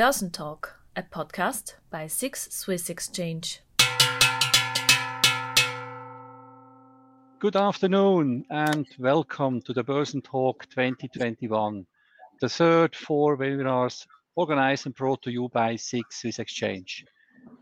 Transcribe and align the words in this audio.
Börsentalk, 0.00 0.80
a 0.96 1.02
podcast 1.02 1.74
by 1.90 2.06
SIX 2.06 2.48
Swiss 2.50 2.88
Exchange. 2.88 3.60
Good 7.38 7.54
afternoon 7.54 8.46
and 8.48 8.86
welcome 8.98 9.60
to 9.60 9.74
the 9.74 9.84
Börsentalk 9.84 10.70
2021, 10.70 11.86
the 12.40 12.48
third 12.48 12.96
four 12.96 13.36
webinars 13.36 14.06
organized 14.36 14.86
and 14.86 14.94
brought 14.94 15.20
to 15.20 15.30
you 15.30 15.50
by 15.50 15.76
SIX 15.76 16.18
Swiss 16.18 16.38
Exchange. 16.38 17.04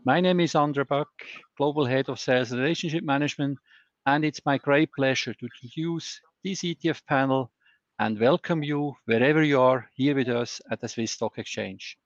My 0.05 0.21
name 0.21 0.39
is 0.39 0.55
Andre 0.55 0.85
Buck, 0.85 1.09
Global 1.57 1.83
Head 1.83 2.07
of 2.07 2.21
Sales 2.21 2.53
and 2.53 2.61
Relationship 2.61 3.03
Management, 3.03 3.57
and 4.05 4.23
it's 4.23 4.45
my 4.45 4.57
great 4.57 4.93
pleasure 4.93 5.33
to 5.33 5.45
introduce 5.45 6.21
this 6.45 6.61
ETF 6.61 7.05
panel 7.05 7.51
and 7.99 8.17
welcome 8.17 8.63
you 8.63 8.95
wherever 9.03 9.43
you 9.43 9.59
are 9.59 9.89
here 9.93 10.15
with 10.15 10.29
us 10.29 10.61
at 10.71 10.79
the 10.79 10.87
Swiss 10.87 11.11
Stock 11.11 11.37
Exchange. 11.37 11.97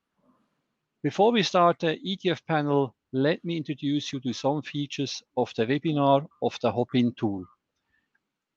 Before 1.04 1.34
we 1.34 1.44
start 1.44 1.80
the 1.80 1.98
ETF 1.98 2.46
panel, 2.48 2.96
let 3.12 3.44
me 3.44 3.58
introduce 3.58 4.14
you 4.14 4.22
to 4.22 4.32
some 4.32 4.62
features 4.62 5.22
of 5.36 5.52
the 5.58 5.66
webinar 5.66 6.26
of 6.42 6.58
the 6.62 6.72
Hopin 6.72 7.14
tool. 7.18 7.44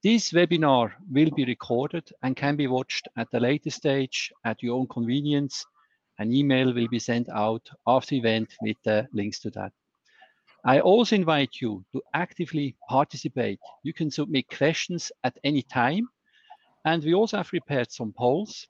This 0.05 0.31
webinar 0.31 0.93
will 1.11 1.33
be 1.33 1.45
recorded 1.45 2.09
and 2.23 2.37
can 2.37 2.55
be 2.55 2.69
watched 2.69 3.09
at 3.17 3.27
a 3.35 3.41
later 3.41 3.71
stage 3.71 4.33
at 4.45 4.63
your 4.63 4.79
own 4.79 4.87
convenience. 4.87 5.67
An 6.21 6.33
email 6.33 6.73
will 6.73 6.87
be 6.87 7.01
sent 7.01 7.29
out 7.31 7.69
after 7.85 8.11
the 8.11 8.19
event 8.19 8.55
with 8.63 8.77
the 8.85 9.09
links 9.13 9.41
to 9.41 9.51
that. 9.51 9.73
I 10.65 10.79
also 10.79 11.17
invite 11.17 11.61
you 11.61 11.85
to 11.95 12.03
actively 12.15 12.77
participate. 12.89 13.59
You 13.83 13.93
can 13.93 14.09
submit 14.09 14.57
questions 14.57 15.11
at 15.25 15.37
any 15.43 15.63
time. 15.63 16.09
And 16.85 17.03
we 17.03 17.13
also 17.13 17.39
have 17.39 17.49
prepared 17.49 17.91
some 17.91 18.13
polls 18.13 18.69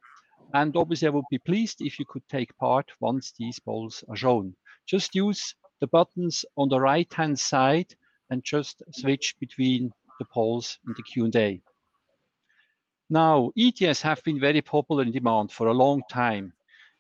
and 0.55 0.77
obviously, 0.77 1.09
I 1.09 1.11
would 1.11 1.25
be 1.31 1.39
pleased 1.39 1.81
if 1.81 1.99
you 1.99 2.05
could 2.07 2.27
take 2.29 2.57
part 2.59 2.91
once 3.01 3.33
these 3.39 3.59
polls 3.59 4.05
are 4.09 4.17
shown. 4.17 4.55
Just 4.87 5.15
use 5.15 5.55
the 5.81 5.87
buttons 5.87 6.45
on 6.57 6.69
the 6.69 6.81
right-hand 6.81 7.39
side 7.39 7.95
and 8.31 8.43
just 8.43 8.83
switch 8.93 9.35
between 9.41 9.93
the 10.19 10.25
polls 10.25 10.79
and 10.87 10.97
the 10.97 11.03
Q&A. 11.03 11.61
Now, 13.11 13.53
ETFs 13.57 14.03
have 14.03 14.23
been 14.25 14.41
very 14.41 14.63
popular 14.63 15.03
in 15.03 15.13
demand 15.13 15.53
for 15.53 15.69
a 15.69 15.75
long 15.75 16.03
time. 16.11 16.53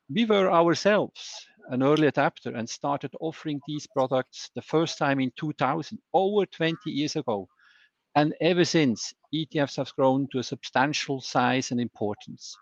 We 0.08 0.25
were 0.25 0.53
ourselves 0.53 1.47
an 1.70 1.83
early 1.83 2.06
adapter 2.06 2.55
and 2.55 2.69
started 2.69 3.12
offering 3.20 3.60
these 3.66 3.88
products 3.88 4.50
the 4.55 4.62
first 4.62 4.98
time 4.98 5.19
in 5.19 5.33
2000, 5.36 5.98
over 6.12 6.47
20 6.47 6.91
years 6.91 7.16
ago. 7.16 7.48
And 8.14 8.34
ever 8.41 8.64
since, 8.64 9.12
ETFs 9.34 9.77
have 9.77 9.94
grown 9.97 10.28
to 10.31 10.38
a 10.38 10.44
substantial 10.44 11.20
size 11.20 11.72
and 11.72 11.81
importance. 11.81 12.56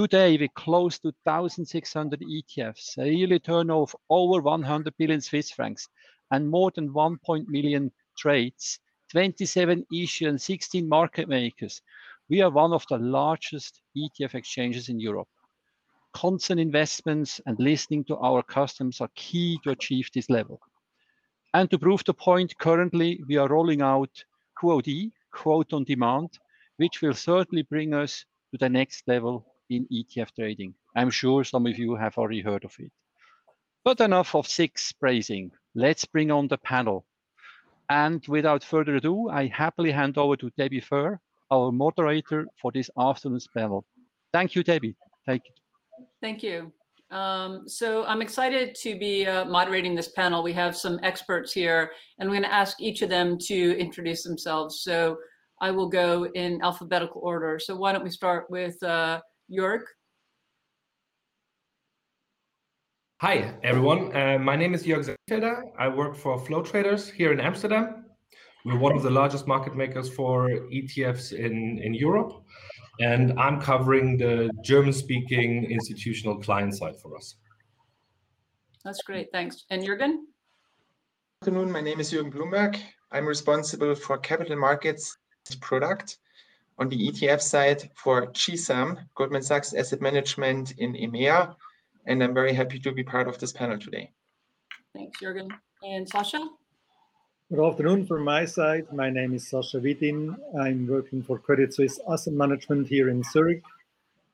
Today, 0.00 0.38
we 0.38 0.48
close 0.48 0.98
to 1.00 1.12
1,600 1.24 2.20
ETFs, 2.22 2.96
a 2.96 3.06
yearly 3.06 3.38
turnover 3.38 3.82
of 3.82 3.96
over 4.08 4.40
100 4.40 4.94
billion 4.96 5.20
Swiss 5.20 5.50
francs, 5.50 5.90
and 6.30 6.48
more 6.48 6.72
than 6.74 6.90
1 6.94 7.18
million 7.48 7.92
trades, 8.16 8.80
27 9.12 9.84
issue 9.92 10.26
and 10.26 10.40
16 10.40 10.88
market 10.88 11.28
makers. 11.28 11.82
We 12.30 12.40
are 12.40 12.48
one 12.48 12.72
of 12.72 12.86
the 12.88 12.96
largest 12.96 13.82
ETF 13.94 14.36
exchanges 14.36 14.88
in 14.88 14.98
Europe. 14.98 15.28
Constant 16.14 16.58
investments 16.58 17.38
and 17.44 17.60
listening 17.60 18.04
to 18.04 18.16
our 18.16 18.42
customers 18.42 19.02
are 19.02 19.10
key 19.14 19.60
to 19.64 19.70
achieve 19.72 20.08
this 20.14 20.30
level. 20.30 20.62
And 21.52 21.70
to 21.70 21.78
prove 21.78 22.04
the 22.04 22.14
point, 22.14 22.56
currently 22.56 23.22
we 23.28 23.36
are 23.36 23.48
rolling 23.48 23.82
out 23.82 24.24
QOD, 24.58 25.12
quote 25.30 25.74
on 25.74 25.84
demand, 25.84 26.30
which 26.78 27.02
will 27.02 27.12
certainly 27.12 27.64
bring 27.64 27.92
us 27.92 28.24
to 28.52 28.56
the 28.56 28.70
next 28.70 29.06
level 29.06 29.49
in 29.70 29.86
ETF 29.90 30.34
trading. 30.34 30.74
I'm 30.96 31.10
sure 31.10 31.44
some 31.44 31.66
of 31.66 31.78
you 31.78 31.94
have 31.94 32.18
already 32.18 32.42
heard 32.42 32.64
of 32.64 32.74
it. 32.78 32.92
But 33.84 34.00
enough 34.00 34.34
of 34.34 34.46
SIX 34.46 34.92
praising. 34.92 35.52
Let's 35.74 36.04
bring 36.04 36.30
on 36.30 36.48
the 36.48 36.58
panel. 36.58 37.06
And 37.88 38.24
without 38.28 38.62
further 38.62 38.96
ado, 38.96 39.30
I 39.30 39.46
happily 39.46 39.90
hand 39.90 40.18
over 40.18 40.36
to 40.36 40.50
Debbie 40.58 40.80
Fuhr, 40.80 41.18
our 41.50 41.72
moderator 41.72 42.46
for 42.60 42.70
this 42.72 42.90
afternoon's 42.98 43.48
panel. 43.48 43.84
Thank 44.32 44.54
you, 44.54 44.62
Debbie. 44.62 44.96
Thank 45.26 45.42
you. 45.46 46.04
Thank 46.20 46.42
you. 46.42 46.72
Um, 47.10 47.68
so 47.68 48.04
I'm 48.04 48.22
excited 48.22 48.76
to 48.76 48.96
be 48.96 49.26
uh, 49.26 49.44
moderating 49.46 49.96
this 49.96 50.08
panel. 50.08 50.42
We 50.42 50.52
have 50.52 50.76
some 50.76 51.00
experts 51.02 51.52
here, 51.52 51.90
and 52.18 52.28
I'm 52.28 52.32
going 52.32 52.44
to 52.44 52.52
ask 52.52 52.80
each 52.80 53.02
of 53.02 53.08
them 53.08 53.36
to 53.46 53.78
introduce 53.78 54.22
themselves. 54.22 54.82
So 54.82 55.18
I 55.60 55.70
will 55.70 55.88
go 55.88 56.26
in 56.34 56.62
alphabetical 56.62 57.20
order. 57.22 57.58
So 57.58 57.74
why 57.74 57.92
don't 57.92 58.04
we 58.04 58.10
start 58.10 58.48
with 58.50 58.80
uh, 58.82 59.20
Jörg? 59.50 59.82
Hi, 63.20 63.52
everyone. 63.64 64.16
Uh, 64.16 64.38
my 64.38 64.54
name 64.54 64.74
is 64.74 64.84
Jörg 64.84 65.04
Sengfelder. 65.04 65.72
I 65.76 65.88
work 65.88 66.14
for 66.14 66.38
Flow 66.38 66.62
Traders 66.62 67.10
here 67.10 67.32
in 67.32 67.40
Amsterdam. 67.40 68.04
We're 68.64 68.78
one 68.78 68.96
of 68.96 69.02
the 69.02 69.10
largest 69.10 69.48
market 69.48 69.74
makers 69.74 70.08
for 70.08 70.48
ETFs 70.48 71.32
in, 71.32 71.80
in 71.82 71.94
Europe. 71.94 72.44
And 73.00 73.38
I'm 73.40 73.60
covering 73.60 74.16
the 74.18 74.50
German-speaking 74.62 75.64
institutional 75.64 76.40
client 76.40 76.76
side 76.76 77.00
for 77.02 77.16
us. 77.16 77.34
That's 78.84 79.02
great. 79.02 79.32
Thanks. 79.32 79.64
And 79.70 79.82
Jürgen? 79.82 80.26
Good 81.42 81.54
afternoon. 81.54 81.72
My 81.72 81.80
name 81.80 81.98
is 81.98 82.12
Jürgen 82.12 82.32
Blumberg. 82.32 82.78
I'm 83.10 83.26
responsible 83.26 83.96
for 83.96 84.16
capital 84.18 84.56
markets 84.56 85.16
product 85.60 86.19
on 86.80 86.88
the 86.88 87.10
ETF 87.10 87.42
side 87.42 87.90
for 87.94 88.26
GSAM, 88.28 88.98
Goldman 89.14 89.42
Sachs 89.42 89.74
Asset 89.74 90.00
Management 90.00 90.72
in 90.78 90.94
EMEA, 90.94 91.54
and 92.06 92.24
I'm 92.24 92.32
very 92.32 92.54
happy 92.54 92.78
to 92.80 92.90
be 92.90 93.04
part 93.04 93.28
of 93.28 93.38
this 93.38 93.52
panel 93.52 93.78
today. 93.78 94.10
Thanks, 94.94 95.20
Jürgen. 95.20 95.50
And 95.82 96.08
Sacha? 96.08 96.48
Good 97.50 97.62
afternoon 97.62 98.06
from 98.06 98.24
my 98.24 98.46
side. 98.46 98.86
My 98.92 99.10
name 99.10 99.34
is 99.34 99.48
Sacha 99.48 99.78
Widin. 99.78 100.34
I'm 100.58 100.86
working 100.86 101.22
for 101.22 101.38
Credit 101.38 101.72
Suisse 101.74 102.00
Asset 102.10 102.32
Management 102.32 102.88
here 102.88 103.10
in 103.10 103.22
Zurich. 103.24 103.62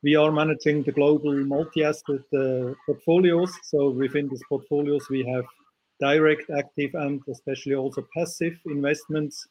We 0.02 0.14
are 0.14 0.30
managing 0.30 0.84
the 0.84 0.92
global 0.92 1.34
multi-asset 1.34 2.20
uh, 2.32 2.74
portfolios. 2.86 3.52
So 3.64 3.90
within 3.90 4.28
these 4.28 4.42
portfolios, 4.48 5.08
we 5.08 5.24
have 5.24 5.46
direct, 5.98 6.48
active, 6.56 6.94
and 6.94 7.20
especially 7.28 7.74
also 7.74 8.06
passive 8.14 8.56
investments 8.66 9.48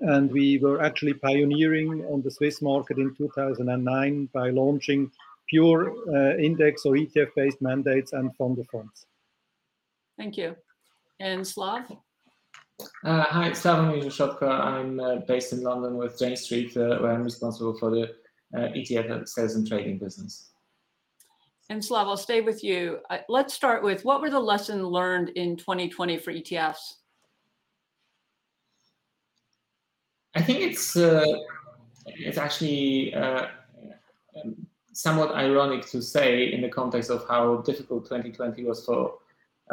and 0.00 0.30
we 0.30 0.58
were 0.58 0.82
actually 0.82 1.14
pioneering 1.14 2.04
on 2.06 2.22
the 2.22 2.30
Swiss 2.30 2.62
market 2.62 2.98
in 2.98 3.14
2009 3.14 4.28
by 4.32 4.50
launching 4.50 5.10
pure 5.48 5.94
uh, 6.14 6.36
index 6.36 6.84
or 6.84 6.94
ETF 6.94 7.28
based 7.34 7.62
mandates 7.62 8.12
and 8.12 8.34
fund 8.36 8.58
of 8.58 8.68
funds. 8.68 9.06
Thank 10.16 10.36
you. 10.36 10.56
And 11.20 11.46
Slav? 11.46 11.90
Uh, 13.04 13.22
hi, 13.22 13.50
Slawomir 13.50 14.04
Rzeszotko. 14.04 14.48
I'm 14.48 15.00
uh, 15.00 15.16
based 15.26 15.52
in 15.52 15.62
London 15.62 15.96
with 15.96 16.18
Jane 16.18 16.36
Street, 16.36 16.76
uh, 16.76 16.98
where 16.98 17.12
I'm 17.12 17.24
responsible 17.24 17.76
for 17.76 17.90
the 17.90 18.02
uh, 18.56 18.68
ETF 18.68 19.28
sales 19.28 19.56
and 19.56 19.66
trading 19.66 19.98
business. 19.98 20.50
And 21.70 21.84
Slav, 21.84 22.06
I'll 22.06 22.16
stay 22.16 22.40
with 22.40 22.62
you. 22.62 23.00
Uh, 23.10 23.18
let's 23.28 23.52
start 23.52 23.82
with 23.82 24.04
what 24.04 24.20
were 24.20 24.30
the 24.30 24.40
lessons 24.40 24.84
learned 24.84 25.30
in 25.30 25.56
2020 25.56 26.18
for 26.18 26.32
ETFs? 26.32 26.94
I 30.34 30.42
think 30.42 30.60
it's 30.60 30.96
uh, 30.96 31.24
it's 32.06 32.38
actually 32.38 33.14
uh, 33.14 33.46
um, 34.36 34.66
somewhat 34.92 35.34
ironic 35.34 35.86
to 35.90 36.02
say 36.02 36.52
in 36.52 36.60
the 36.62 36.68
context 36.68 37.10
of 37.10 37.26
how 37.28 37.58
difficult 37.58 38.04
2020 38.04 38.64
was 38.64 38.84
for 38.84 39.14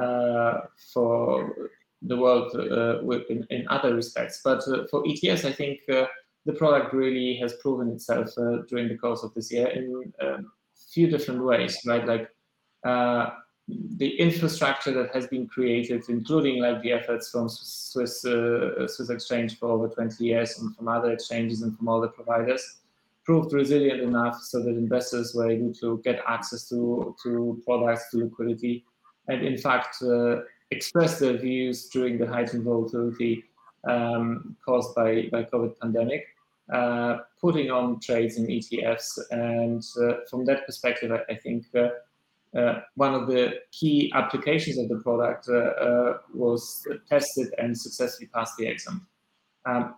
uh, 0.02 0.62
for 0.94 1.70
the 2.02 2.16
world 2.16 2.56
uh, 2.56 3.00
in, 3.30 3.46
in, 3.50 3.68
other 3.70 3.96
respects. 3.96 4.42
But 4.44 4.60
uh, 4.68 4.86
for 4.92 5.04
ETFs, 5.04 5.46
I 5.46 5.52
think 5.52 5.80
uh, 5.92 6.06
the 6.46 6.54
product 6.54 6.94
really 6.94 7.38
has 7.38 7.54
proven 7.62 7.90
itself 7.90 8.30
during 8.70 8.90
the 8.90 8.98
course 8.98 9.24
of 9.24 9.34
this 9.34 9.52
year 9.52 9.68
in 9.68 10.14
a 10.22 10.36
um, 10.36 10.52
few 10.92 11.10
different 11.10 11.44
ways, 11.44 11.80
right? 11.86 12.06
Like 12.06 12.30
the 13.68 14.16
infrastructure 14.20 14.92
that 14.92 15.14
has 15.14 15.28
been 15.28 15.48
created, 15.48 16.04
including 16.08 16.62
like 16.62 16.82
the 16.82 16.92
efforts 16.92 17.32
from 17.32 17.50
Swiss 17.50 18.24
uh, 18.24 18.88
Swiss 18.88 19.10
Exchange 19.10 19.58
for 19.58 19.70
over 19.70 19.88
20 19.88 20.24
years 20.24 20.60
and 20.60 20.76
from 20.76 20.88
other 20.88 21.12
exchanges 21.12 21.64
and 21.64 21.76
from 21.76 21.88
other 21.88 22.08
providers, 22.08 22.82
proved 23.24 23.54
resilient 23.54 24.02
enough 24.02 24.40
so 24.42 24.62
that 24.62 24.70
investors 24.70 25.34
were 25.34 25.50
able 25.50 25.74
to 25.74 26.00
get 26.04 26.22
access 26.28 26.70
to 26.70 27.16
to 27.24 27.62
products, 27.66 28.12
to 28.12 28.18
liquidity, 28.18 28.86
and 29.30 29.44
in 29.44 29.58
fact 29.58 29.98
uh, 30.04 30.42
express 30.70 31.20
their 31.20 31.38
views 31.38 31.90
during 31.90 32.20
the 32.20 32.28
heightened 32.28 32.64
volatility 32.64 33.46
um, 33.88 34.56
caused 34.64 34.94
by 34.94 35.28
by 35.32 35.44
COVID 35.44 35.80
pandemic. 35.80 36.28
Uh, 36.74 37.18
putting 37.40 37.70
on 37.70 38.00
trades 38.00 38.38
in 38.38 38.48
ETFs, 38.48 39.20
and 39.30 39.84
uh, 40.02 40.22
from 40.28 40.44
that 40.46 40.66
perspective, 40.66 41.12
I, 41.12 41.22
I 41.32 41.36
think 41.36 41.66
uh, 41.76 41.80
uh, 41.80 41.90
one 42.96 43.14
of 43.14 43.28
the 43.28 43.56
key 43.72 44.12
applications 44.16 44.78
of 44.78 44.88
the 44.88 44.98
product 45.04 45.48
uh, 45.50 45.56
uh, 45.56 46.18
was 46.34 46.88
tested 47.10 47.54
and 47.58 47.78
successfully 47.78 48.30
passed 48.34 48.56
the 48.58 48.66
exam. 48.66 49.06
Um, 49.66 49.96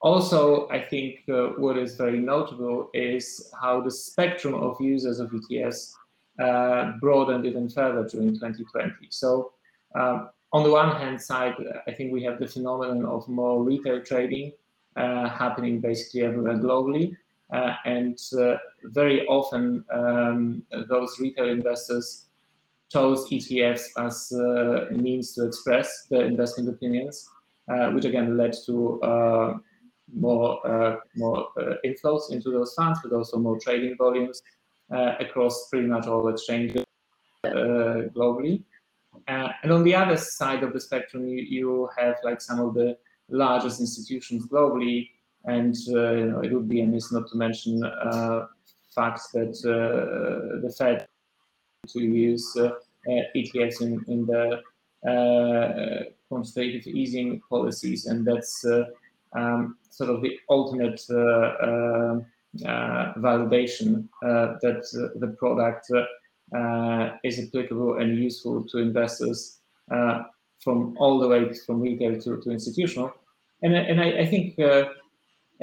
also, 0.00 0.68
I 0.70 0.80
think 0.80 1.20
uh, 1.28 1.48
what 1.58 1.76
is 1.76 1.94
very 1.94 2.18
notable 2.18 2.90
is 2.94 3.52
how 3.60 3.82
the 3.82 3.90
spectrum 3.90 4.54
of 4.54 4.80
users 4.80 5.20
of 5.20 5.30
ETFs 5.30 5.92
uh, 6.38 6.92
broadened 7.00 7.44
even 7.44 7.68
further 7.68 8.08
during 8.08 8.32
2020. 8.32 8.94
So 9.10 9.52
um, 9.94 10.30
on 10.52 10.62
the 10.62 10.70
one 10.70 10.96
hand 10.96 11.20
side, 11.20 11.54
I 11.86 11.92
think 11.92 12.12
we 12.12 12.22
have 12.24 12.38
the 12.40 12.48
phenomenon 12.48 13.04
of 13.04 13.28
more 13.28 13.62
retail 13.62 14.02
trading 14.02 14.52
uh, 14.96 15.28
happening 15.28 15.80
basically 15.80 16.22
everywhere 16.22 16.56
globally. 16.56 17.14
Uh, 17.52 17.74
and 17.84 18.18
uh, 18.38 18.54
very 18.84 19.26
often 19.26 19.84
um, 19.92 20.62
those 20.88 21.18
retail 21.18 21.48
investors 21.48 22.26
chose 22.92 23.28
ETFs 23.28 23.86
as 23.98 24.30
a 24.32 24.88
means 24.92 25.34
to 25.34 25.46
express 25.46 26.06
their 26.10 26.24
investment 26.26 26.68
opinions, 26.68 27.28
uh, 27.68 27.90
which 27.90 28.04
again 28.04 28.36
led 28.36 28.54
to 28.66 29.00
uh, 29.02 29.54
more 30.14 30.64
uh, 30.66 30.96
more 31.16 31.48
inflows 31.84 32.30
into 32.30 32.50
those 32.50 32.74
funds, 32.74 33.00
but 33.02 33.12
also 33.12 33.36
more 33.38 33.58
trading 33.58 33.96
volumes 33.96 34.42
across 34.90 35.68
pretty 35.70 35.86
much 35.86 36.06
all 36.06 36.28
exchanges 36.28 36.84
globally. 37.44 38.62
and 39.28 39.72
on 39.72 39.84
the 39.84 39.94
other 39.94 40.16
side 40.16 40.62
of 40.62 40.72
the 40.72 40.80
spectrum, 40.80 41.26
you, 41.26 41.38
you 41.38 41.88
have 41.96 42.16
like 42.24 42.40
some 42.40 42.60
of 42.60 42.74
the 42.74 42.96
largest 43.28 43.80
institutions 43.80 44.46
globally 44.46 45.08
and 45.44 45.74
uh, 45.88 46.12
you 46.12 46.26
know, 46.26 46.40
it 46.40 46.52
would 46.52 46.68
be 46.68 46.82
amiss 46.82 47.12
not 47.12 47.28
to 47.30 47.36
mention 47.36 47.84
uh, 47.84 48.46
facts 48.94 49.28
that 49.32 49.56
uh, 49.64 50.60
the 50.60 50.72
Fed 50.76 51.08
to 51.88 52.00
use 52.00 52.56
ETFs 53.08 53.80
in, 53.80 54.04
in 54.08 54.26
the 54.26 54.60
quantitative 56.28 56.86
easing 56.86 57.40
policies, 57.48 58.06
and 58.06 58.26
that's 58.26 58.64
um, 59.32 59.78
sort 59.90 60.10
of 60.10 60.22
the 60.22 60.38
ultimate 60.48 61.00
uh, 62.66 63.12
validation 63.16 64.08
uh, 64.24 64.58
that 64.60 64.82
uh, 64.98 65.16
the 65.20 65.28
product 65.38 65.88
is 67.22 67.38
applicable 67.38 67.98
and 67.98 68.18
useful 68.18 68.64
to 68.64 68.78
investors 68.78 69.60
from 69.88 70.96
all 70.98 71.20
the 71.20 71.28
way 71.28 71.52
from 71.64 71.80
retail 71.80 72.20
to, 72.20 72.40
to 72.42 72.50
institutional. 72.50 73.12
And, 73.62 73.74
and 73.74 74.00
I, 74.00 74.22
I 74.22 74.26
think 74.26 74.56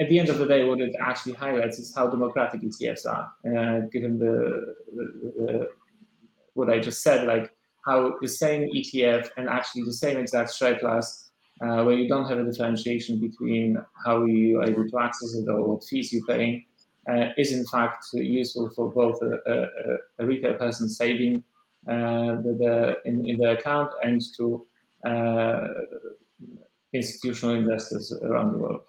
at 0.00 0.08
the 0.08 0.18
end 0.18 0.28
of 0.28 0.38
the 0.38 0.46
day, 0.46 0.64
what 0.64 0.80
it 0.80 0.94
actually 1.00 1.32
highlights 1.32 1.78
is 1.78 1.94
how 1.94 2.06
democratic 2.08 2.60
ETFs 2.62 3.04
are, 3.06 3.32
uh, 3.46 3.80
given 3.92 4.18
the, 4.18 4.74
the, 4.94 5.32
the, 5.36 5.68
what 6.54 6.70
I 6.70 6.78
just 6.78 7.02
said, 7.02 7.26
like 7.26 7.52
how 7.84 8.14
the 8.20 8.28
same 8.28 8.70
ETF 8.72 9.30
and 9.36 9.48
actually 9.48 9.82
the 9.82 9.92
same 9.92 10.18
exact 10.18 10.54
share 10.54 10.78
class, 10.78 11.30
uh, 11.60 11.82
where 11.82 11.96
you 11.96 12.08
don't 12.08 12.28
have 12.28 12.38
a 12.38 12.44
differentiation 12.44 13.18
between 13.18 13.76
how 14.04 14.24
you 14.24 14.60
are 14.60 14.64
able 14.64 14.88
to 14.88 14.98
access 15.00 15.34
it 15.34 15.48
or 15.48 15.62
what 15.62 15.84
fees 15.84 16.12
you're 16.12 16.24
paying, 16.26 16.64
uh, 17.10 17.30
is 17.36 17.52
in 17.52 17.66
fact 17.66 18.04
useful 18.12 18.70
for 18.70 18.90
both 18.92 19.20
a, 19.22 19.40
a, 19.46 20.22
a 20.22 20.26
retail 20.26 20.54
person 20.54 20.88
saving 20.88 21.42
uh, 21.88 22.36
the, 22.42 22.98
in, 23.04 23.26
in 23.26 23.38
their 23.38 23.56
account 23.56 23.90
and 24.04 24.22
to 24.36 24.64
uh, 25.06 25.68
institutional 26.92 27.54
investors 27.54 28.12
around 28.22 28.52
the 28.52 28.58
world. 28.58 28.82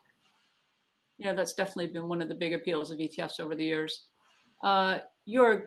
Yeah, 1.19 1.33
that's 1.33 1.53
definitely 1.53 1.87
been 1.87 2.07
one 2.07 2.21
of 2.21 2.29
the 2.29 2.35
big 2.35 2.53
appeals 2.53 2.91
of 2.91 2.97
ETFs 2.97 3.41
over 3.41 3.53
the 3.53 3.65
years. 3.65 4.05
Uh, 4.63 4.99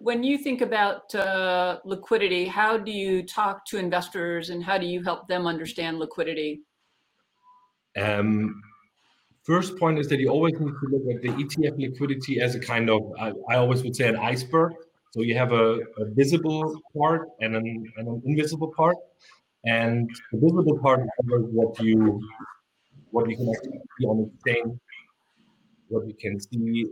when 0.01 0.25
you 0.25 0.39
think 0.39 0.63
about 0.63 1.15
uh, 1.15 1.79
liquidity, 1.85 2.47
how 2.47 2.77
do 2.77 2.91
you 2.91 3.23
talk 3.23 3.65
to 3.67 3.77
investors 3.77 4.51
and 4.51 4.65
how 4.65 4.79
do 4.79 4.87
you 4.87 5.03
help 5.03 5.29
them 5.29 5.47
understand 5.47 5.99
liquidity? 5.99 6.63
Um, 8.01 8.61
first 9.45 9.79
point 9.79 9.99
is 9.99 10.09
that 10.09 10.19
you 10.19 10.31
always 10.31 10.55
need 10.59 10.73
to 10.73 10.89
look 10.91 11.15
at 11.15 11.23
the 11.23 11.29
ETF 11.29 11.79
liquidity 11.79 12.41
as 12.41 12.55
a 12.55 12.61
kind 12.61 12.89
of, 12.89 13.03
I, 13.21 13.33
I 13.51 13.57
always 13.57 13.83
would 13.83 13.95
say 13.95 14.09
an 14.09 14.17
iceberg. 14.17 14.73
So 15.13 15.21
you 15.21 15.37
have 15.37 15.53
a, 15.53 15.81
a 15.99 16.07
visible 16.07 16.81
part 16.97 17.29
and 17.41 17.55
an, 17.55 17.93
and 17.99 18.09
an, 18.09 18.23
invisible 18.25 18.73
part. 18.75 18.97
And 19.67 20.11
the 20.33 20.39
visible 20.39 20.79
part 20.79 21.01
is 21.03 21.09
what 21.29 21.79
you 21.79 22.21
what 23.11 23.29
you 23.29 23.37
can 23.37 23.49
actually 23.51 23.79
see 24.01 24.07
on 24.07 24.17
the 24.17 24.31
exchange 24.35 24.81
what 25.93 26.07
you 26.07 26.15
can 26.25 26.41
see 26.41 26.87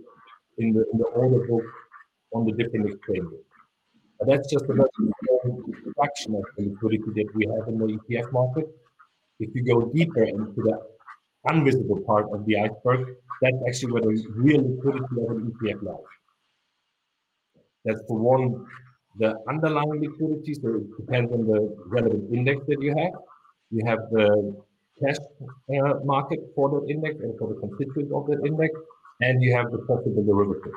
in 0.58 0.72
the 0.74 0.82
in 0.92 0.98
the 0.98 1.08
order 1.20 1.40
book 1.46 1.64
on 2.34 2.44
the 2.46 2.52
different 2.52 2.90
exchanges. 2.90 3.44
But 4.18 4.28
that's 4.28 4.50
just 4.52 4.66
a 4.66 4.74
very 4.74 4.90
fraction 5.96 6.34
of 6.36 6.44
the 6.56 6.64
liquidity 6.68 7.10
that 7.18 7.34
we 7.34 7.46
have 7.52 7.68
in 7.68 7.78
the 7.78 7.98
ETF 7.98 8.32
market. 8.32 8.66
If 9.38 9.54
you 9.54 9.62
go 9.64 9.90
deeper 9.90 10.24
into 10.24 10.60
the 10.68 10.76
invisible 11.50 12.00
part 12.02 12.26
of 12.32 12.44
the 12.44 12.58
iceberg, 12.58 13.16
that's 13.40 13.56
actually 13.66 13.92
where 13.92 14.02
the 14.02 14.26
real 14.34 14.62
liquidity 14.70 15.16
of 15.22 15.30
an 15.30 15.52
ETF 15.52 15.82
lies. 15.82 16.10
That's 17.84 18.02
for 18.06 18.18
one, 18.18 18.66
the 19.18 19.38
underlying 19.48 20.00
liquidity, 20.02 20.54
so 20.54 20.68
it 20.76 20.96
depends 20.98 21.32
on 21.32 21.46
the 21.46 21.74
relevant 21.86 22.34
index 22.34 22.60
that 22.68 22.82
you 22.82 22.94
have. 22.96 23.14
You 23.70 23.86
have 23.86 24.00
the 24.10 24.54
cash 25.02 25.16
uh, 25.74 25.94
market 26.04 26.40
for 26.54 26.68
that 26.68 26.90
index 26.90 27.16
and 27.20 27.38
for 27.38 27.48
the 27.48 27.60
constituents 27.60 28.12
of 28.12 28.26
that 28.26 28.44
index, 28.44 28.74
and 29.20 29.42
you 29.42 29.54
have 29.54 29.70
the 29.70 29.78
possible 29.78 30.22
derivative. 30.24 30.72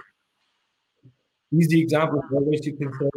Easy 1.53 1.81
example 1.81 2.21
always 2.33 2.65
you 2.65 2.75
can 2.75 2.91
say, 2.93 3.09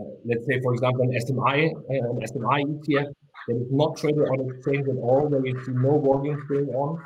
uh, 0.00 0.04
let's 0.24 0.46
say 0.46 0.60
for 0.60 0.74
example 0.74 1.02
an 1.02 1.12
SMI, 1.12 1.74
uh, 1.74 2.10
an 2.10 2.20
SMI 2.20 2.64
ETF 2.64 3.12
that 3.48 3.56
is 3.56 3.70
not 3.70 3.96
traded 3.96 4.22
on 4.22 4.38
the 4.38 4.54
exchange 4.54 4.88
at 4.88 4.96
all, 4.96 5.28
where 5.28 5.46
you 5.46 5.62
see 5.64 5.72
no 5.72 5.98
volumes 5.98 6.42
going 6.48 6.68
on, 6.70 7.00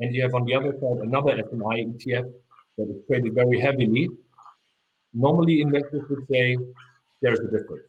and 0.00 0.14
you 0.14 0.22
have 0.22 0.34
on 0.34 0.44
the 0.44 0.54
other 0.54 0.72
side 0.72 0.98
another 1.02 1.42
SMI 1.42 1.86
ETF 1.88 2.30
that 2.76 2.88
is 2.88 2.96
traded 3.06 3.34
very 3.34 3.58
heavily. 3.58 4.08
Normally 5.14 5.62
investors 5.62 6.02
would 6.10 6.26
say 6.30 6.56
there's 7.22 7.40
a 7.40 7.44
difference. 7.44 7.88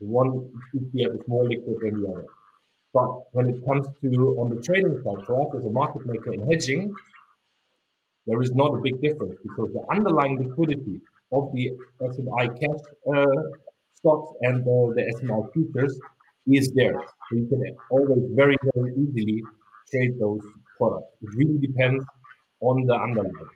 The 0.00 0.06
one 0.06 0.50
ETF 0.74 1.20
is 1.20 1.28
more 1.28 1.44
liquid 1.48 1.76
than 1.82 2.02
the 2.02 2.08
other. 2.08 2.26
But 2.94 3.34
when 3.34 3.48
it 3.50 3.64
comes 3.66 3.86
to 4.02 4.36
on 4.38 4.54
the 4.54 4.62
trading 4.62 5.02
side, 5.04 5.26
for 5.26 5.42
us 5.42 5.54
as 5.56 5.64
a 5.64 5.70
market 5.70 6.06
maker 6.06 6.32
in 6.32 6.48
hedging, 6.48 6.94
there 8.26 8.40
is 8.42 8.52
not 8.52 8.74
a 8.74 8.80
big 8.80 9.00
difference 9.00 9.36
because 9.42 9.72
the 9.72 9.84
underlying 9.94 10.36
liquidity 10.42 11.00
of 11.32 11.52
the 11.52 11.72
SMI 12.00 12.46
cash 12.60 12.82
uh, 13.14 13.42
stocks 13.94 14.32
and 14.42 14.62
uh, 14.62 14.94
the 14.96 15.02
SMI 15.16 15.52
futures 15.52 15.98
is 16.46 16.72
there. 16.72 17.00
So 17.28 17.36
you 17.36 17.46
can 17.46 17.76
always 17.90 18.24
very, 18.34 18.56
very 18.74 18.92
easily 19.02 19.42
trade 19.90 20.18
those 20.20 20.42
products. 20.78 21.12
It 21.22 21.30
really 21.36 21.58
depends 21.58 22.04
on 22.60 22.84
the 22.86 22.94
underlying. 22.94 23.50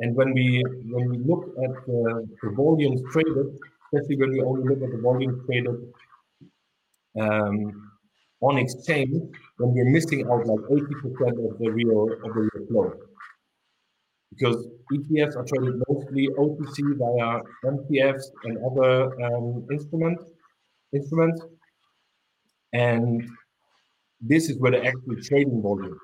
And 0.00 0.16
when 0.16 0.32
we 0.32 0.62
when 0.90 1.10
we 1.10 1.18
look 1.18 1.44
at 1.66 1.70
uh, 1.70 2.18
the 2.42 2.50
volumes 2.56 3.00
traded, 3.12 3.46
especially 3.84 4.16
when 4.16 4.30
we 4.30 4.40
only 4.40 4.64
look 4.68 4.82
at 4.82 4.90
the 4.90 5.00
volume 5.02 5.44
traded 5.46 5.76
um, 7.20 7.90
on 8.40 8.58
exchange 8.58 9.12
then 9.58 9.68
we're 9.74 9.90
missing 9.90 10.26
out 10.30 10.46
like 10.46 10.58
80% 10.58 11.50
of 11.50 11.58
the 11.58 11.70
real 11.70 12.08
of 12.24 12.34
the 12.34 12.40
real 12.48 12.66
flow. 12.68 12.92
Because 14.32 14.66
ETFs 14.92 15.36
are 15.36 15.44
traded 15.44 15.82
mostly 15.88 16.28
OTC 16.38 16.96
via 16.98 17.40
MTFs 17.64 18.24
and 18.44 18.58
other 18.64 19.22
um, 19.22 19.66
instrument, 19.70 20.18
instruments. 20.92 21.42
And 22.72 23.28
this 24.20 24.48
is 24.48 24.58
where 24.58 24.72
the 24.72 24.84
actual 24.84 25.16
trading 25.22 25.60
volume 25.60 25.98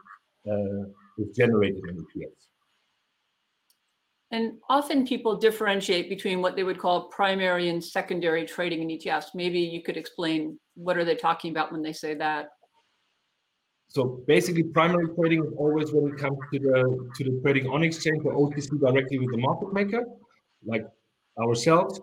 uh, 0.46 0.84
is 1.18 1.34
generated 1.34 1.82
in 1.88 1.96
ETFs. 1.96 2.48
And 4.30 4.58
often 4.68 5.06
people 5.06 5.36
differentiate 5.36 6.10
between 6.10 6.42
what 6.42 6.54
they 6.54 6.64
would 6.64 6.78
call 6.78 7.08
primary 7.08 7.70
and 7.70 7.82
secondary 7.82 8.44
trading 8.44 8.82
in 8.82 8.98
ETFs. 8.98 9.28
Maybe 9.34 9.58
you 9.58 9.82
could 9.82 9.96
explain 9.96 10.58
what 10.74 10.98
are 10.98 11.04
they 11.04 11.14
talking 11.14 11.50
about 11.50 11.72
when 11.72 11.82
they 11.82 11.94
say 11.94 12.14
that? 12.14 12.48
So 13.88 14.22
basically, 14.26 14.64
primary 14.64 15.08
trading 15.14 15.44
is 15.44 15.52
always 15.56 15.92
when 15.92 16.12
it 16.12 16.18
comes 16.18 16.38
to 16.52 16.58
the 16.58 17.10
to 17.16 17.24
the 17.24 17.40
trading 17.42 17.68
on 17.68 17.82
exchange 17.82 18.22
or 18.24 18.34
OTC 18.34 18.78
directly 18.78 19.18
with 19.18 19.30
the 19.30 19.38
market 19.38 19.72
maker, 19.72 20.04
like 20.64 20.86
ourselves. 21.40 22.00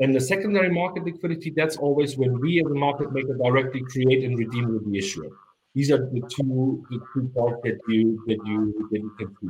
And 0.00 0.14
the 0.14 0.20
secondary 0.20 0.68
market 0.68 1.04
liquidity, 1.04 1.50
that's 1.56 1.78
always 1.78 2.18
when 2.18 2.38
we 2.40 2.60
as 2.60 2.70
a 2.70 2.74
market 2.74 3.12
maker 3.12 3.34
directly 3.34 3.82
create 3.82 4.24
and 4.24 4.38
redeem 4.38 4.74
with 4.74 4.90
the 4.90 4.98
issuer. 4.98 5.28
These 5.74 5.90
are 5.90 5.98
the 5.98 6.22
two 6.28 6.84
the 6.90 7.00
two 7.14 7.30
parts 7.34 7.60
that 7.64 7.78
you 7.88 8.22
that 8.26 8.38
you 8.44 8.88
that 8.90 8.98
you 8.98 9.12
can 9.18 9.36
see. 9.40 9.48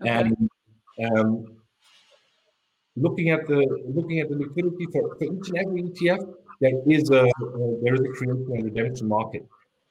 Okay. 0.00 0.10
And 0.10 0.50
um, 1.04 1.46
looking 2.96 3.30
at 3.30 3.46
the 3.46 3.66
looking 3.94 4.20
at 4.20 4.28
the 4.28 4.36
liquidity 4.36 4.86
for, 4.92 5.16
for 5.16 5.24
each 5.24 5.48
and 5.48 5.58
every 5.58 5.82
ETF, 5.82 6.34
there 6.60 6.80
is 6.86 7.10
a 7.10 7.24
uh, 7.24 7.72
there 7.82 7.94
is 7.94 8.00
a 8.00 8.08
creation 8.08 8.46
and 8.52 8.64
redemption 8.64 9.08
market, 9.08 9.46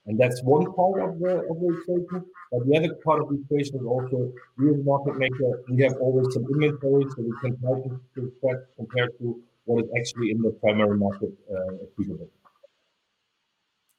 and 0.08 0.20
that's 0.20 0.44
one 0.44 0.72
part 0.74 1.02
of 1.02 1.20
the 1.20 1.34
of 1.50 1.60
the 1.60 1.78
equation. 1.82 2.26
But 2.52 2.68
the 2.68 2.78
other 2.78 2.94
part 3.04 3.22
of 3.22 3.30
the 3.30 3.42
equation 3.42 3.76
is 3.78 3.86
also 3.86 4.32
we 4.58 4.70
as 4.70 4.76
a 4.76 4.84
market 4.84 5.18
maker 5.18 5.64
we 5.70 5.82
have 5.84 5.96
always 5.98 6.34
some 6.34 6.46
inventory, 6.54 7.06
so 7.10 7.24
we 7.24 7.34
can 7.42 7.60
try 7.60 7.74
to 8.16 8.32
track 8.40 8.58
compared 8.78 9.18
to 9.20 9.42
what 9.66 9.84
is 9.84 9.90
actually 9.98 10.32
in 10.32 10.42
the 10.42 10.52
primary 10.62 10.98
market 10.98 11.34
uh. 11.52 12.14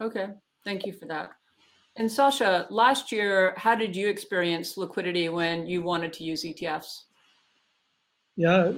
Okay, 0.01 0.29
thank 0.65 0.87
you 0.87 0.93
for 0.93 1.07
that. 1.07 1.33
And 1.97 2.13
Sacha, 2.13 2.67
last 2.69 3.11
year, 3.11 3.55
how 3.57 3.75
did 3.75 3.97
you 3.97 4.09
experience 4.09 4.77
liquidity 4.77 5.31
when 5.31 5.67
you 5.67 5.81
wanted 5.83 6.13
to 6.15 6.25
use 6.25 6.45
ETFs? 6.45 7.05
Yeah, 8.37 8.73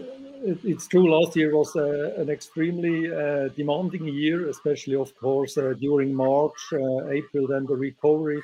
it, 0.44 0.58
it's 0.64 0.86
true. 0.86 1.10
Last 1.10 1.36
year 1.36 1.56
was 1.56 1.74
uh, 1.74 2.14
an 2.16 2.30
extremely 2.30 3.12
uh, 3.12 3.48
demanding 3.48 4.06
year, 4.06 4.48
especially, 4.48 4.94
of 4.94 5.14
course, 5.16 5.58
uh, 5.58 5.74
during 5.78 6.14
March, 6.14 6.58
uh, 6.72 7.08
April, 7.08 7.48
then 7.48 7.66
the 7.66 7.74
recovery. 7.74 8.40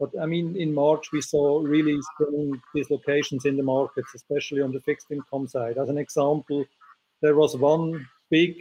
But 0.00 0.10
I 0.20 0.26
mean, 0.26 0.56
in 0.56 0.72
March, 0.74 1.12
we 1.12 1.20
saw 1.20 1.60
really 1.60 1.98
strong 2.14 2.60
dislocations 2.74 3.44
in 3.44 3.56
the 3.56 3.62
markets, 3.62 4.14
especially 4.14 4.62
on 4.62 4.72
the 4.72 4.80
fixed 4.80 5.10
income 5.10 5.46
side. 5.46 5.78
As 5.78 5.88
an 5.90 5.98
example, 5.98 6.64
there 7.20 7.34
was 7.34 7.56
one 7.56 8.06
big, 8.30 8.56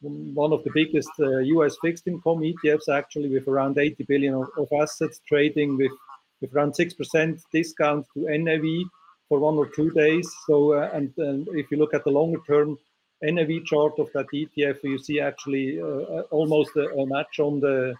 one 0.00 0.52
of 0.52 0.62
the 0.64 0.70
biggest 0.74 1.10
US 1.18 1.72
uh, 1.72 1.76
fixed 1.80 2.06
income 2.08 2.40
ETFs, 2.40 2.88
actually, 2.88 3.28
with 3.28 3.46
around 3.48 3.78
80 3.78 4.04
billion 4.04 4.34
of, 4.34 4.48
of 4.58 4.68
assets 4.80 5.20
trading 5.28 5.76
with, 5.76 5.92
with 6.40 6.54
around 6.54 6.72
6% 6.72 7.40
discount 7.52 8.06
to 8.14 8.38
NAV 8.38 8.86
for 9.28 9.38
one 9.38 9.56
or 9.56 9.66
two 9.66 9.90
days. 9.90 10.30
So, 10.46 10.74
uh, 10.74 10.90
and, 10.92 11.12
and, 11.18 11.48
if 11.52 11.70
you 11.70 11.78
look 11.78 11.94
at 11.94 12.04
the 12.04 12.10
longer 12.10 12.40
term 12.46 12.78
NAV 13.22 13.64
chart 13.64 13.98
of 13.98 14.10
that 14.14 14.26
ETF, 14.32 14.82
you 14.84 14.98
see 14.98 15.20
actually 15.20 15.80
uh, 15.80 15.84
uh, 15.84 16.22
almost 16.30 16.76
a, 16.76 16.88
a, 16.88 17.06
match 17.06 17.40
on 17.40 17.60
the 17.60 17.94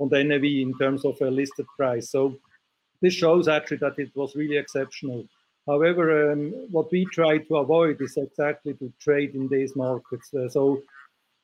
on 0.00 0.08
the 0.08 0.24
NAV 0.24 0.44
in 0.44 0.76
terms 0.78 1.04
of 1.04 1.20
a 1.20 1.30
listed 1.30 1.66
price. 1.76 2.10
So, 2.10 2.36
this 3.00 3.14
shows 3.14 3.48
actually 3.48 3.78
that 3.78 3.98
it 3.98 4.10
was 4.14 4.34
really 4.34 4.56
exceptional. 4.56 5.24
However, 5.66 6.32
um, 6.32 6.52
what 6.70 6.90
we 6.92 7.06
try 7.06 7.38
to 7.38 7.56
avoid 7.56 8.00
is 8.00 8.16
exactly 8.16 8.74
to 8.74 8.92
trade 9.00 9.34
in 9.34 9.48
these 9.48 9.74
markets. 9.74 10.32
Uh, 10.34 10.48
so 10.48 10.82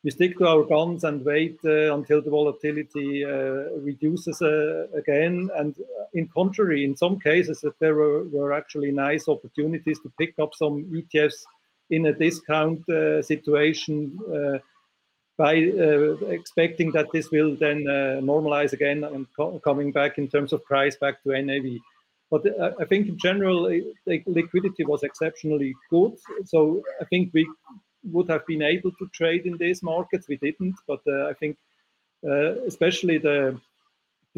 we 0.03 0.11
stick 0.11 0.39
to 0.39 0.47
our 0.47 0.65
guns 0.65 1.05
and 1.05 1.25
wait 1.25 1.59
uh, 1.65 1.95
until 1.95 2.23
the 2.23 2.31
volatility 2.31 3.25
uh, 3.25 3.69
reduces 3.81 4.41
uh, 4.41 4.87
again. 4.97 5.51
And 5.57 5.75
uh, 5.79 6.05
in 6.15 6.29
contrary, 6.29 6.85
in 6.85 6.97
some 6.97 7.21
cases, 7.21 7.65
there 7.81 7.95
were, 7.95 8.25
were, 8.25 8.53
actually 8.53 8.93
nice 8.93 9.29
opportunities 9.29 10.01
to 10.01 10.13
pick 10.19 10.35
up 10.39 10.55
some 10.55 10.85
ETFs 10.85 11.45
in 11.91 12.07
a 12.07 12.13
discount 12.13 12.89
uh, 12.89 13.21
situation 13.21 14.19
uh, 14.35 14.59
by 15.37 15.55
expecting 16.29 16.93
that 16.93 17.11
this 17.13 17.31
will 17.31 17.57
then 17.57 17.85
normalize 18.23 18.75
again 18.75 19.05
and 19.05 19.27
co 19.35 19.59
coming 19.61 19.91
back 19.91 20.19
in 20.19 20.29
terms 20.29 20.53
of 20.53 20.63
price 20.65 20.97
back 20.97 21.23
to 21.23 21.31
NAV. 21.31 21.79
But 22.31 22.43
I 22.79 22.85
think 22.85 23.09
in 23.09 23.17
general, 23.17 23.63
liquidity 24.07 24.85
was 24.85 25.03
exceptionally 25.03 25.75
good. 25.89 26.13
So 26.45 26.83
I 27.01 27.07
think 27.07 27.31
we 27.33 27.49
would 28.05 28.29
have 28.29 28.47
been 28.47 28.63
able 28.63 28.93
to 28.93 29.09
trade 29.13 29.47
in 29.47 29.57
these 29.57 29.83
markets. 29.83 30.29
We 30.29 30.37
didn't, 30.37 30.77
but 30.87 31.01
uh, 31.07 31.29
I 31.29 31.35
think 31.35 31.57
uh, 32.27 32.63
especially 32.67 33.19
the 33.19 33.59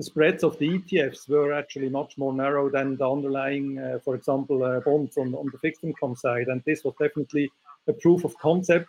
spreads 0.00 0.42
of 0.42 0.58
the 0.58 0.78
ETFs 0.78 1.28
were 1.28 1.52
actually 1.52 1.88
much 1.88 2.16
more 2.16 2.32
narrow 2.32 2.70
than 2.70 2.96
the 2.96 3.08
underlying, 3.08 3.78
uh, 3.78 3.98
for 4.04 4.14
example, 4.14 4.58
bonds 4.84 5.16
on, 5.16 5.32
the 5.32 5.58
fixed 5.58 5.84
income 5.84 6.16
side. 6.16 6.46
And 6.48 6.62
this 6.64 6.82
was 6.84 6.94
definitely 6.98 7.50
a 7.88 7.92
proof 7.92 8.24
of 8.24 8.36
concept, 8.38 8.88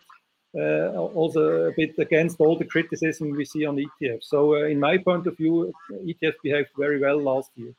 also 0.54 1.68
a 1.68 1.74
bit 1.74 1.98
against 1.98 2.40
all 2.40 2.58
the 2.58 2.66
criticism 2.66 3.32
we 3.32 3.46
see 3.46 3.66
on 3.66 3.78
ETFs. 3.78 4.26
So, 4.26 4.56
in 4.56 4.80
my 4.80 4.98
point 4.98 5.28
of 5.28 5.36
view, 5.36 5.74
ETFs 5.92 6.42
behaved 6.44 6.70
very 6.78 7.00
well 7.00 7.22
last 7.22 7.52
year. 7.56 7.74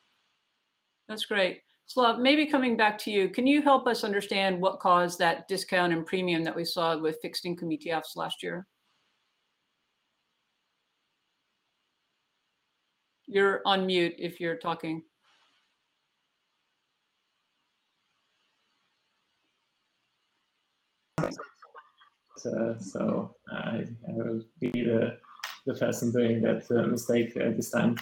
That's 1.09 1.25
great. 1.25 1.63
Slav, 1.87 2.19
maybe 2.19 2.47
coming 2.47 2.76
back 2.76 2.97
to 2.99 3.11
you, 3.11 3.29
can 3.29 3.47
you 3.47 3.61
help 3.61 3.87
us 3.87 4.05
understand 4.05 4.61
what 4.61 4.81
caused 4.81 5.19
that 5.19 5.47
discount 5.49 5.93
and 5.93 6.07
premium 6.07 6.43
that 6.45 6.57
we 6.57 6.64
saw 6.64 6.97
with 6.97 7.19
fixed 7.21 7.45
income 7.45 7.69
ETFs 7.69 8.17
last 8.17 8.43
year? 8.43 8.67
You're 13.26 13.61
on 13.67 13.87
mute 13.87 14.14
if 14.19 14.41
you're 14.41 14.57
talking. 14.57 15.03
Uh, 22.47 22.79
so 22.79 23.35
I, 23.50 23.87
I, 24.07 24.12
will 24.12 24.43
be 24.61 24.71
the, 24.71 25.17
the 25.64 25.75
person 25.75 26.12
doing 26.12 26.43
that 26.43 26.71
uh, 26.71 26.87
mistake 26.88 27.35
uh, 27.37 27.50
this 27.57 27.71
time. 27.71 27.97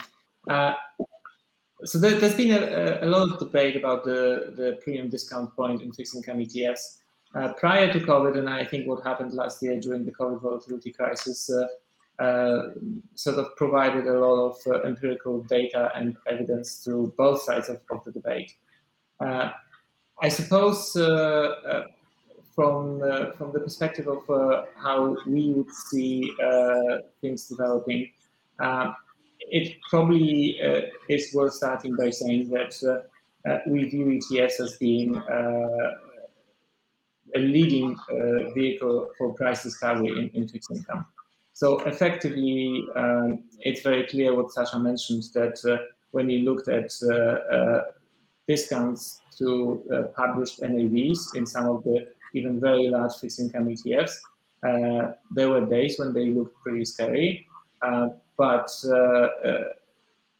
So 1.85 1.99
there, 1.99 2.19
has 2.19 2.35
been 2.35 2.53
a, 2.53 3.01
a, 3.03 3.07
lot 3.07 3.29
of 3.29 3.39
debate 3.39 3.77
about 3.77 4.05
the, 4.05 4.53
the 4.57 4.79
premium 4.83 5.09
discount 5.09 5.55
point 5.57 5.83
in 5.83 5.93
fixed 5.93 6.15
income 6.15 6.39
ETFs. 6.39 6.99
Uh, 7.35 7.53
prior 7.55 7.93
to 7.93 7.99
COVID, 7.99 8.37
and 8.39 8.49
I 8.49 8.65
think 8.65 8.87
what 8.87 9.03
happened 9.05 9.33
last 9.33 9.62
year 9.62 9.81
during 9.81 10.05
the 10.05 10.12
COVID 10.12 10.43
volatility 10.43 10.93
crisis 10.93 11.51
uh, 11.51 11.67
uh, 12.23 12.71
sort 13.15 13.39
of 13.39 13.57
provided 13.57 14.07
a 14.07 14.12
lot 14.12 14.51
of 14.51 14.57
uh, 14.67 14.83
empirical 14.83 15.43
data 15.45 15.91
and 15.97 16.17
evidence 16.29 16.85
to 16.85 17.12
both 17.17 17.43
sides 17.43 17.69
of, 17.69 17.81
of 17.91 18.05
the 18.05 18.12
debate. 18.12 18.55
Uh, 19.19 19.51
I 20.21 20.29
suppose 20.29 20.95
uh, 20.95 21.85
from, 22.55 23.01
from 23.39 23.53
the 23.53 23.61
perspective 23.61 24.07
of 24.09 24.67
how 24.77 25.17
we 25.27 25.53
would 25.53 25.73
see 25.73 26.33
things 27.23 27.49
developing, 27.49 28.12
it 29.51 29.77
probably 29.89 30.61
uh, 30.63 30.83
is 31.09 31.33
worth 31.35 31.55
starting 31.55 31.97
by 31.97 32.11
saying 32.11 32.49
that 32.51 32.75
uh, 32.85 33.49
uh 33.49 33.59
we 33.67 33.85
view 33.85 34.07
ETFs 34.07 34.61
as 34.61 34.77
being 34.79 35.17
uh, 35.17 35.91
a 37.35 37.39
leading 37.39 37.97
uh, 38.11 38.53
vehicle 38.55 39.09
for 39.17 39.33
price 39.35 39.63
discovery 39.63 40.09
in, 40.09 40.29
in 40.35 40.49
fixed 40.49 40.71
income. 40.71 41.07
So 41.55 41.81
effectively, 41.81 42.87
um, 42.95 43.45
it's 43.61 43.83
very 43.83 44.07
clear 44.07 44.35
what 44.35 44.53
Sacha 44.53 44.79
mentioned 44.79 45.25
that 45.35 45.57
when 46.11 46.29
you 46.29 46.41
looked 46.41 46.69
at 46.69 46.91
discounts 48.49 49.21
to 49.39 50.11
published 50.15 50.61
NAVs 50.61 51.35
in 51.37 51.47
some 51.47 51.67
of 51.67 51.85
the 51.85 52.09
even 52.35 52.61
very 52.61 52.89
large 52.89 53.15
fixed 53.15 53.41
income 53.41 53.69
ETFs, 53.69 54.17
uh, 54.67 55.13
there 55.31 55.51
were 55.51 55.67
days 55.67 55.99
when 55.99 56.13
they 56.13 56.27
looked 56.27 56.57
pretty 56.63 56.85
scary. 56.85 57.47
But 58.37 58.71
uh, 58.85 58.93
uh, 58.93 59.29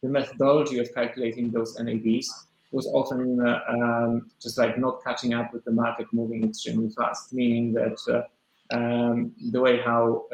the 0.03 0.09
methodology 0.09 0.79
of 0.79 0.93
calculating 0.95 1.51
those 1.51 1.77
NAVs 1.77 2.27
was 2.71 2.87
often 2.87 3.41
uh, 3.41 3.61
um, 3.69 4.31
just 4.41 4.59
like 4.59 4.79
not 4.79 5.05
catching 5.05 5.35
up 5.35 5.53
with 5.53 5.65
the 5.65 5.71
market 5.71 6.07
moving 6.13 6.45
extremely 6.45 6.89
fast, 6.91 7.33
meaning 7.33 7.73
that 7.75 8.27
um, 8.71 9.33
the 9.51 9.61
way 9.61 9.79
how 9.81 10.25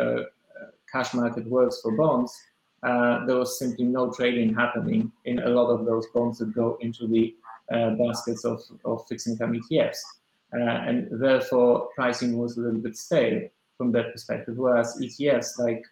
cash 0.90 1.14
market 1.14 1.46
works 1.46 1.80
for 1.82 1.96
bonds, 1.96 2.32
uh, 2.82 3.26
there 3.26 3.36
was 3.36 3.58
simply 3.58 3.84
no 3.84 4.10
trading 4.12 4.54
happening 4.54 5.10
in 5.24 5.40
a 5.40 5.48
lot 5.48 5.68
of 5.68 5.84
those 5.84 6.06
bonds 6.14 6.38
that 6.38 6.54
go 6.54 6.78
into 6.80 7.06
the 7.06 7.34
uh, 7.72 7.90
baskets 7.90 8.44
of, 8.44 8.62
of 8.84 9.04
fixed 9.08 9.26
income 9.26 9.52
ETFs. 9.52 9.98
Uh, 10.54 10.60
and 10.60 11.08
therefore, 11.20 11.88
pricing 11.94 12.38
was 12.38 12.56
a 12.56 12.60
little 12.60 12.80
bit 12.80 12.96
stale 12.96 13.40
from 13.76 13.92
that 13.92 14.12
perspective, 14.12 14.56
whereas 14.56 14.98
ETFs 15.02 15.58
like 15.58 15.84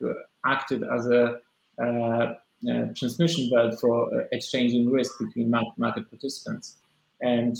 acted 0.46 0.82
as 0.84 1.06
a 1.06 1.38
transmission 1.78 3.50
belt 3.50 3.78
for 3.80 4.14
uh, 4.14 4.24
exchanging 4.32 4.90
risk 4.90 5.18
between 5.18 5.50
market 5.50 6.08
participants. 6.10 6.76
And 7.20 7.56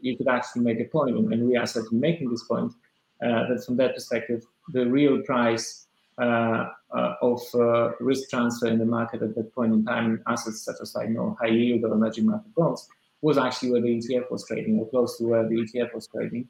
you 0.00 0.16
could 0.16 0.28
actually 0.28 0.62
make 0.62 0.80
a 0.80 0.84
point, 0.84 1.16
and 1.16 1.48
we 1.48 1.56
are 1.56 1.66
certainly 1.66 1.98
making 1.98 2.30
this 2.30 2.44
point, 2.44 2.72
that 3.20 3.62
from 3.66 3.76
that 3.76 3.94
perspective, 3.94 4.44
the 4.72 4.86
real 4.86 5.22
price 5.22 5.86
uh, 6.20 6.68
uh, 6.94 7.14
of 7.22 7.40
uh, 7.54 7.92
risk 8.00 8.28
transfer 8.28 8.66
in 8.66 8.78
the 8.78 8.84
market 8.84 9.22
at 9.22 9.34
that 9.34 9.54
point 9.54 9.72
in 9.72 9.84
time, 9.84 10.20
assets 10.26 10.60
such 10.60 10.76
as 10.82 10.94
like 10.94 11.08
you 11.08 11.14
know 11.14 11.36
high 11.40 11.46
yield 11.46 11.82
or 11.84 11.94
emerging 11.94 12.26
market 12.26 12.54
bonds, 12.54 12.88
was 13.22 13.38
actually 13.38 13.70
where 13.70 13.80
the 13.80 13.88
ETF 13.88 14.30
was 14.30 14.44
trading, 14.46 14.78
or 14.78 14.86
close 14.90 15.16
to 15.16 15.24
where 15.24 15.48
the 15.48 15.54
ETF 15.54 15.94
was 15.94 16.08
trading. 16.08 16.46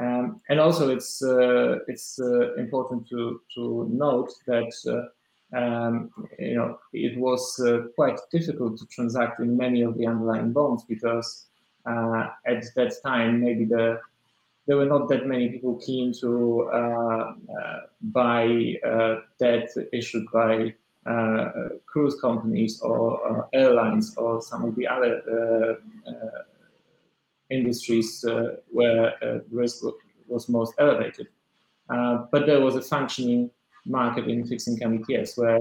Um, 0.00 0.40
and 0.48 0.58
also, 0.58 0.88
it's 0.88 1.22
it's 1.86 2.18
important 2.58 3.06
to 3.10 3.40
to 3.54 3.88
note 3.92 4.32
that 4.46 4.72
um, 5.54 6.10
you 6.38 6.54
know, 6.54 6.78
it 6.92 7.18
was 7.18 7.60
uh, 7.60 7.88
quite 7.94 8.18
difficult 8.32 8.78
to 8.78 8.86
transact 8.86 9.40
in 9.40 9.56
many 9.56 9.82
of 9.82 9.96
the 9.96 10.06
underlying 10.06 10.52
bonds 10.52 10.84
because 10.84 11.46
uh, 11.86 12.28
at 12.46 12.64
that 12.74 12.94
time 13.04 13.40
maybe 13.40 13.64
the 13.64 14.00
there 14.66 14.78
were 14.78 14.86
not 14.86 15.10
that 15.10 15.26
many 15.26 15.50
people 15.50 15.76
keen 15.84 16.12
to 16.20 16.70
uh, 16.72 16.76
uh 16.76 17.80
buy 18.00 18.74
uh, 18.86 19.16
debt 19.38 19.68
issued 19.92 20.24
by 20.32 20.72
uh, 21.04 21.50
cruise 21.84 22.18
companies 22.18 22.80
or 22.80 23.46
airlines 23.52 24.16
or 24.16 24.40
some 24.40 24.64
of 24.64 24.74
the 24.74 24.86
other 24.88 25.78
industries 27.50 28.24
where 28.70 29.42
risk 29.50 29.84
was 30.28 30.48
most 30.48 30.72
elevated. 30.78 31.28
but 31.88 32.46
there 32.46 32.62
was 32.62 32.74
a 32.74 32.80
functioning 32.80 33.50
market 33.86 34.28
in 34.28 34.46
fixed 34.46 34.68
income 34.68 34.98
ETFs, 34.98 35.36
where 35.38 35.60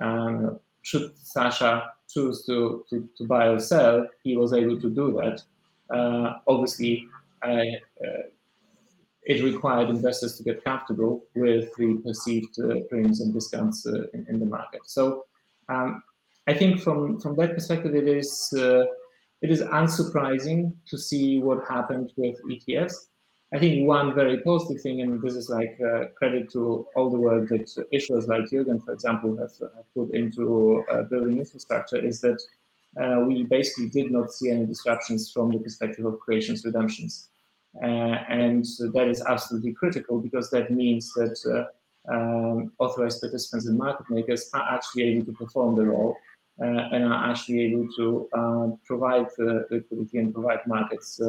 um, 0.00 0.58
should 0.82 1.12
Sacha 1.16 1.90
choose 2.08 2.44
to, 2.46 2.84
to, 2.90 3.08
to, 3.16 3.24
buy 3.24 3.48
or 3.48 3.58
sell, 3.58 4.06
he 4.22 4.36
was 4.36 4.52
able 4.52 4.80
to 4.80 4.90
do 4.90 5.12
that. 5.20 5.42
Uh, 5.94 6.38
obviously, 6.46 7.06
uh, 7.42 7.62
it 9.24 9.42
required 9.42 9.88
investors 9.88 10.36
to 10.36 10.42
get 10.42 10.64
comfortable 10.64 11.24
with 11.34 11.70
the 11.76 12.00
perceived 12.04 12.58
uh, 12.60 12.80
premiums 12.88 13.20
and 13.20 13.32
discounts 13.32 13.86
uh, 13.86 14.04
in, 14.14 14.26
in, 14.28 14.40
the 14.40 14.46
market. 14.46 14.80
So 14.84 15.24
um, 15.68 16.02
I 16.48 16.54
think 16.54 16.80
from, 16.80 17.20
from 17.20 17.36
that 17.36 17.54
perspective, 17.54 17.94
it 17.94 18.08
is, 18.08 18.52
uh, 18.56 18.84
it 19.40 19.50
is 19.50 19.62
unsurprising 19.62 20.72
to 20.88 20.98
see 20.98 21.38
what 21.38 21.66
happened 21.68 22.12
with 22.16 22.36
ETFs. 22.50 22.94
I 23.54 23.58
think 23.58 23.86
one 23.86 24.14
very 24.14 24.38
positive 24.40 24.80
thing, 24.80 25.02
and 25.02 25.20
this 25.20 25.34
is 25.34 25.50
like 25.50 25.78
uh, 25.80 26.06
credit 26.16 26.50
to 26.52 26.86
all 26.96 27.10
the 27.10 27.18
work 27.18 27.50
that 27.50 27.66
issuers 27.92 28.26
like 28.26 28.44
Jürgen, 28.50 28.82
for 28.82 28.92
example, 28.94 29.36
have, 29.36 29.52
have 29.76 29.94
put 29.94 30.14
into 30.14 30.82
uh, 30.90 31.02
building 31.02 31.38
infrastructure, 31.38 31.98
is 31.98 32.22
that 32.22 32.40
uh, 32.98 33.20
we 33.26 33.44
basically 33.44 33.90
did 33.90 34.10
not 34.10 34.32
see 34.32 34.50
any 34.50 34.64
disruptions 34.64 35.30
from 35.30 35.50
the 35.50 35.58
perspective 35.58 36.06
of 36.06 36.18
creations 36.20 36.64
redemptions. 36.64 37.28
Uh, 37.82 38.16
and 38.28 38.64
that 38.94 39.08
is 39.08 39.22
absolutely 39.22 39.72
critical 39.72 40.18
because 40.18 40.50
that 40.50 40.70
means 40.70 41.12
that 41.14 41.68
uh, 42.08 42.12
um, 42.12 42.72
authorized 42.78 43.20
participants 43.20 43.66
and 43.66 43.76
market 43.76 44.06
makers 44.08 44.48
are 44.54 44.74
actually 44.74 45.04
able 45.04 45.26
to 45.26 45.32
perform 45.32 45.74
the 45.74 45.84
role 45.84 46.16
uh, 46.60 46.88
and 46.92 47.04
are 47.04 47.30
actually 47.30 47.60
able 47.60 47.86
to 47.96 48.28
provide 48.86 49.26
liquidity 49.70 50.18
and 50.18 50.34
provide 50.34 50.60
markets 50.66 51.20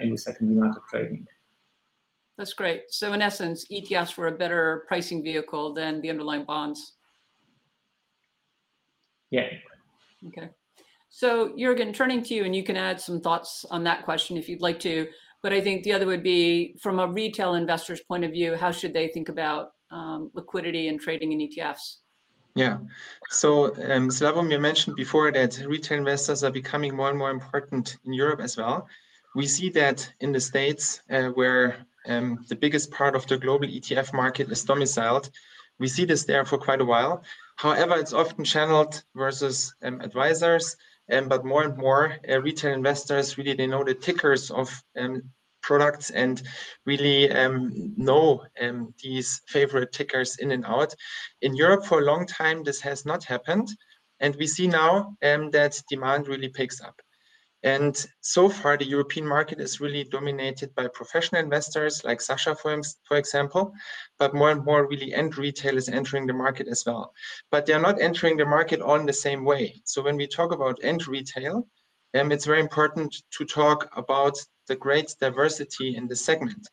in 0.00 0.10
the 0.10 0.18
secondary 0.18 0.60
market 0.60 0.82
trading. 0.88 1.26
That's 2.38 2.52
great. 2.52 2.82
So 2.90 3.12
in 3.12 3.22
essence, 3.22 3.66
ETFs 3.72 4.16
were 4.16 4.28
a 4.28 4.32
better 4.32 4.84
pricing 4.88 5.22
vehicle 5.22 5.72
than 5.72 6.00
the 6.00 6.10
underlying 6.10 6.44
bonds. 6.44 6.96
Yeah. 9.30 9.48
Okay. 10.28 10.50
So 11.08 11.50
Jürgen, 11.50 11.94
turning 11.94 12.22
to 12.24 12.34
you, 12.34 12.44
and 12.44 12.54
you 12.54 12.62
can 12.62 12.76
add 12.76 13.00
some 13.00 13.20
thoughts 13.20 13.64
on 13.70 13.84
that 13.84 14.04
question 14.04 14.36
if 14.36 14.48
you'd 14.48 14.60
like 14.60 14.78
to. 14.80 15.06
But 15.42 15.52
I 15.52 15.60
think 15.60 15.82
the 15.82 15.92
other 15.92 16.06
would 16.06 16.22
be 16.22 16.76
from 16.80 16.98
a 16.98 17.06
retail 17.06 17.54
investor's 17.54 18.02
point 18.02 18.24
of 18.24 18.32
view, 18.32 18.54
how 18.54 18.70
should 18.70 18.92
they 18.92 19.08
think 19.08 19.28
about 19.28 19.72
um, 19.90 20.30
liquidity 20.34 20.88
and 20.88 21.00
trading 21.00 21.32
in 21.32 21.38
ETFs? 21.38 21.98
Yeah. 22.54 22.78
So 23.28 23.66
um, 23.90 24.08
Slawomir 24.08 24.60
mentioned 24.60 24.96
before 24.96 25.30
that 25.32 25.58
retail 25.66 25.98
investors 25.98 26.42
are 26.42 26.50
becoming 26.50 26.96
more 26.96 27.10
and 27.10 27.18
more 27.18 27.30
important 27.30 27.98
in 28.04 28.12
Europe 28.12 28.40
as 28.40 28.56
well. 28.56 28.88
We 29.34 29.46
see 29.46 29.68
that 29.70 30.10
in 30.20 30.32
the 30.32 30.40
States 30.40 31.02
uh, 31.10 31.28
where 31.28 31.86
um, 32.06 32.44
the 32.48 32.56
biggest 32.56 32.90
part 32.90 33.14
of 33.14 33.26
the 33.26 33.38
global 33.38 33.66
ETF 33.66 34.12
market 34.12 34.50
is 34.50 34.64
domiciled. 34.64 35.30
We 35.78 35.88
see 35.88 36.04
this 36.04 36.24
there 36.24 36.44
for 36.44 36.58
quite 36.58 36.80
a 36.80 36.84
while. 36.84 37.22
However, 37.56 37.96
it's 37.96 38.12
often 38.12 38.44
channeled 38.44 39.02
versus 39.14 39.74
um, 39.82 40.00
advisors, 40.00 40.76
um, 41.12 41.28
but 41.28 41.44
more 41.44 41.64
and 41.64 41.76
more 41.76 42.16
uh, 42.28 42.40
retail 42.40 42.72
investors 42.72 43.38
really 43.38 43.54
they 43.54 43.66
know 43.66 43.84
the 43.84 43.94
tickers 43.94 44.50
of 44.50 44.82
um, 44.98 45.22
products 45.62 46.10
and 46.10 46.42
really 46.84 47.30
um, 47.32 47.94
know 47.96 48.44
um, 48.60 48.94
these 49.02 49.42
favorite 49.48 49.92
tickers 49.92 50.36
in 50.38 50.52
and 50.52 50.64
out. 50.64 50.94
In 51.42 51.56
Europe, 51.56 51.84
for 51.84 52.00
a 52.00 52.04
long 52.04 52.26
time, 52.26 52.62
this 52.62 52.80
has 52.80 53.04
not 53.04 53.24
happened, 53.24 53.68
and 54.20 54.36
we 54.36 54.46
see 54.46 54.66
now 54.66 55.16
that 55.20 55.82
demand 55.90 56.28
really 56.28 56.48
picks 56.48 56.80
up. 56.80 57.00
And 57.62 57.96
so 58.20 58.48
far, 58.48 58.76
the 58.76 58.84
European 58.84 59.26
market 59.26 59.60
is 59.60 59.80
really 59.80 60.04
dominated 60.04 60.74
by 60.74 60.88
professional 60.88 61.42
investors 61.42 62.04
like 62.04 62.20
Sacha, 62.20 62.54
for, 62.54 62.80
for 63.04 63.16
example, 63.16 63.72
but 64.18 64.34
more 64.34 64.50
and 64.50 64.64
more 64.64 64.86
really 64.86 65.12
end 65.12 65.36
retail 65.36 65.76
is 65.76 65.88
entering 65.88 66.26
the 66.26 66.32
market 66.32 66.68
as 66.68 66.84
well. 66.86 67.12
But 67.50 67.66
they're 67.66 67.80
not 67.80 68.00
entering 68.00 68.36
the 68.36 68.46
market 68.46 68.80
all 68.80 69.00
in 69.00 69.06
the 69.06 69.12
same 69.12 69.44
way. 69.44 69.80
So 69.84 70.02
when 70.02 70.16
we 70.16 70.26
talk 70.26 70.52
about 70.52 70.78
end 70.82 71.08
retail, 71.08 71.66
um, 72.14 72.30
it's 72.30 72.46
very 72.46 72.60
important 72.60 73.14
to 73.32 73.44
talk 73.44 73.88
about 73.96 74.38
the 74.68 74.76
great 74.76 75.14
diversity 75.20 75.96
in 75.96 76.06
the 76.06 76.16
segment. 76.16 76.68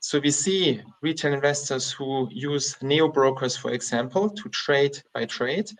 So 0.00 0.18
we 0.18 0.30
see 0.30 0.82
retail 1.00 1.32
investors 1.32 1.90
who 1.90 2.28
use 2.30 2.76
neo 2.82 3.08
brokers, 3.08 3.56
for 3.56 3.70
example, 3.70 4.28
to 4.28 4.48
trade 4.50 5.02
by 5.14 5.24
trade. 5.24 5.70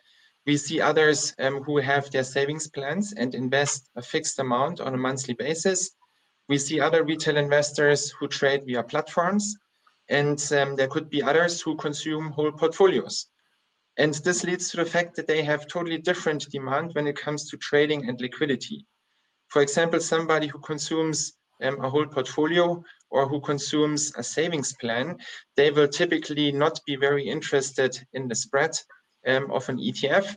We 0.46 0.58
see 0.58 0.80
others 0.80 1.34
um, 1.38 1.62
who 1.62 1.78
have 1.78 2.10
their 2.10 2.24
savings 2.24 2.68
plans 2.68 3.14
and 3.16 3.34
invest 3.34 3.88
a 3.96 4.02
fixed 4.02 4.38
amount 4.38 4.80
on 4.80 4.92
a 4.92 4.98
monthly 4.98 5.34
basis. 5.34 5.92
We 6.48 6.58
see 6.58 6.80
other 6.80 7.02
retail 7.02 7.38
investors 7.38 8.10
who 8.10 8.28
trade 8.28 8.64
via 8.66 8.82
platforms, 8.82 9.56
and 10.10 10.38
um, 10.52 10.76
there 10.76 10.88
could 10.88 11.08
be 11.08 11.22
others 11.22 11.62
who 11.62 11.76
consume 11.76 12.30
whole 12.30 12.52
portfolios. 12.52 13.26
And 13.96 14.12
this 14.14 14.44
leads 14.44 14.70
to 14.70 14.76
the 14.76 14.84
fact 14.84 15.16
that 15.16 15.26
they 15.26 15.42
have 15.42 15.66
totally 15.66 15.98
different 15.98 16.50
demand 16.50 16.90
when 16.94 17.06
it 17.06 17.16
comes 17.16 17.48
to 17.48 17.56
trading 17.56 18.08
and 18.08 18.20
liquidity. 18.20 18.84
For 19.48 19.62
example, 19.62 20.00
somebody 20.00 20.48
who 20.48 20.58
consumes 20.58 21.34
um, 21.62 21.82
a 21.82 21.88
whole 21.88 22.06
portfolio 22.06 22.82
or 23.10 23.28
who 23.28 23.40
consumes 23.40 24.12
a 24.16 24.22
savings 24.22 24.74
plan, 24.74 25.16
they 25.56 25.70
will 25.70 25.88
typically 25.88 26.52
not 26.52 26.80
be 26.86 26.96
very 26.96 27.26
interested 27.26 27.96
in 28.12 28.28
the 28.28 28.34
spread 28.34 28.76
um, 29.26 29.50
of 29.50 29.68
an 29.68 29.78
ETF, 29.78 30.36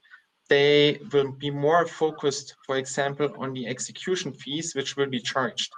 they 0.50 1.00
will 1.12 1.32
be 1.32 1.50
more 1.50 1.86
focused, 1.86 2.56
for 2.66 2.78
example, 2.78 3.30
on 3.38 3.54
the 3.54 3.68
execution 3.68 4.32
fees, 4.32 4.76
which 4.76 4.96
will 4.96 5.10
be 5.10 5.20
charged. 5.20 5.72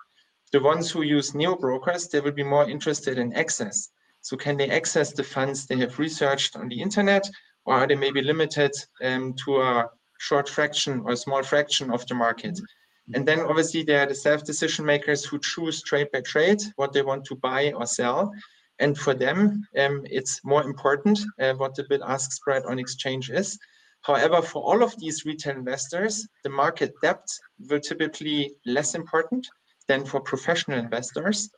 The 0.51 0.59
ones 0.59 0.91
who 0.91 1.01
use 1.01 1.35
neo 1.35 1.55
brokers, 1.55 2.07
they 2.07 2.19
will 2.19 2.31
be 2.31 2.43
more 2.43 2.69
interested 2.69 3.17
in 3.17 3.33
access. 3.33 3.89
So 4.21 4.35
can 4.35 4.57
they 4.57 4.69
access 4.69 5.13
the 5.13 5.23
funds 5.23 5.65
they 5.65 5.77
have 5.77 5.99
researched 5.99 6.55
on 6.55 6.69
the 6.69 6.81
internet, 6.81 7.29
or 7.65 7.75
are 7.75 7.87
they 7.87 7.95
maybe 7.95 8.21
limited 8.21 8.71
um, 9.03 9.33
to 9.45 9.61
a 9.61 9.89
short 10.19 10.49
fraction 10.49 11.01
or 11.05 11.11
a 11.11 11.17
small 11.17 11.43
fraction 11.43 11.91
of 11.91 12.05
the 12.07 12.15
market? 12.15 12.59
And 13.13 13.27
then 13.27 13.39
obviously 13.39 13.83
there 13.83 14.01
are 14.03 14.05
the 14.05 14.15
self-decision 14.15 14.85
makers 14.85 15.25
who 15.25 15.39
choose 15.39 15.81
trade 15.81 16.09
by 16.13 16.21
trade, 16.21 16.61
what 16.75 16.93
they 16.93 17.01
want 17.01 17.25
to 17.25 17.35
buy 17.35 17.71
or 17.71 17.85
sell. 17.85 18.31
And 18.79 18.97
for 18.97 19.13
them, 19.13 19.67
um, 19.77 20.05
it's 20.05 20.43
more 20.43 20.63
important 20.63 21.19
uh, 21.39 21.53
what 21.53 21.75
the 21.75 21.83
bid-ask 21.89 22.31
spread 22.31 22.63
on 22.65 22.79
exchange 22.79 23.29
is. 23.29 23.59
However, 24.01 24.41
for 24.41 24.63
all 24.63 24.81
of 24.81 24.97
these 24.97 25.25
retail 25.25 25.57
investors, 25.57 26.25
the 26.43 26.49
market 26.49 26.93
depth 27.01 27.37
will 27.69 27.81
typically 27.81 28.55
less 28.65 28.95
important 28.95 29.45
than 29.89 30.05
for 30.05 30.21
professional 30.21 30.79
investors. 30.79 31.49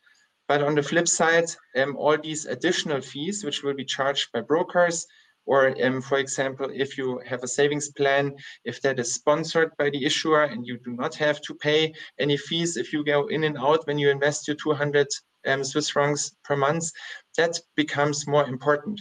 But 0.47 0.63
on 0.63 0.73
the 0.73 0.83
flip 0.83 1.07
side, 1.07 1.49
um, 1.75 1.95
all 1.95 2.17
these 2.17 2.45
additional 2.45 3.01
fees, 3.01 3.43
which 3.43 3.61
will 3.61 3.75
be 3.75 3.85
charged 3.85 4.31
by 4.33 4.41
brokers, 4.41 5.05
or 5.45 5.75
um, 5.83 6.01
for 6.01 6.17
example, 6.17 6.69
if 6.73 6.97
you 6.97 7.21
have 7.25 7.43
a 7.43 7.47
savings 7.47 7.89
plan, 7.91 8.35
if 8.65 8.81
that 8.81 8.99
is 8.99 9.13
sponsored 9.13 9.71
by 9.77 9.89
the 9.89 10.05
issuer 10.05 10.43
and 10.43 10.65
you 10.65 10.77
do 10.77 10.93
not 10.93 11.15
have 11.15 11.41
to 11.41 11.55
pay 11.55 11.93
any 12.19 12.37
fees 12.37 12.77
if 12.77 12.93
you 12.93 13.03
go 13.03 13.27
in 13.27 13.43
and 13.43 13.57
out 13.57 13.85
when 13.85 13.97
you 13.97 14.09
invest 14.09 14.47
your 14.47 14.57
200 14.57 15.07
um, 15.45 15.63
Swiss 15.63 15.89
francs 15.89 16.35
per 16.43 16.55
month, 16.55 16.91
that 17.37 17.59
becomes 17.75 18.27
more 18.27 18.47
important. 18.47 18.99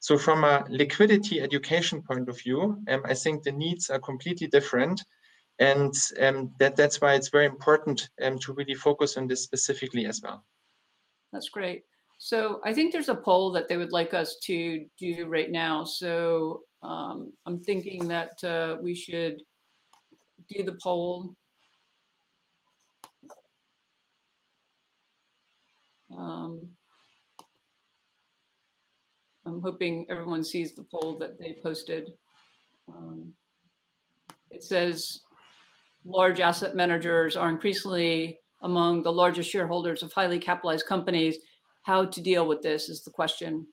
So 0.00 0.18
from 0.18 0.42
a 0.44 0.64
liquidity 0.68 1.40
education 1.40 2.02
point 2.02 2.28
of 2.28 2.40
view, 2.40 2.78
um, 2.88 3.02
I 3.04 3.14
think 3.14 3.42
the 3.42 3.52
needs 3.52 3.88
are 3.88 4.00
completely 4.00 4.48
different. 4.48 5.02
And 5.58 5.94
um, 6.20 6.52
that, 6.58 6.74
that's 6.74 7.00
why 7.00 7.14
it's 7.14 7.28
very 7.28 7.46
important 7.46 8.08
um, 8.20 8.38
to 8.40 8.52
really 8.52 8.74
focus 8.74 9.16
on 9.16 9.28
this 9.28 9.44
specifically 9.44 10.06
as 10.06 10.20
well. 10.22 10.44
That's 11.32 11.50
great. 11.50 11.84
So 12.18 12.60
I 12.64 12.72
think 12.72 12.92
there's 12.92 13.08
a 13.08 13.14
poll 13.14 13.52
that 13.52 13.68
they 13.68 13.76
would 13.76 13.92
like 13.92 14.14
us 14.14 14.38
to 14.44 14.84
do 14.98 15.26
right 15.26 15.50
now. 15.50 15.84
So 15.84 16.62
um, 16.82 17.32
I'm 17.46 17.60
thinking 17.60 18.08
that 18.08 18.42
uh, 18.42 18.76
we 18.82 18.94
should 18.94 19.42
do 20.48 20.64
the 20.64 20.78
poll 20.82 21.34
Um, 26.16 26.68
I'm 29.46 29.60
hoping 29.60 30.06
everyone 30.08 30.44
sees 30.44 30.74
the 30.74 30.84
poll 30.84 31.18
that 31.18 31.38
they 31.38 31.56
posted. 31.62 32.10
Um, 32.88 33.32
it 34.50 34.62
says 34.62 35.20
large 36.04 36.40
asset 36.40 36.76
managers 36.76 37.36
are 37.36 37.48
increasingly 37.48 38.38
among 38.62 39.02
the 39.02 39.12
largest 39.12 39.50
shareholders 39.50 40.02
of 40.02 40.12
highly 40.12 40.38
capitalized 40.38 40.86
companies. 40.86 41.38
How 41.82 42.04
to 42.04 42.20
deal 42.20 42.46
with 42.46 42.62
this 42.62 42.88
is 42.88 43.02
the 43.02 43.10
question. 43.10 43.66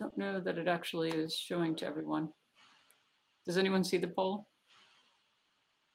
don't 0.00 0.09
know 0.20 0.38
that 0.38 0.58
it 0.58 0.68
actually 0.68 1.10
is 1.10 1.34
showing 1.34 1.74
to 1.76 1.86
everyone. 1.86 2.28
Does 3.46 3.56
anyone 3.56 3.82
see 3.82 3.96
the 3.96 4.08
poll? 4.08 4.46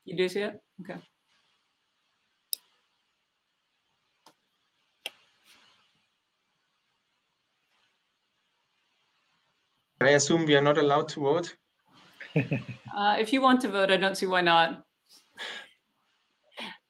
You 0.03 0.17
do 0.17 0.27
see 0.27 0.41
it? 0.41 0.59
Okay. 0.81 0.99
I 10.01 10.09
assume 10.09 10.45
we 10.45 10.55
are 10.55 10.61
not 10.61 10.77
allowed 10.77 11.07
to 11.09 11.19
vote? 11.21 11.55
uh, 12.35 13.15
if 13.17 13.31
you 13.31 13.41
want 13.41 13.61
to 13.61 13.69
vote, 13.69 13.91
I 13.91 13.97
don't 13.97 14.17
see 14.17 14.27
why 14.27 14.41
not. 14.41 14.83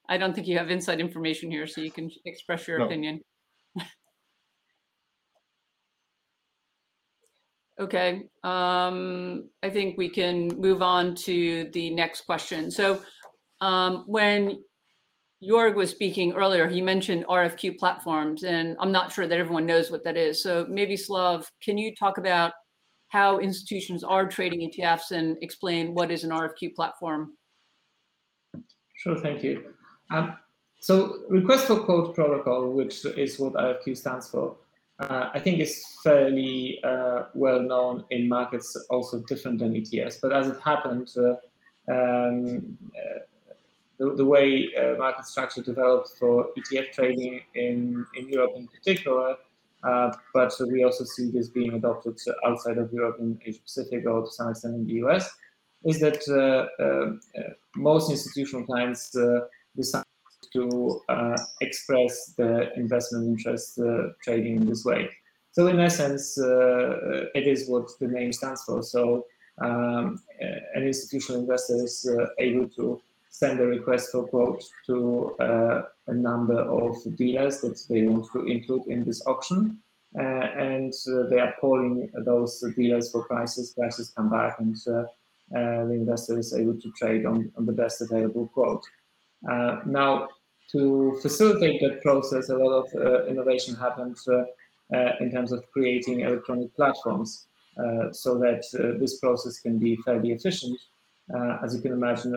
I 0.09 0.17
don't 0.17 0.33
think 0.33 0.47
you 0.47 0.57
have 0.57 0.71
inside 0.71 0.99
information 0.99 1.51
here, 1.51 1.67
so 1.67 1.81
you 1.81 1.91
can 1.91 2.09
express 2.25 2.67
your 2.67 2.79
no. 2.79 2.85
opinion. 2.85 3.21
Okay, 7.79 8.23
um, 8.43 9.49
I 9.61 9.69
think 9.69 9.97
we 9.97 10.09
can 10.09 10.47
move 10.59 10.81
on 10.81 11.13
to 11.15 11.69
the 11.73 11.89
next 11.89 12.21
question. 12.21 12.71
So 12.71 13.01
um, 13.59 14.03
when 14.07 14.63
Jörg 15.43 15.75
was 15.75 15.89
speaking 15.89 16.33
earlier, 16.33 16.69
he 16.69 16.81
mentioned 16.81 17.25
RFQ 17.27 17.77
platforms, 17.77 18.43
and 18.43 18.77
I'm 18.79 18.93
not 18.93 19.11
sure 19.11 19.27
that 19.27 19.37
everyone 19.37 19.65
knows 19.65 19.91
what 19.91 20.05
that 20.05 20.15
is. 20.15 20.41
So 20.41 20.65
maybe 20.69 20.95
Slav, 20.95 21.49
can 21.61 21.77
you 21.77 21.93
talk 21.93 22.17
about 22.17 22.53
how 23.15 23.39
institutions 23.39 24.03
are 24.03 24.27
trading 24.27 24.69
ETFs 24.69 25.11
and 25.11 25.37
explain 25.41 25.93
what 25.93 26.11
is 26.11 26.25
an 26.25 26.31
RFQ 26.31 26.75
platform. 26.75 27.33
Sure, 28.97 29.17
thank 29.17 29.41
you. 29.43 29.73
Um, 30.11 30.35
so 30.79 31.19
request 31.29 31.67
for 31.67 31.79
quote 31.79 32.13
protocol, 32.13 32.71
which 32.71 33.05
is 33.05 33.39
what 33.39 33.53
RFQ 33.53 33.95
stands 33.97 34.29
for, 34.29 34.57
uh, 34.99 35.29
I 35.33 35.39
think 35.39 35.59
is 35.59 35.83
fairly 36.03 36.79
uh, 36.83 37.23
well 37.33 37.61
known 37.61 38.05
in 38.11 38.29
markets 38.29 38.75
also 38.89 39.19
different 39.27 39.59
than 39.59 39.73
ETFs. 39.73 40.19
But 40.21 40.31
as 40.31 40.47
it 40.47 40.59
happened, 40.61 41.09
uh, 41.17 41.35
um, 41.91 42.77
uh, 42.95 43.19
the, 43.97 44.15
the, 44.15 44.25
way 44.25 44.69
uh, 44.75 44.97
market 44.97 45.25
structure 45.25 45.61
developed 45.61 46.11
for 46.17 46.49
ETF 46.57 46.91
trading 46.93 47.41
in, 47.55 48.05
in 48.15 48.29
Europe 48.29 48.53
in 48.55 48.67
particular, 48.67 49.35
uh, 49.83 50.11
but 50.33 50.53
we 50.71 50.83
also 50.83 51.03
see 51.03 51.29
this 51.29 51.49
being 51.49 51.73
adopted 51.73 52.17
outside 52.45 52.77
of 52.77 52.91
Europe 52.91 53.17
in 53.19 53.39
Asia 53.45 53.59
Pacific 53.61 54.05
or 54.07 54.25
to 54.25 54.31
some 54.31 54.49
extent 54.49 54.75
in 54.75 54.87
the 54.87 54.93
US, 55.05 55.29
is 55.83 55.99
that 55.99 57.47
most 57.75 58.09
institutional 58.09 58.65
clients 58.65 59.15
decide 59.75 60.04
to 60.55 61.01
uh, 61.09 61.37
express 61.61 62.33
the 62.37 62.73
investment 62.75 63.27
interest 63.27 63.79
uh, 63.79 64.09
trading 64.23 64.55
in 64.57 64.65
this 64.65 64.83
way. 64.85 65.09
So 65.51 65.67
in 65.67 65.79
essence, 65.79 66.37
uh, 66.37 67.27
it 67.33 67.47
is 67.47 67.69
what 67.69 67.87
the 67.99 68.07
name 68.07 68.33
stands 68.33 68.63
for. 68.63 68.83
So 68.83 69.25
um, 69.61 70.21
an 70.75 70.83
institutional 70.83 71.41
investor 71.41 71.75
is 71.75 72.09
able 72.39 72.67
to 72.69 73.01
send 73.29 73.59
a 73.59 73.65
request 73.65 74.11
for 74.11 74.27
quote 74.27 74.63
to 74.85 75.35
uh, 75.39 75.81
a 76.07 76.13
number 76.13 76.59
of 76.59 76.95
dealers 77.17 77.59
that 77.61 77.77
they 77.89 78.03
want 78.03 78.25
to 78.31 78.45
include 78.45 78.83
in 78.87 79.03
this 79.03 79.25
auction. 79.27 79.79
Uh, 80.17 80.47
and 80.69 80.93
uh, 81.09 81.23
they 81.29 81.39
are 81.39 81.53
calling 81.59 82.09
those 82.23 82.63
dealers 82.77 83.11
for 83.11 83.23
prices. 83.23 83.73
Prices 83.77 84.13
come 84.15 84.29
back, 84.29 84.59
and 84.59 84.75
the 84.85 85.95
investor 86.01 86.39
is 86.39 86.53
able 86.53 86.79
to 86.79 86.89
trade 86.91 87.25
on, 87.25 87.51
on 87.57 87.65
the 87.65 87.73
best 87.73 88.01
available 88.01 88.47
quote. 88.53 88.85
now, 89.85 90.29
to 90.71 91.17
facilitate 91.21 91.81
that 91.81 92.01
process, 92.01 92.49
a 92.49 92.55
lot 92.55 92.85
of 92.85 92.95
uh, 92.95 93.25
innovation 93.25 93.75
happened 93.75 94.17
uh, 94.27 94.43
uh, 94.95 95.11
in 95.19 95.31
terms 95.31 95.51
of 95.51 95.63
creating 95.71 96.21
electronic 96.21 96.75
platforms 96.75 97.47
so 98.11 98.37
that 98.37 98.63
this 98.99 99.19
process 99.19 99.59
can 99.59 99.77
be 99.77 99.97
fairly 99.97 100.31
efficient. 100.31 100.79
as 101.63 101.75
you 101.75 101.81
can 101.81 101.91
imagine, 101.91 102.33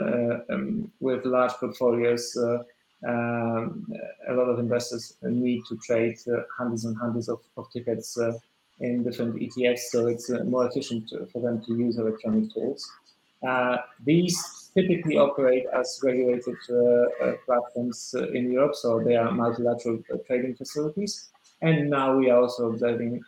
um, 0.50 0.90
with 0.98 1.24
large 1.24 1.52
portfolios, 1.52 2.36
um, 3.06 3.86
a 4.28 4.34
lot 4.34 4.48
of 4.48 4.58
investors 4.58 5.14
need 5.22 5.62
to 5.68 5.76
trade 5.76 6.16
hundreds 6.56 6.84
and 6.84 6.96
hundreds 6.96 7.28
of, 7.28 7.40
of 7.56 7.70
tickets 7.72 8.18
in 8.80 9.04
different 9.04 9.36
ETFs, 9.36 9.90
so 9.90 10.06
it's 10.06 10.28
more 10.44 10.66
efficient 10.66 11.12
for 11.32 11.40
them 11.40 11.62
to 11.66 11.76
use 11.76 11.98
electronic 11.98 12.52
tools. 12.52 12.90
Uh, 13.46 13.76
these 14.04 14.57
typically 14.80 15.16
operate 15.16 15.64
as 15.74 15.98
regulated 16.02 16.56
uh, 16.70 16.74
uh, 17.24 17.34
platforms 17.46 18.14
in 18.34 18.52
Europe, 18.52 18.74
so 18.74 19.00
they 19.02 19.16
are 19.16 19.30
multilateral 19.30 19.98
trading 20.26 20.54
facilities. 20.54 21.30
And 21.62 21.90
now 21.90 22.16
we 22.16 22.30
are 22.30 22.42
also 22.42 22.70
observing 22.70 23.20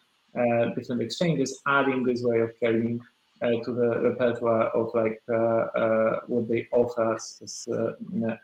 different 0.77 1.03
exchanges 1.03 1.61
adding 1.67 2.05
this 2.05 2.23
way 2.23 2.39
of 2.41 2.57
trading 2.59 3.01
uh, 3.43 3.53
to 3.65 3.73
the 3.73 4.01
repertoire 4.01 4.69
of 4.69 4.91
like 4.95 5.21
uh, 5.31 5.35
uh, 5.35 6.21
what 6.27 6.47
they 6.49 6.69
offer 6.73 7.15
as, 7.15 7.67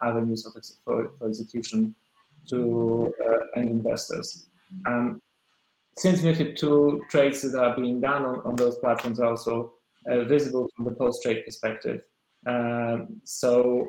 avenues 0.03 0.47
of 0.47 0.55
ex 0.57 0.79
for, 0.85 1.13
for, 1.19 1.29
execution 1.29 1.95
to 2.49 3.13
end 3.57 3.69
investors. 3.69 4.47
Um, 4.87 5.21
since 5.99 6.23
MiFID 6.23 6.63
II 6.63 7.01
trades 7.11 7.43
that 7.43 7.63
are 7.63 7.77
being 7.77 8.01
done 8.01 8.25
on, 8.25 8.41
on 8.45 8.57
those 8.57 8.79
platforms 8.79 9.21
are 9.21 9.31
also 9.31 9.75
uh, 10.11 10.25
visible 10.25 10.69
from 10.75 10.85
the 10.87 10.93
post-trade 10.93 11.45
perspective. 11.45 12.01
Um, 12.47 13.21
so 13.25 13.89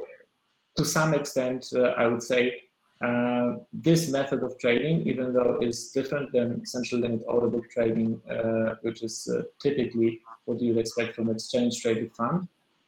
to 0.77 0.85
some 0.85 1.13
extent, 1.13 1.67
uh, 1.75 1.93
I 1.97 2.07
would 2.07 2.23
say 2.23 2.61
uh, 3.03 3.53
this 3.71 4.09
method 4.09 4.43
of 4.43 4.57
trading, 4.59 5.07
even 5.07 5.33
though 5.33 5.59
it's 5.61 5.91
different 5.91 6.31
than 6.31 6.65
central 6.65 7.01
limit 7.01 7.21
order 7.27 7.47
book 7.47 7.69
trading, 7.69 8.19
uh, 8.29 8.75
which 8.81 9.03
is 9.03 9.27
uh, 9.31 9.43
typically 9.61 10.21
what 10.45 10.59
you'd 10.59 10.77
expect 10.77 11.15
from 11.15 11.29
exchange 11.29 11.81
traded 11.81 12.11
fund, 12.15 12.47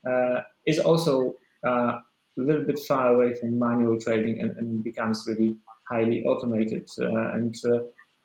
uh, 0.10 0.42
is 0.66 0.80
also 0.80 1.36
a 1.64 2.00
little 2.38 2.64
bit 2.64 2.80
far 2.88 3.14
away 3.14 3.36
from 3.36 3.60
manual 3.60 4.00
trading 4.00 4.40
and, 4.40 4.56
and 4.58 4.84
becomes 4.84 5.26
really 5.28 5.56
highly 5.88 6.24
automated. 6.26 6.90
and 6.98 7.56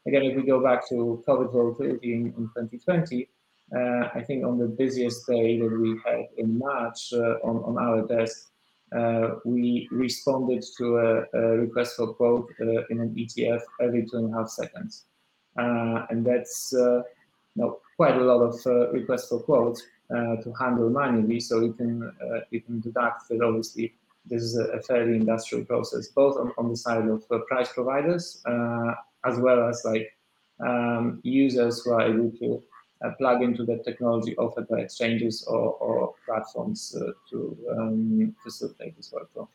again, 0.07 0.23
if 0.23 0.37
we 0.37 0.43
go 0.43 0.63
back 0.63 0.89
to 0.89 1.23
COVID 1.27 1.53
volatility 1.53 2.15
in, 2.15 2.27
in 2.37 2.49
2020, 2.55 3.23
uh, 3.23 3.27
I 3.73 4.23
think 4.27 4.45
on 4.45 4.59
the 4.59 4.67
busiest 4.67 5.27
day 5.27 5.59
that 5.59 5.81
we 5.81 5.99
had 6.05 6.27
in 6.37 6.59
March 6.59 7.13
uh, 7.13 7.39
on, 7.43 7.57
on 7.65 7.79
our 7.79 8.07
desk, 8.07 8.51
uh, 8.95 9.37
we 9.45 9.89
responded 9.91 10.65
to 10.77 10.99
a, 10.99 11.25
a 11.33 11.59
request 11.59 11.97
for 11.97 12.15
quote 12.15 12.53
in 12.61 13.01
an 13.01 13.15
ETF 13.15 13.63
every 13.81 14.07
two 14.07 14.19
and 14.19 14.33
a 14.33 14.39
half 14.39 14.49
seconds. 14.49 15.05
and 15.57 16.25
that's 16.25 16.73
know, 17.57 17.81
quite 17.97 18.17
a 18.17 18.25
lot 18.25 18.41
of 18.43 18.93
requests 18.93 19.29
for 19.29 19.41
quotes 19.41 19.83
to 20.11 20.53
handle 20.61 20.91
manually. 20.91 21.41
So 21.41 21.61
you 21.61 21.73
can, 21.73 22.13
you 22.51 22.61
can 22.61 22.81
deduct 22.81 23.29
that 23.29 23.43
obviously 23.43 23.95
this 24.27 24.43
is 24.43 24.57
a, 24.59 24.81
fairly 24.83 25.17
industrial 25.17 25.65
process, 25.65 26.09
both 26.09 26.37
on, 26.37 26.53
on 26.57 26.71
the 26.71 26.77
side 26.77 27.07
of 27.07 27.25
uh, 27.31 27.39
price 27.49 27.73
providers 27.73 28.43
uh, 28.47 28.95
as 29.25 29.39
well 29.39 29.69
as 29.69 29.83
like 29.85 30.17
um, 30.61 31.21
users 31.23 31.83
who 31.83 31.93
are 31.93 32.03
able 32.03 32.31
to 32.39 32.55
uh, 32.55 32.61
plug 33.19 33.43
into 33.43 33.65
the 33.65 33.79
technology 33.79 34.37
offered 34.37 34.69
by 34.69 34.81
exchanges 34.81 35.45
or, 35.45 35.73
or 35.75 36.15
platforms 36.25 36.97
uh, 37.01 37.13
to 37.31 37.57
um, 37.71 38.35
facilitate 38.43 38.97
this 38.97 39.13
workflow. 39.13 39.47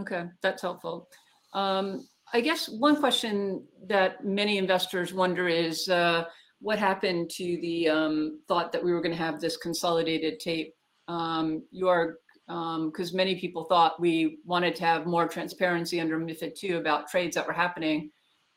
Okay, 0.00 0.24
that's 0.40 0.62
helpful. 0.62 1.08
Um, 1.52 2.08
I 2.32 2.40
guess 2.40 2.68
one 2.68 2.96
question 2.96 3.62
that 3.86 4.24
many 4.24 4.58
investors 4.58 5.12
wonder 5.14 5.48
is 5.48 5.88
uh, 5.88 6.24
what 6.60 6.78
happened 6.78 7.30
to 7.30 7.58
the 7.60 7.88
um, 7.88 8.40
thought 8.48 8.72
that 8.72 8.82
we 8.82 8.92
were 8.92 9.00
going 9.00 9.16
to 9.16 9.22
have 9.22 9.40
this 9.40 9.56
consolidated 9.56 10.40
tape? 10.40 10.74
Um, 11.08 11.62
you 11.70 11.88
are 11.88 12.18
because 12.46 13.10
um, 13.10 13.16
many 13.16 13.40
people 13.40 13.64
thought 13.64 13.98
we 13.98 14.38
wanted 14.44 14.74
to 14.76 14.84
have 14.84 15.06
more 15.06 15.26
transparency 15.26 15.98
under 15.98 16.18
MiFID 16.18 16.62
II 16.62 16.72
about 16.72 17.08
trades 17.08 17.34
that 17.36 17.46
were 17.46 17.54
happening. 17.54 18.10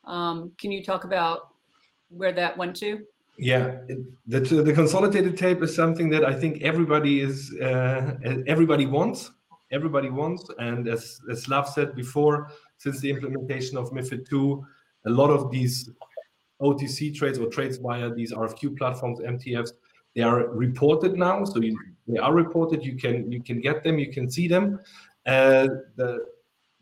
Um, 0.04 0.52
can 0.58 0.70
you 0.70 0.84
talk 0.84 1.04
about 1.04 1.54
where 2.10 2.32
that 2.32 2.56
went 2.56 2.76
to? 2.76 3.00
Yeah, 3.38 3.78
the 4.26 4.40
the 4.40 4.72
consolidated 4.72 5.38
tape 5.38 5.62
is 5.62 5.74
something 5.74 6.10
that 6.10 6.24
I 6.24 6.34
think 6.34 6.62
everybody 6.62 7.20
is 7.20 7.54
uh, 7.62 8.16
everybody 8.48 8.84
wants. 8.84 9.30
Everybody 9.70 10.10
wants, 10.10 10.50
and 10.58 10.88
as 10.88 11.20
as 11.30 11.46
said 11.72 11.94
before, 11.94 12.50
since 12.78 13.00
the 13.00 13.10
implementation 13.10 13.78
of 13.78 13.90
MiFID 13.90 14.32
II, 14.32 14.60
a 15.06 15.10
lot 15.10 15.30
of 15.30 15.52
these 15.52 15.88
OTC 16.60 17.14
trades 17.14 17.38
or 17.38 17.46
trades 17.46 17.76
via 17.76 18.12
these 18.12 18.32
RFQ 18.32 18.76
platforms, 18.76 19.20
MTFs, 19.20 19.70
they 20.16 20.22
are 20.22 20.48
reported 20.48 21.16
now. 21.16 21.44
So 21.44 21.60
you, 21.60 21.78
they 22.08 22.18
are 22.18 22.34
reported. 22.34 22.84
You 22.84 22.96
can 22.96 23.30
you 23.30 23.40
can 23.40 23.60
get 23.60 23.84
them. 23.84 24.00
You 24.00 24.10
can 24.10 24.28
see 24.28 24.48
them. 24.48 24.80
Uh, 25.26 25.68
the 25.94 26.26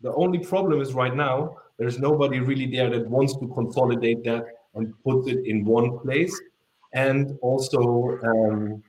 the 0.01 0.11
only 0.15 0.39
problem 0.39 0.81
is 0.81 0.93
right 0.93 1.15
now 1.15 1.57
there's 1.77 1.99
nobody 1.99 2.39
really 2.39 2.65
there 2.65 2.89
that 2.89 3.07
wants 3.07 3.35
to 3.37 3.47
consolidate 3.49 4.23
that 4.23 4.43
and 4.77 4.93
put 5.03 5.27
it 5.27 5.45
in 5.45 5.65
one 5.65 5.99
place 5.99 6.39
and 6.93 7.37
also 7.41 8.17
um, 8.23 8.83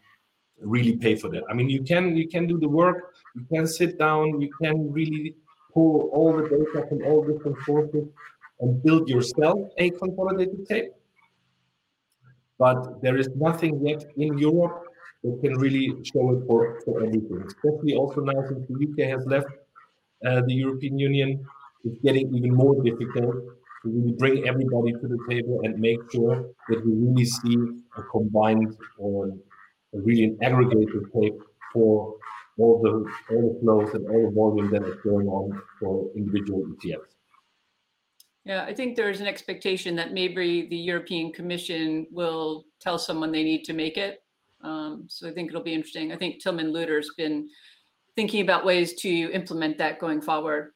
really 0.60 0.96
pay 0.96 1.14
for 1.16 1.28
that. 1.30 1.44
I 1.50 1.54
mean, 1.54 1.68
you 1.68 1.82
can 1.82 2.16
you 2.16 2.28
can 2.28 2.46
do 2.46 2.58
the 2.58 2.68
work, 2.68 3.14
you 3.34 3.44
can 3.52 3.66
sit 3.66 3.98
down, 3.98 4.40
you 4.40 4.50
can 4.62 4.92
really 4.92 5.34
pull 5.72 6.10
all 6.12 6.36
the 6.36 6.48
data 6.48 6.86
from 6.88 7.04
all 7.04 7.24
different 7.24 7.56
sources 7.64 8.04
and 8.60 8.82
build 8.82 9.08
yourself 9.08 9.58
a 9.78 9.90
consolidated 9.90 10.66
tape. 10.66 10.92
But 12.58 13.00
there 13.02 13.16
is 13.16 13.28
nothing 13.36 13.86
yet 13.86 14.04
in 14.16 14.36
Europe 14.38 14.84
that 15.22 15.40
can 15.42 15.54
really 15.58 15.96
show 16.04 16.32
it 16.34 16.46
for, 16.46 16.80
for 16.84 17.04
everything. 17.04 17.44
Especially 17.46 17.94
also 17.94 18.20
now 18.20 18.40
since 18.48 18.66
the 18.68 18.74
UK 18.86 19.10
has 19.10 19.24
left 19.26 19.50
uh, 20.26 20.40
the 20.46 20.54
European 20.54 20.98
Union, 20.98 21.46
it's 21.84 22.00
getting 22.02 22.34
even 22.34 22.52
more 22.54 22.82
difficult 22.82 23.36
to 23.82 23.88
really 23.90 24.12
bring 24.18 24.48
everybody 24.48 24.92
to 24.92 25.08
the 25.08 25.18
table 25.28 25.60
and 25.64 25.78
make 25.78 25.98
sure 26.12 26.50
that 26.68 26.84
we 26.84 26.92
really 26.92 27.24
see 27.24 27.56
a 27.96 28.02
combined 28.02 28.76
or 28.98 29.28
a 29.94 30.00
really 30.00 30.24
an 30.24 30.38
aggregated 30.42 31.04
tape 31.14 31.38
for 31.72 32.14
all 32.58 32.80
the 32.82 33.34
all 33.34 33.52
the 33.52 33.60
flows 33.60 33.94
and 33.94 34.06
all 34.08 34.22
the 34.28 34.34
volume 34.34 34.70
that 34.70 34.82
is 34.84 34.96
going 35.02 35.28
on 35.28 35.60
for 35.78 36.10
individual 36.16 36.64
ETFs. 36.66 37.14
Yeah, 38.44 38.64
I 38.64 38.72
think 38.72 38.96
there's 38.96 39.20
an 39.20 39.26
expectation 39.26 39.94
that 39.96 40.12
maybe 40.12 40.66
the 40.68 40.76
European 40.76 41.32
Commission 41.32 42.06
will 42.10 42.64
tell 42.80 42.98
someone 42.98 43.30
they 43.30 43.44
need 43.44 43.64
to 43.64 43.74
make 43.74 43.96
it. 43.96 44.22
Um, 44.62 45.04
so 45.08 45.28
I 45.28 45.32
think 45.32 45.50
it'll 45.50 45.62
be 45.62 45.74
interesting. 45.74 46.12
I 46.12 46.16
think 46.16 46.42
Tilman 46.42 46.72
Lueder's 46.72 47.10
been 47.16 47.48
thinking 48.16 48.40
about 48.40 48.64
ways 48.64 48.94
to 49.02 49.08
implement 49.32 49.78
that 49.78 49.98
going 50.00 50.20
forward. 50.20 50.72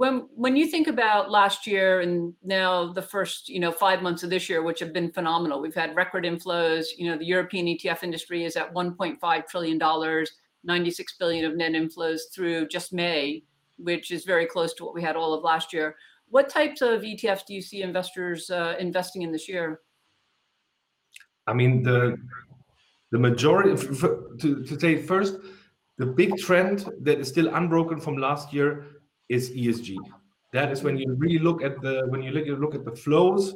When 0.00 0.26
when 0.34 0.56
you 0.56 0.66
think 0.66 0.88
about 0.88 1.30
last 1.30 1.66
year 1.66 2.00
and 2.00 2.32
now 2.42 2.90
the 2.92 3.02
first 3.02 3.48
you 3.48 3.60
know 3.60 3.70
five 3.70 4.00
months 4.00 4.22
of 4.22 4.30
this 4.30 4.48
year 4.48 4.62
which 4.62 4.80
have 4.80 4.94
been 4.94 5.12
phenomenal 5.12 5.60
we've 5.60 5.74
had 5.74 5.94
record 5.94 6.24
inflows 6.24 6.86
you 6.96 7.06
know 7.06 7.18
the 7.18 7.24
european 7.24 7.66
etf 7.66 8.02
industry 8.02 8.44
is 8.44 8.56
at 8.56 8.72
1.5 8.72 9.46
trillion 9.46 9.76
dollars 9.76 10.30
96 10.64 11.16
billion 11.18 11.44
of 11.44 11.56
net 11.56 11.72
inflows 11.72 12.20
through 12.34 12.66
just 12.68 12.94
may 12.94 13.42
which 13.82 14.10
is 14.10 14.24
very 14.24 14.46
close 14.46 14.74
to 14.74 14.84
what 14.84 14.94
we 14.94 15.02
had 15.02 15.16
all 15.16 15.32
of 15.32 15.42
last 15.42 15.72
year. 15.72 15.96
What 16.28 16.48
types 16.48 16.82
of 16.82 17.02
etfs 17.02 17.44
do 17.46 17.54
you 17.54 17.62
see 17.62 17.82
investors 17.82 18.50
uh, 18.50 18.76
investing 18.78 19.22
in 19.22 19.32
this 19.32 19.48
year? 19.48 19.80
I 21.46 21.54
mean 21.54 21.82
the 21.82 22.16
the 23.10 23.18
majority 23.18 23.74
to, 24.40 24.64
to 24.64 24.80
say 24.80 25.02
first 25.02 25.38
the 25.98 26.06
big 26.06 26.36
trend 26.36 26.88
that 27.00 27.18
is 27.18 27.28
still 27.28 27.52
unbroken 27.54 28.00
from 28.00 28.16
last 28.16 28.52
year 28.52 28.99
is 29.30 29.50
ESG. 29.52 29.96
That 30.52 30.72
is 30.72 30.82
when 30.82 30.98
you 30.98 31.14
really 31.14 31.38
look 31.38 31.62
at 31.62 31.80
the 31.80 32.06
when 32.08 32.22
you 32.22 32.32
look, 32.32 32.74
at 32.74 32.84
the 32.84 32.96
flows, 33.04 33.54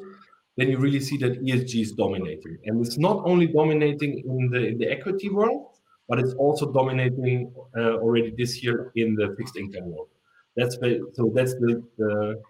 then 0.57 0.69
you 0.71 0.79
really 0.79 1.01
see 1.01 1.17
that 1.19 1.45
ESG 1.45 1.83
is 1.83 1.93
dominating, 1.93 2.57
and 2.65 2.85
it's 2.85 2.97
not 2.97 3.23
only 3.25 3.49
dominating 3.49 4.13
in 4.21 4.49
the 4.51 4.69
in 4.69 4.79
the 4.79 4.89
equity 4.91 5.29
world, 5.29 5.67
but 6.09 6.21
it's 6.21 6.35
also 6.35 6.73
dominating 6.73 7.53
uh, 7.77 7.95
already 8.05 8.33
this 8.39 8.63
year 8.63 8.93
in 8.95 9.17
the 9.17 9.35
fixed 9.37 9.57
income 9.57 9.87
world. 9.91 10.09
That's 10.57 10.77
so 11.17 11.33
that's 11.35 11.55
the, 11.55 11.83
the, 11.99 12.41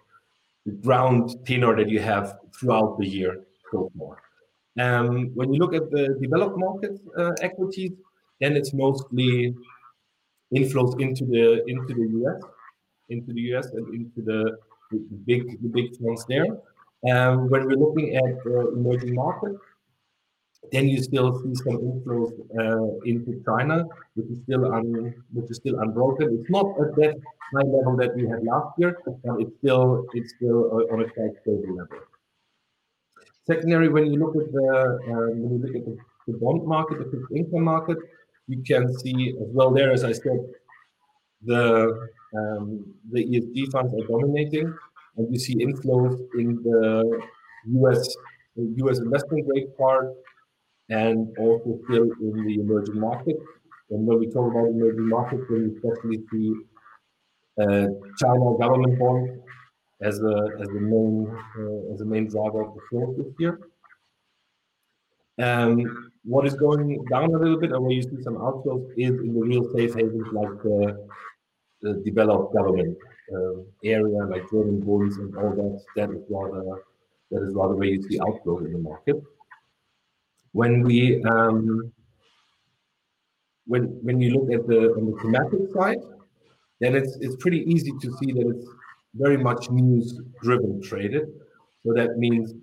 the 0.67 0.71
ground 0.85 1.23
tenor 1.47 1.75
that 1.75 1.89
you 1.89 1.99
have 1.99 2.37
throughout 2.55 2.99
the 2.99 3.07
year 3.07 3.45
so 3.71 3.91
far. 3.97 4.21
Um, 4.77 5.31
when 5.33 5.51
you 5.51 5.59
look 5.59 5.73
at 5.73 5.89
the 5.89 6.15
developed 6.21 6.57
market 6.59 6.99
uh, 7.17 7.31
equities, 7.41 7.93
then 8.39 8.55
it's 8.55 8.73
mostly 8.73 9.55
inflows 10.53 11.01
into 11.01 11.25
the 11.25 11.63
into 11.65 11.93
the 11.95 12.07
US 12.21 12.43
into 13.09 13.33
the 13.33 13.41
US 13.53 13.67
and 13.71 13.93
into 13.93 14.21
the, 14.21 14.57
the 14.91 14.97
big 15.25 15.61
the 15.61 15.69
big 15.69 15.97
funds 15.97 16.25
there. 16.27 16.47
Um, 17.09 17.49
when 17.49 17.65
we're 17.65 17.77
looking 17.77 18.15
at 18.15 18.37
uh, 18.45 18.71
emerging 18.71 19.13
markets, 19.13 19.59
then 20.71 20.87
you 20.87 21.01
still 21.01 21.39
see 21.41 21.53
some 21.55 21.77
inflows 21.77 22.33
uh, 22.57 22.99
into 23.05 23.43
China, 23.45 23.85
which 24.15 24.27
is 24.27 24.39
still 24.43 24.73
un, 24.73 25.13
which 25.33 25.49
is 25.51 25.57
still 25.57 25.79
unbroken. 25.79 26.39
It's 26.39 26.49
not 26.49 26.67
at 26.81 26.95
that 26.95 27.15
high 27.53 27.67
level 27.75 27.95
that 27.97 28.15
we 28.15 28.27
had 28.27 28.43
last 28.43 28.73
year, 28.79 28.97
but 29.05 29.15
it's 29.39 29.55
still 29.59 30.05
it's 30.13 30.33
still 30.35 30.87
on 30.91 31.01
a 31.01 31.09
quite 31.09 31.35
stable 31.41 31.75
level. 31.75 31.99
Secondary, 33.45 33.89
when 33.89 34.11
you 34.11 34.19
look 34.19 34.35
at 34.35 34.51
the 34.51 34.99
um, 35.09 35.41
when 35.41 35.51
you 35.53 35.59
look 35.65 35.75
at 35.75 35.85
the, 35.85 35.97
the 36.27 36.37
bond 36.39 36.65
market, 36.65 36.97
the 36.97 37.05
fixed 37.11 37.31
income 37.35 37.63
market, 37.63 37.97
you 38.47 38.63
can 38.63 38.91
see 38.99 39.35
as 39.41 39.49
well 39.53 39.71
there, 39.71 39.91
as 39.91 40.03
I 40.03 40.13
said, 40.13 40.39
the 41.43 42.09
um, 42.37 42.85
the 43.11 43.23
ESG 43.23 43.71
funds 43.71 43.93
are 43.93 44.07
dominating, 44.07 44.73
and 45.17 45.31
you 45.31 45.39
see 45.39 45.55
inflows 45.55 46.17
in 46.37 46.55
the 46.63 47.21
US 47.79 48.15
US 48.55 48.99
investment 48.99 49.47
grade 49.47 49.75
part, 49.77 50.13
and 50.89 51.35
also 51.39 51.79
still 51.85 52.07
in 52.21 52.45
the 52.45 52.55
emerging 52.61 52.99
market. 52.99 53.37
And 53.91 54.05
when 54.07 54.19
we 54.19 54.27
talk 54.31 54.51
about 54.51 54.67
emerging 54.67 55.07
markets, 55.07 55.43
we 55.49 55.71
especially 55.75 56.23
see 56.31 56.53
uh, 57.61 57.87
China 58.19 58.57
government 58.59 58.99
bonds 58.99 59.31
as 60.01 60.19
a 60.19 60.35
as 60.61 60.67
a 60.69 60.81
main 60.93 61.27
uh, 61.59 61.93
as 61.93 62.01
a 62.01 62.05
main 62.05 62.27
driver 62.27 62.63
of 62.63 62.73
the 62.75 62.81
flow 62.89 63.13
this 63.17 63.33
year. 63.39 63.59
Um, 65.41 66.11
what 66.23 66.47
is 66.47 66.55
going 66.55 67.03
down 67.09 67.33
a 67.33 67.37
little 67.37 67.59
bit, 67.59 67.71
and 67.71 67.83
where 67.83 67.91
you 67.91 68.01
see 68.01 68.21
some 68.23 68.35
outflows, 68.35 68.89
is 68.97 69.19
in 69.19 69.33
the 69.33 69.41
real 69.41 69.71
safe 69.75 69.93
havens 69.93 70.27
like 70.31 70.63
the 70.63 71.07
the 71.81 71.93
developed 72.05 72.55
government 72.55 72.97
uh, 73.33 73.61
area 73.83 74.25
like 74.25 74.49
German 74.49 74.81
bonds 74.81 75.17
and 75.17 75.35
all 75.37 75.51
that, 75.51 75.83
that 75.95 76.09
is 76.15 76.23
rather 76.29 76.81
that 77.31 77.43
is 77.43 77.53
rather 77.53 77.75
where 77.75 77.87
you 77.87 78.01
see 78.01 78.19
outflow 78.19 78.59
in 78.59 78.73
the 78.73 78.79
market. 78.79 79.21
When 80.53 80.83
we 80.83 81.23
um, 81.25 81.91
when 83.67 83.83
when 84.03 84.21
you 84.21 84.31
look 84.31 84.51
at 84.51 84.67
the 84.67 84.93
on 84.93 85.11
the 85.11 85.17
thematic 85.21 85.73
side, 85.73 86.01
then 86.79 86.95
it's 86.95 87.17
it's 87.17 87.35
pretty 87.37 87.61
easy 87.71 87.91
to 88.01 88.17
see 88.17 88.31
that 88.31 88.47
it's 88.47 88.67
very 89.15 89.37
much 89.37 89.69
news 89.69 90.19
driven 90.41 90.81
traded. 90.81 91.27
So 91.83 91.93
that 91.93 92.17
means 92.17 92.53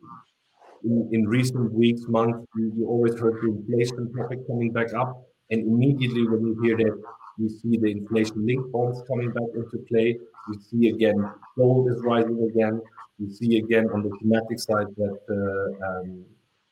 in, 0.84 1.08
in 1.12 1.28
recent 1.28 1.72
weeks, 1.72 2.02
months, 2.08 2.46
you, 2.56 2.72
you 2.76 2.86
always 2.86 3.18
heard 3.18 3.42
the 3.42 3.48
inflation 3.48 4.12
topic 4.14 4.46
coming 4.46 4.72
back 4.72 4.92
up, 4.94 5.26
and 5.50 5.60
immediately 5.62 6.26
when 6.26 6.46
you 6.46 6.60
hear 6.62 6.76
that 6.76 7.02
we 7.38 7.48
see 7.48 7.76
the 7.78 7.90
inflation 7.90 8.46
linked 8.46 8.70
bonds 8.72 9.02
coming 9.08 9.30
back 9.30 9.48
into 9.54 9.78
play. 9.88 10.18
We 10.48 10.58
see 10.58 10.88
again 10.88 11.30
gold 11.56 11.90
is 11.90 12.00
rising 12.02 12.42
again. 12.50 12.80
We 13.18 13.30
see 13.30 13.58
again 13.58 13.88
on 13.90 14.02
the 14.02 14.10
thematic 14.20 14.58
side 14.58 14.88
that, 14.96 15.18
uh, 15.30 15.86
um, 15.86 16.24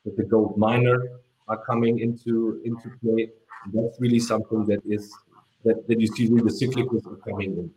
that 0.04 0.16
the 0.16 0.24
gold 0.24 0.58
miner 0.58 1.20
are 1.48 1.64
coming 1.64 2.00
into 2.00 2.60
into 2.64 2.90
play. 3.02 3.30
That's 3.72 4.00
really 4.00 4.20
something 4.20 4.66
that 4.66 4.80
is 4.86 5.14
that, 5.64 5.86
that 5.88 6.00
you 6.00 6.06
see 6.06 6.28
really 6.28 6.42
the 6.42 6.66
cyclicals 6.66 7.06
are 7.06 7.16
coming 7.16 7.52
in. 7.52 7.70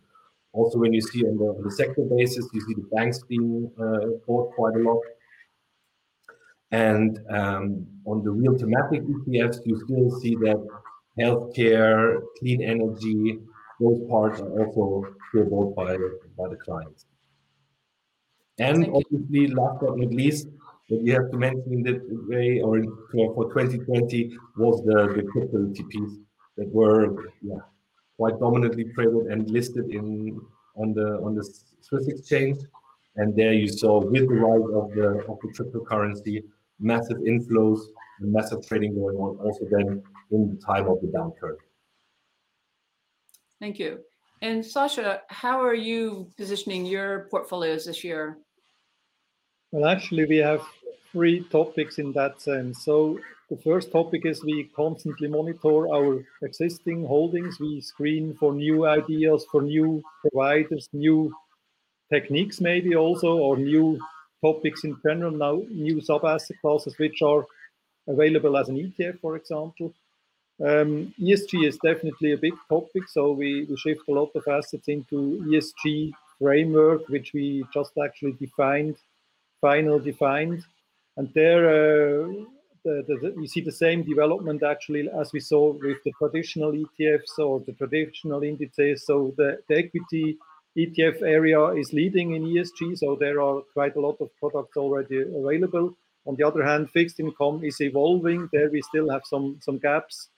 Also, 0.54 0.78
when 0.78 0.94
you 0.94 1.02
see 1.02 1.24
on 1.26 1.38
the, 1.38 1.46
on 1.46 1.64
the 1.64 1.72
sector 1.72 2.04
basis, 2.04 2.48
you 2.54 2.62
see 2.62 2.76
the 2.76 2.88
banks 2.96 3.20
being 3.28 3.72
uh, 3.80 4.20
bought 4.28 4.54
quite 4.54 4.76
a 4.76 4.80
lot. 4.80 5.02
And 6.74 7.20
um, 7.30 7.86
on 8.06 8.24
the 8.24 8.32
real 8.32 8.58
thematic 8.58 9.04
ETFs, 9.04 9.60
you 9.64 9.80
still 9.86 10.10
see 10.20 10.36
that 10.38 10.60
healthcare, 11.20 12.20
clean 12.40 12.64
energy, 12.64 13.40
those 13.80 14.02
parts 14.10 14.42
are 14.42 14.50
also 14.50 15.06
bought 15.36 15.76
by, 15.76 15.96
by 16.36 16.50
the 16.50 16.56
clients. 16.56 17.06
And 18.58 18.86
Thank 18.86 18.96
obviously, 18.96 19.42
you. 19.42 19.56
last 19.56 19.82
but 19.82 20.00
not 20.00 20.12
least, 20.12 20.48
that 20.90 21.02
you 21.02 21.14
have 21.14 21.30
to 21.30 21.38
mention 21.38 21.74
in 21.74 21.84
that 21.84 22.02
way 22.28 22.60
or 22.62 22.78
in, 22.78 22.86
for 23.12 23.46
2020 23.54 24.36
was 24.58 24.84
the, 24.84 25.14
the 25.16 25.24
crypto 25.32 25.58
ETPs 25.60 26.18
that 26.58 26.68
were 26.70 27.30
yeah, 27.44 27.56
quite 28.18 28.40
dominantly 28.40 28.86
traded 28.96 29.28
and 29.28 29.50
listed 29.50 29.90
in 29.92 30.42
on 30.76 30.94
the 30.94 31.20
on 31.22 31.36
the 31.36 31.44
Swiss 31.82 32.08
exchange. 32.08 32.58
And 33.16 33.36
there 33.36 33.54
you 33.54 33.68
saw 33.68 34.00
with 34.00 34.28
the 34.28 34.36
rise 34.36 34.70
of 34.74 34.92
the 34.96 35.10
of 35.32 35.38
the 35.42 35.50
cryptocurrency, 35.56 36.44
massive 36.84 37.18
inflows 37.18 37.80
and 38.20 38.32
massive 38.32 38.66
trading 38.68 38.94
going 38.94 39.18
on 39.18 39.38
also 39.38 39.66
then 39.72 40.04
in 40.32 40.50
the 40.50 40.62
time 40.64 40.88
of 40.88 41.02
the 41.02 41.08
downturn. 41.08 41.56
Thank 43.60 43.80
you. 43.80 44.00
And 44.42 44.66
Sacha, 44.66 45.22
how 45.30 45.64
are 45.64 45.74
you 45.74 46.30
positioning 46.36 46.86
your 46.86 47.28
portfolios 47.32 47.86
this 47.86 48.04
year? 48.04 48.38
Well, 49.72 49.90
actually, 49.90 50.26
we 50.26 50.38
have 50.38 50.62
three 51.14 51.46
topics 51.50 51.98
in 51.98 52.12
that 52.14 52.42
sense. 52.42 52.84
So 52.84 53.20
the 53.50 53.56
first 53.58 53.92
topic 53.92 54.26
is 54.26 54.44
we 54.44 54.66
constantly 54.76 55.28
monitor 55.28 55.88
our 55.94 56.24
existing 56.42 57.06
holdings. 57.06 57.60
We 57.60 57.80
screen 57.82 58.36
for 58.40 58.54
new 58.54 58.86
ideas, 58.86 59.46
for 59.50 59.62
new 59.62 60.04
providers, 60.22 60.90
new 60.92 61.34
techniques, 62.12 62.60
maybe 62.60 62.96
also, 62.96 63.38
or 63.38 63.56
new 63.58 64.00
topics 64.44 64.84
in 64.84 64.98
general, 65.06 65.32
now 65.32 65.56
new 65.70 66.02
sub 66.02 66.26
asset 66.26 66.58
classes 66.62 66.98
which 66.98 67.22
are 67.22 67.46
available 68.08 68.58
as 68.58 68.70
an 68.70 68.78
ETF, 68.78 69.20
for 69.20 69.36
example. 69.36 69.94
Um, 70.62 71.14
ESG 71.20 71.68
is 71.68 71.78
definitely 71.78 72.34
a 72.34 72.38
big 72.38 72.54
topic, 72.70 73.04
so 73.08 73.32
we, 73.32 73.66
we 73.70 73.76
shift 73.78 74.08
a 74.08 74.12
lot 74.12 74.32
of 74.36 74.48
assets 74.48 74.88
into 74.88 75.44
ESG 75.48 76.12
framework, 76.40 77.08
which 77.10 77.32
we 77.34 77.66
just 77.74 77.94
actually 78.04 78.34
defined, 78.34 78.98
final 79.62 80.00
defined, 80.00 80.64
and 81.18 81.30
there 81.34 81.64
uh, 81.70 82.28
the, 82.84 83.04
the, 83.08 83.34
the, 83.36 83.48
see 83.48 83.62
the 83.62 83.72
same 83.72 84.04
development 84.04 84.62
actually 84.64 85.10
as 85.20 85.32
we 85.32 85.40
saw 85.40 85.72
with 85.72 86.04
the 86.04 86.12
traditional 86.18 86.72
ETFs 86.72 87.40
or 87.40 87.62
the 87.62 87.74
traditional 87.74 88.44
indices. 88.44 89.06
So 89.06 89.34
the, 89.38 89.60
the 89.70 89.78
equity 89.78 90.38
ETF 90.78 91.22
area 91.22 91.66
is 91.74 91.94
leading 91.94 92.36
in 92.36 92.44
ESG, 92.44 92.98
so 92.98 93.16
there 93.16 93.42
are 93.42 93.62
quite 93.74 93.96
a 93.96 94.02
lot 94.02 94.18
of 94.20 94.36
products 94.38 94.76
already 94.76 95.22
available. 95.22 95.94
On 96.26 96.36
the 96.36 96.44
other 96.44 96.64
hand, 96.64 96.90
fixed 96.90 97.20
income 97.20 97.64
is 97.64 97.80
evolving. 97.80 98.50
There 98.52 98.70
we 98.70 98.82
still 98.82 99.10
have 99.10 99.24
some 99.26 99.60
some 99.62 99.78
gaps 99.78 100.30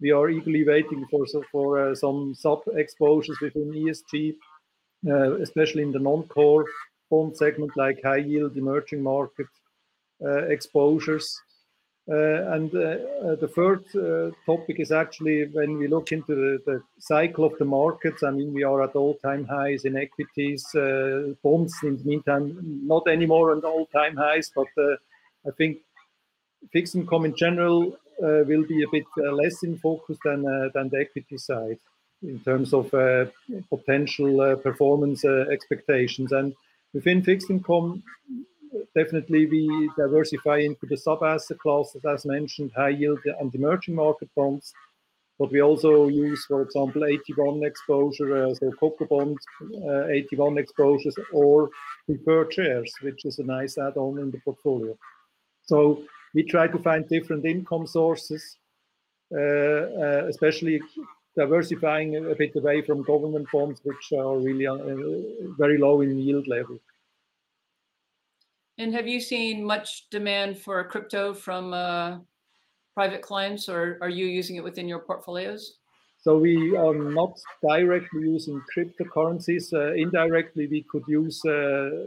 we 0.00 0.10
are 0.10 0.30
eagerly 0.30 0.64
waiting 0.64 1.06
for 1.10 1.26
for 1.52 1.90
uh, 1.90 1.94
some 1.94 2.34
sub 2.34 2.60
exposures 2.74 3.38
within 3.40 3.70
ESG, 3.72 4.34
uh, 5.08 5.34
especially 5.40 5.82
in 5.82 5.92
the 5.92 5.98
non-core 5.98 6.64
bond 7.10 7.36
segment 7.36 7.72
like 7.76 8.02
high 8.02 8.24
yield 8.30 8.56
emerging 8.56 9.02
market 9.02 9.46
uh, 10.24 10.44
exposures. 10.48 11.38
Uh, 12.10 12.54
and 12.54 12.74
uh, 12.74 12.78
uh, 12.78 13.36
the 13.36 13.50
third 13.54 13.84
topic 14.44 14.80
is 14.80 14.90
actually 14.90 15.46
when 15.46 15.78
we 15.78 15.86
look 15.86 16.10
into 16.10 16.34
the, 16.34 16.58
the, 16.66 16.82
cycle 16.98 17.44
of 17.44 17.56
the 17.58 17.64
markets. 17.64 18.24
I 18.24 18.30
mean, 18.30 18.52
we 18.52 18.64
are 18.64 18.82
at 18.82 18.96
all-time 18.96 19.44
highs 19.44 19.84
in 19.84 19.96
equities, 19.96 20.66
bonds. 21.42 21.74
In 21.84 21.98
the 21.98 22.04
meantime, 22.04 22.56
not 22.84 23.06
anymore 23.06 23.52
on 23.52 23.60
all-time 23.60 24.16
highs, 24.16 24.50
but 24.54 24.66
I 25.46 25.50
think 25.56 25.78
fixed 26.72 26.96
income 26.96 27.26
in 27.26 27.36
general 27.36 27.96
will 28.18 28.64
be 28.64 28.82
a 28.82 28.90
bit 28.90 29.06
less 29.16 29.62
in 29.62 29.78
focus 29.78 30.18
than 30.24 30.42
than 30.74 30.88
the 30.88 30.98
equity 31.00 31.38
side. 31.38 31.78
in 32.22 32.38
terms 32.40 32.72
of 32.74 32.92
uh, 32.92 33.26
potential 33.68 34.40
uh, 34.40 34.56
performance 34.56 35.24
uh, 35.24 35.46
expectations. 35.50 36.32
And 36.32 36.54
within 36.92 37.22
fixed 37.22 37.50
income, 37.50 38.02
definitely 38.94 39.46
we 39.46 39.90
diversify 39.96 40.58
into 40.58 40.86
the 40.86 40.96
sub-asset 40.96 41.58
classes, 41.58 42.04
as 42.04 42.24
mentioned, 42.24 42.72
high 42.76 42.90
yield 42.90 43.20
and 43.38 43.54
emerging 43.54 43.94
market 43.94 44.30
bonds. 44.36 44.72
But 45.38 45.52
we 45.52 45.62
also 45.62 46.08
use, 46.08 46.44
for 46.44 46.60
example, 46.62 47.02
AT1 47.02 47.66
exposure, 47.66 48.44
uh, 48.44 48.54
so 48.54 48.70
CoCo 48.72 49.08
bond 49.08 49.38
uh, 49.74 50.06
AT1 50.14 50.58
exposures, 50.58 51.16
or 51.32 51.70
preferred 52.06 52.52
shares, 52.52 52.92
which 53.00 53.24
is 53.24 53.38
a 53.38 53.44
nice 53.44 53.78
add-on 53.78 54.18
in 54.18 54.30
the 54.30 54.38
portfolio. 54.44 54.96
So 55.62 56.02
we 56.34 56.42
try 56.42 56.68
to 56.68 56.78
find 56.78 57.08
different 57.08 57.46
income 57.46 57.86
sources, 57.86 58.58
uh, 59.32 59.38
uh 59.38 60.24
especially 60.28 60.80
diversifying 61.36 62.16
a 62.16 62.34
bit 62.34 62.54
away 62.56 62.82
from 62.82 63.02
government 63.02 63.46
bonds, 63.52 63.80
which 63.84 64.12
are 64.12 64.36
really 64.36 64.66
uh, 64.66 64.76
very 65.56 65.78
low 65.78 66.02
in 66.02 66.18
yield 66.18 66.48
level. 66.48 66.78
And 68.80 68.94
have 68.94 69.06
you 69.06 69.20
seen 69.20 69.62
much 69.62 70.08
demand 70.10 70.58
for 70.58 70.82
crypto 70.84 71.34
from 71.34 71.74
uh, 71.74 72.18
private 72.94 73.20
clients, 73.20 73.68
or 73.68 73.98
are 74.00 74.08
you 74.08 74.24
using 74.24 74.56
it 74.56 74.64
within 74.64 74.88
your 74.88 75.00
portfolios? 75.00 75.76
So 76.22 76.38
we 76.38 76.74
are 76.76 76.94
not 76.94 77.38
directly 77.62 78.22
using 78.22 78.62
cryptocurrencies. 78.74 79.72
Uh, 79.72 79.92
indirectly, 79.94 80.66
we 80.66 80.82
could 80.90 81.04
use, 81.08 81.44
uh, 81.44 82.06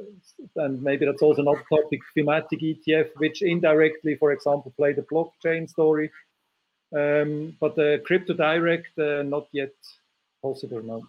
and 0.56 0.82
maybe 0.82 1.06
that's 1.06 1.22
also 1.22 1.44
not 1.44 1.58
topic, 1.70 2.00
thematic 2.16 2.60
ETF, 2.60 3.10
which 3.18 3.44
indirectly, 3.44 4.16
for 4.16 4.32
example, 4.32 4.74
play 4.76 4.94
the 4.94 5.04
blockchain 5.04 5.70
story 5.70 6.10
um, 6.94 7.56
but 7.60 7.76
the 7.76 8.02
crypto 8.06 8.34
direct, 8.34 8.98
uh, 9.00 9.24
not 9.24 9.48
yet 9.52 9.74
possible 10.42 10.82
now. 10.84 11.02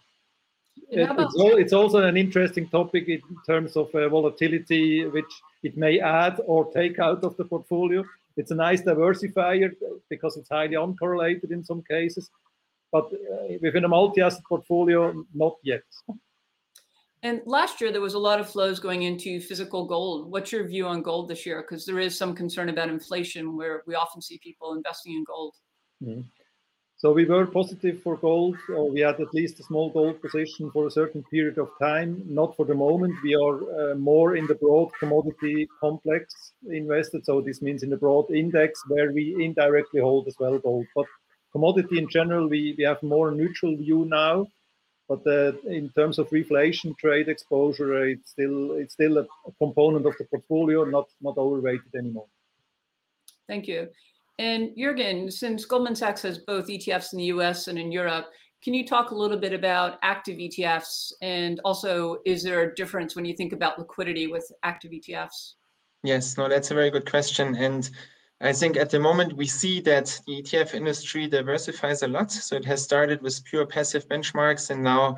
It, 0.90 1.08
it's, 1.18 1.34
all, 1.34 1.56
it's, 1.56 1.72
also 1.72 1.98
an 1.98 2.16
interesting 2.16 2.68
topic 2.68 3.08
in 3.08 3.20
terms 3.46 3.76
of 3.76 3.94
uh, 3.94 4.08
volatility, 4.08 5.06
which 5.06 5.32
it 5.62 5.76
may 5.76 5.98
add 6.00 6.40
or 6.46 6.70
take 6.72 6.98
out 6.98 7.24
of 7.24 7.36
the 7.36 7.44
portfolio. 7.44 8.04
It's 8.36 8.50
a 8.50 8.54
nice 8.54 8.82
diversifier 8.82 9.72
because 10.10 10.36
it's 10.36 10.48
highly 10.48 10.74
uncorrelated 10.76 11.50
in 11.50 11.64
some 11.64 11.82
cases, 11.88 12.30
but 12.92 13.06
uh, 13.06 13.54
within 13.60 13.84
a 13.84 13.88
multi-asset 13.88 14.42
portfolio, 14.48 15.24
not 15.34 15.56
yet. 15.62 15.82
And 17.22 17.40
last 17.46 17.80
year, 17.80 17.90
there 17.90 18.02
was 18.02 18.14
a 18.14 18.18
lot 18.18 18.38
of 18.38 18.50
flows 18.50 18.78
going 18.78 19.02
into 19.02 19.40
physical 19.40 19.86
gold. 19.86 20.30
What's 20.30 20.52
your 20.52 20.68
view 20.68 20.86
on 20.86 21.00
gold 21.00 21.28
this 21.28 21.46
year? 21.46 21.62
Because 21.62 21.86
there 21.86 21.98
is 21.98 22.18
some 22.18 22.34
concern 22.34 22.68
about 22.68 22.90
inflation, 22.90 23.56
where 23.56 23.82
we 23.86 23.94
often 23.94 24.20
see 24.20 24.38
people 24.42 24.74
investing 24.74 25.14
in 25.14 25.24
gold. 25.24 25.54
Mm. 26.02 26.24
So 26.96 27.12
we 27.12 27.24
were 27.24 27.46
positive 27.46 28.00
for 28.02 28.16
gold, 28.16 28.56
or 28.68 28.90
we 28.90 29.00
had 29.00 29.20
at 29.20 29.34
least 29.34 29.60
a 29.60 29.64
small 29.64 29.90
gold 29.90 30.22
position 30.22 30.70
for 30.70 30.86
a 30.86 30.90
certain 30.90 31.22
period 31.24 31.58
of 31.58 31.68
time. 31.80 32.22
Not 32.26 32.56
for 32.56 32.64
the 32.64 32.74
moment. 32.74 33.14
We 33.22 33.34
are 33.34 33.92
uh, 33.92 33.94
more 33.96 34.36
in 34.36 34.46
the 34.46 34.54
broad 34.54 34.90
commodity 34.98 35.68
complex 35.80 36.52
invested. 36.70 37.26
So 37.26 37.40
this 37.40 37.60
means 37.60 37.82
in 37.82 37.90
the 37.90 37.96
broad 37.96 38.30
index 38.30 38.80
where 38.88 39.12
we 39.12 39.36
indirectly 39.44 40.00
hold 40.00 40.28
as 40.28 40.36
well 40.38 40.58
gold. 40.58 40.86
But 40.94 41.06
commodity 41.52 41.98
in 41.98 42.08
general, 42.08 42.48
we, 42.48 42.74
we 42.78 42.84
have 42.84 43.02
more 43.02 43.30
neutral 43.32 43.76
view 43.76 44.06
now. 44.06 44.46
But 45.08 45.26
uh, 45.26 45.52
in 45.66 45.90
terms 45.90 46.18
of 46.18 46.30
reflation 46.30 46.96
trade 46.96 47.28
exposure, 47.28 47.94
uh, 47.94 48.06
it's 48.06 48.30
still 48.30 48.72
it's 48.72 48.94
still 48.94 49.18
a, 49.18 49.26
component 49.58 50.06
of 50.06 50.14
the 50.18 50.24
portfolio, 50.24 50.84
not 50.84 51.08
not 51.20 51.36
overweighted 51.36 51.94
anymore. 51.94 52.26
Thank 53.46 53.68
you. 53.68 53.88
And 54.38 54.70
Jürgen, 54.76 55.32
since 55.32 55.64
Goldman 55.64 55.94
Sachs 55.94 56.22
has 56.22 56.38
both 56.38 56.66
ETFs 56.66 57.12
in 57.12 57.18
the 57.18 57.26
US 57.26 57.68
and 57.68 57.78
in 57.78 57.92
Europe, 57.92 58.26
can 58.62 58.74
you 58.74 58.86
talk 58.86 59.10
a 59.10 59.14
little 59.14 59.36
bit 59.36 59.52
about 59.52 59.98
active 60.02 60.38
ETFs? 60.38 61.12
And 61.22 61.60
also, 61.64 62.16
is 62.24 62.42
there 62.42 62.62
a 62.62 62.74
difference 62.74 63.14
when 63.14 63.24
you 63.24 63.34
think 63.34 63.52
about 63.52 63.78
liquidity 63.78 64.26
with 64.26 64.50
active 64.62 64.90
ETFs? 64.90 65.52
Yes, 66.02 66.36
no, 66.36 66.48
that's 66.48 66.70
a 66.70 66.74
very 66.74 66.90
good 66.90 67.08
question. 67.08 67.54
And 67.56 67.88
I 68.40 68.52
think 68.52 68.76
at 68.76 68.90
the 68.90 68.98
moment 68.98 69.36
we 69.36 69.46
see 69.46 69.80
that 69.82 70.18
the 70.26 70.42
ETF 70.42 70.74
industry 70.74 71.28
diversifies 71.28 72.02
a 72.02 72.08
lot. 72.08 72.32
So 72.32 72.56
it 72.56 72.64
has 72.64 72.82
started 72.82 73.22
with 73.22 73.44
pure 73.44 73.66
passive 73.66 74.08
benchmarks, 74.08 74.70
and 74.70 74.82
now 74.82 75.16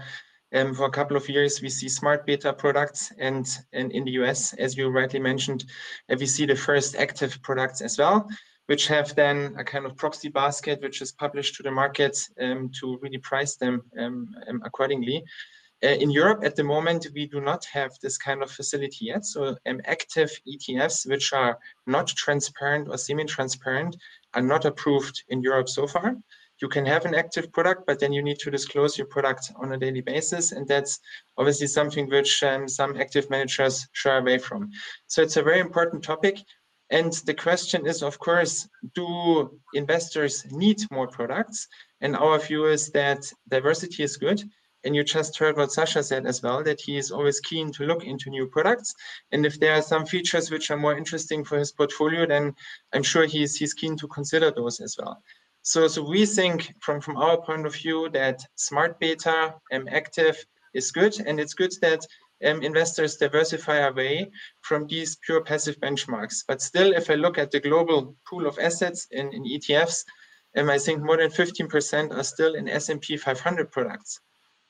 um, 0.53 0.75
for 0.75 0.85
a 0.85 0.91
couple 0.91 1.17
of 1.17 1.29
years 1.29 1.63
we 1.63 1.69
see 1.69 1.89
smart 1.89 2.27
beta 2.27 2.53
products. 2.53 3.13
And, 3.19 3.47
and 3.73 3.93
in 3.93 4.05
the 4.05 4.13
US, 4.23 4.53
as 4.55 4.77
you 4.77 4.89
rightly 4.89 5.21
mentioned, 5.21 5.65
we 6.09 6.27
see 6.27 6.47
the 6.47 6.57
first 6.57 6.97
active 6.97 7.41
products 7.43 7.81
as 7.81 7.97
well 7.97 8.29
which 8.67 8.89
have 8.89 9.15
then 9.15 9.55
a 9.59 9.65
kind 9.65 9.87
of 9.87 9.97
proxy 9.97 10.29
basket, 10.29 10.83
which 10.83 11.01
is 11.01 11.13
published 11.13 11.55
to 11.57 11.63
the 11.63 11.71
market 11.71 12.19
um, 12.41 12.71
to 12.81 12.99
really 13.03 13.19
price 13.19 13.57
them 13.57 13.83
um, 13.99 14.29
um, 14.49 14.63
accordingly. 14.65 15.25
Uh, 15.85 15.89
in 15.89 16.11
Europe, 16.11 16.43
at 16.43 16.57
the 16.57 16.65
moment, 16.65 17.07
we 17.15 17.27
do 17.27 17.41
not 17.41 17.65
have 17.67 17.93
this 18.03 18.17
kind 18.17 18.43
of 18.43 18.51
facility 18.51 19.07
yet. 19.07 19.25
So 19.25 19.57
um, 19.67 19.81
active 19.85 20.31
ETFs, 20.49 21.07
which 21.07 21.33
are 21.33 21.59
not 21.87 22.07
transparent 22.09 22.89
or 22.89 22.97
semi-transparent, 22.97 23.97
are 24.35 24.43
not 24.43 24.65
approved 24.65 25.23
in 25.29 25.43
Europe 25.43 25.69
so 25.69 25.87
far. 25.87 26.17
You 26.63 26.69
can 26.69 26.87
have 26.87 27.05
an 27.05 27.15
active 27.15 27.53
product, 27.53 27.87
but 27.87 28.01
then 28.01 28.15
you 28.15 28.23
need 28.23 28.39
to 28.39 28.51
disclose 28.51 28.97
your 28.97 29.07
product 29.09 29.53
on 29.57 29.73
a 29.73 29.79
daily 29.79 30.01
basis. 30.01 30.53
And 30.53 30.67
that's 30.67 30.99
obviously 31.37 31.67
something 31.67 32.09
which 32.09 32.43
um, 32.43 32.67
some 32.67 32.99
active 32.99 33.29
managers 33.29 33.87
shy 33.93 34.17
away 34.17 34.39
from. 34.39 34.71
So 35.07 35.21
it's 35.21 35.37
a 35.37 35.43
very 35.43 35.61
important 35.61 36.03
topic. 36.03 36.39
And 36.91 37.13
the 37.25 37.35
question 37.35 37.87
is, 37.87 38.03
of 38.03 38.19
course, 38.19 38.69
do 38.95 39.59
investors 39.75 40.45
need 40.51 40.81
more 40.91 41.09
products? 41.09 41.67
And 42.01 42.17
our 42.17 42.39
view 42.39 42.67
is 42.67 42.91
that 42.91 43.25
diversity 43.49 44.03
is 44.05 44.17
good. 44.17 44.43
And 44.85 44.95
you 44.95 45.03
just 45.03 45.37
heard 45.37 45.57
what 45.57 45.73
Sacha 45.73 46.03
said 46.05 46.27
as 46.27 46.43
well, 46.45 46.63
that 46.63 46.81
he 46.81 46.97
is 46.97 47.11
always 47.11 47.41
keen 47.41 47.73
to 47.73 47.85
look 47.85 48.05
into 48.05 48.31
new 48.31 48.47
products. 48.47 48.95
And 49.33 49.45
if 49.45 49.59
there 49.59 49.75
are 49.75 49.83
some 49.83 50.07
features 50.07 50.49
which 50.49 50.71
are 50.71 50.77
more 50.77 50.97
interesting 50.97 51.45
for 51.45 51.59
his 51.59 51.73
portfolio, 51.73 52.25
then 52.25 52.55
I'm 52.93 53.03
sure 53.03 53.27
he's, 53.27 53.57
he's 53.57 53.75
keen 53.75 53.97
to 53.97 54.07
consider 54.07 54.53
those 54.53 54.79
as 54.81 54.97
well. 54.97 55.21
So, 55.63 55.89
so 55.89 56.09
we 56.09 56.25
think 56.25 56.73
from, 56.81 57.01
from 57.01 57.17
our 57.17 57.37
point 57.37 57.67
of 57.67 57.75
view 57.75 58.09
that 58.11 58.41
smart 58.55 59.01
beta 59.01 59.55
and 59.73 59.93
active 59.93 60.37
is 60.73 60.93
good. 60.93 61.19
And 61.27 61.41
it's 61.41 61.55
good 61.55 61.73
that 61.83 62.07
um, 62.45 62.63
investors 62.63 63.17
diversify 63.17 63.79
away 63.79 64.31
from 64.61 64.87
these 64.87 65.17
pure 65.17 65.43
passive 65.43 65.79
benchmarks. 65.81 66.45
But 66.47 66.61
still, 66.61 66.93
if 66.93 67.11
I 67.11 67.15
look 67.15 67.39
at 67.39 67.51
the 67.51 67.61
global 67.61 68.17
pool 68.29 68.47
of 68.47 68.59
assets 68.59 69.07
in, 69.11 69.33
in 69.33 69.45
ETFs, 69.45 70.05
um, 70.57 70.71
I 70.71 70.79
think 70.79 71.03
more 71.03 71.17
than 71.17 71.31
15% 71.31 72.15
are 72.17 72.25
still 72.25 72.55
in 72.55 72.69
S&P 72.69 73.17
500 73.17 73.71
products. 73.71 74.21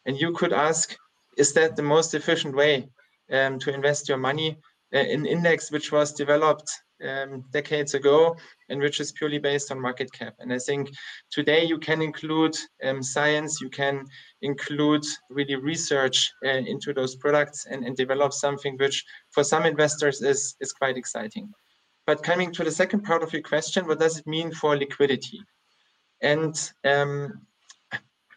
And 0.04 0.18
you 0.20 0.32
could 0.32 0.52
ask, 0.52 0.96
is 1.36 1.52
that 1.54 1.76
the 1.76 1.82
most 1.82 2.14
efficient 2.14 2.54
way 2.54 2.88
um, 3.32 3.58
to 3.60 3.74
invest 3.74 4.08
your 4.08 4.18
money 4.18 4.58
uh, 4.94 4.98
in 4.98 5.26
index 5.26 5.70
which 5.72 5.90
was 5.90 6.12
developed 6.12 6.70
um, 7.02 7.44
decades 7.50 7.94
ago 7.94 8.36
and 8.68 8.80
which 8.80 9.00
is 9.00 9.12
purely 9.12 9.38
based 9.38 9.70
on 9.70 9.80
market 9.80 10.12
cap. 10.12 10.34
And 10.38 10.52
I 10.52 10.58
think 10.58 10.90
today 11.30 11.64
you 11.64 11.78
can 11.78 12.02
include 12.02 12.56
um, 12.84 13.02
science, 13.02 13.60
you 13.60 13.68
can 13.68 14.04
include 14.42 15.04
really 15.30 15.56
research 15.56 16.32
uh, 16.44 16.48
into 16.48 16.92
those 16.92 17.16
products 17.16 17.66
and, 17.66 17.84
and 17.84 17.96
develop 17.96 18.32
something 18.32 18.76
which 18.78 19.04
for 19.30 19.44
some 19.44 19.66
investors 19.66 20.22
is, 20.22 20.56
is 20.60 20.72
quite 20.72 20.96
exciting. 20.96 21.52
But 22.06 22.22
coming 22.22 22.52
to 22.52 22.64
the 22.64 22.70
second 22.70 23.02
part 23.02 23.22
of 23.22 23.32
your 23.32 23.42
question, 23.42 23.86
what 23.86 23.98
does 23.98 24.18
it 24.18 24.26
mean 24.26 24.52
for 24.52 24.76
liquidity? 24.76 25.40
And 26.22 26.54
um, 26.84 27.46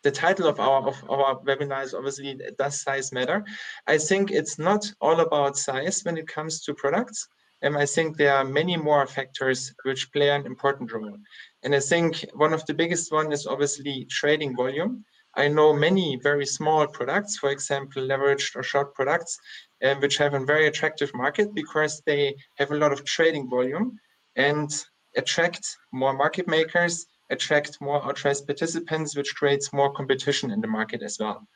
the 0.04 0.12
title 0.12 0.48
of 0.48 0.60
our 0.60 0.88
of 0.88 1.04
our 1.10 1.40
webinar 1.42 1.84
is 1.84 1.94
obviously 1.94 2.40
does 2.58 2.82
size 2.82 3.12
matter 3.12 3.44
i 3.88 3.98
think 3.98 4.32
it's 4.32 4.58
not 4.58 4.90
all 5.02 5.20
about 5.20 5.58
size 5.58 6.02
when 6.04 6.18
it 6.18 6.28
comes 6.28 6.62
to 6.62 6.74
products 6.74 7.28
and 7.62 7.78
I 7.78 7.86
think 7.86 8.16
there 8.16 8.36
are 8.36 8.46
many 8.46 8.78
more 8.78 9.06
factors 9.06 9.74
which 9.84 10.12
play 10.14 10.30
an 10.30 10.46
important 10.46 10.92
role. 10.92 11.18
And 11.64 11.76
I 11.76 11.80
think 11.80 12.26
one 12.34 12.54
of 12.54 12.66
the 12.66 12.74
biggest 12.74 13.12
one 13.12 13.34
is 13.34 13.46
obviously 13.46 14.06
trading 14.10 14.56
volume. 14.56 15.04
I 15.36 15.48
know 15.50 15.74
many 15.74 16.16
very 16.16 16.46
small 16.46 16.88
products, 16.88 17.38
for 17.38 17.50
example, 17.50 18.02
leveraged 18.04 18.56
or 18.56 18.64
short 18.64 18.96
products, 18.96 19.38
uh, 19.84 19.96
which 19.96 20.18
have 20.18 20.34
a 20.34 20.46
very 20.46 20.68
attractive 20.68 21.14
market 21.14 21.54
because 21.54 22.02
they 22.06 22.36
have 22.56 22.72
a 22.72 22.78
lot 22.78 22.94
of 22.94 23.06
trading 23.06 23.50
volume 23.50 24.00
and 24.36 24.70
attract 25.18 25.78
more 25.92 26.14
market 26.14 26.48
makers, 26.48 27.06
attract 27.30 27.82
more 27.82 28.04
authorized 28.08 28.48
participants, 28.48 29.16
which 29.16 29.36
creates 29.36 29.74
more 29.74 29.94
competition 29.94 30.52
in 30.52 30.62
the 30.62 30.68
market 30.68 31.04
as 31.04 31.18
well 31.20 31.48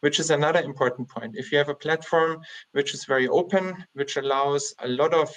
which 0.00 0.18
is 0.18 0.30
another 0.30 0.60
important 0.60 1.08
point. 1.08 1.36
If 1.36 1.52
you 1.52 1.58
have 1.58 1.68
a 1.68 1.76
platform 1.76 2.40
which 2.72 2.92
is 2.92 3.04
very 3.04 3.28
open, 3.28 3.86
which 3.92 4.16
allows 4.16 4.74
a 4.80 4.88
lot 4.88 5.14
of 5.14 5.32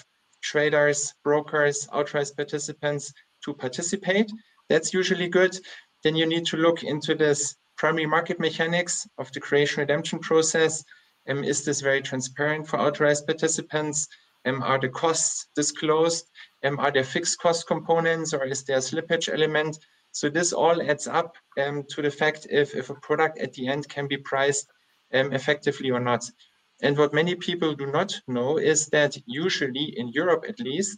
traders, 0.46 1.14
brokers, 1.24 1.88
authorized 1.92 2.36
participants 2.36 3.14
to 3.44 3.54
participate. 3.54 4.32
That's 4.70 4.94
usually 4.94 5.28
good. 5.28 5.58
Then 6.04 6.16
you 6.16 6.26
need 6.26 6.46
to 6.48 6.58
look 6.58 6.84
into 6.84 7.16
this 7.16 7.56
primary 7.78 8.06
market 8.06 8.40
mechanics 8.40 9.08
of 9.18 9.32
the 9.32 9.40
creation 9.40 9.82
redemption 9.82 10.20
process. 10.20 10.84
Um, 11.28 11.44
is 11.44 11.66
this 11.66 11.82
very 11.82 12.02
transparent 12.02 12.68
for 12.68 12.80
authorized 12.80 13.26
participants? 13.26 14.08
Um, 14.46 14.62
are 14.62 14.80
the 14.80 14.90
costs 14.90 15.48
disclosed? 15.56 16.30
Um, 16.64 16.80
are 16.80 16.92
there 16.92 17.04
fixed 17.04 17.40
cost 17.40 17.68
components 17.68 18.34
or 18.34 18.44
is 18.46 18.64
there 18.64 18.78
a 18.78 18.82
slippage 18.82 19.34
element? 19.34 19.80
So 20.12 20.30
this 20.30 20.54
all 20.54 20.82
adds 20.82 21.08
up 21.08 21.36
um, 21.60 21.84
to 21.90 22.02
the 22.02 22.12
fact 22.12 22.48
if, 22.50 22.76
if 22.76 22.90
a 22.90 22.96
product 23.08 23.40
at 23.40 23.54
the 23.54 23.68
end 23.68 23.90
can 23.90 24.08
be 24.08 24.18
priced 24.18 24.68
um, 25.14 25.34
effectively 25.34 25.90
or 25.90 26.00
not. 26.00 26.24
And 26.82 26.98
what 26.98 27.14
many 27.14 27.36
people 27.36 27.74
do 27.74 27.88
not 27.88 28.14
know 28.28 28.58
is 28.58 28.88
that 28.88 29.18
usually 29.26 29.98
in 29.98 30.10
Europe 30.10 30.46
at 30.48 30.60
least, 30.60 30.98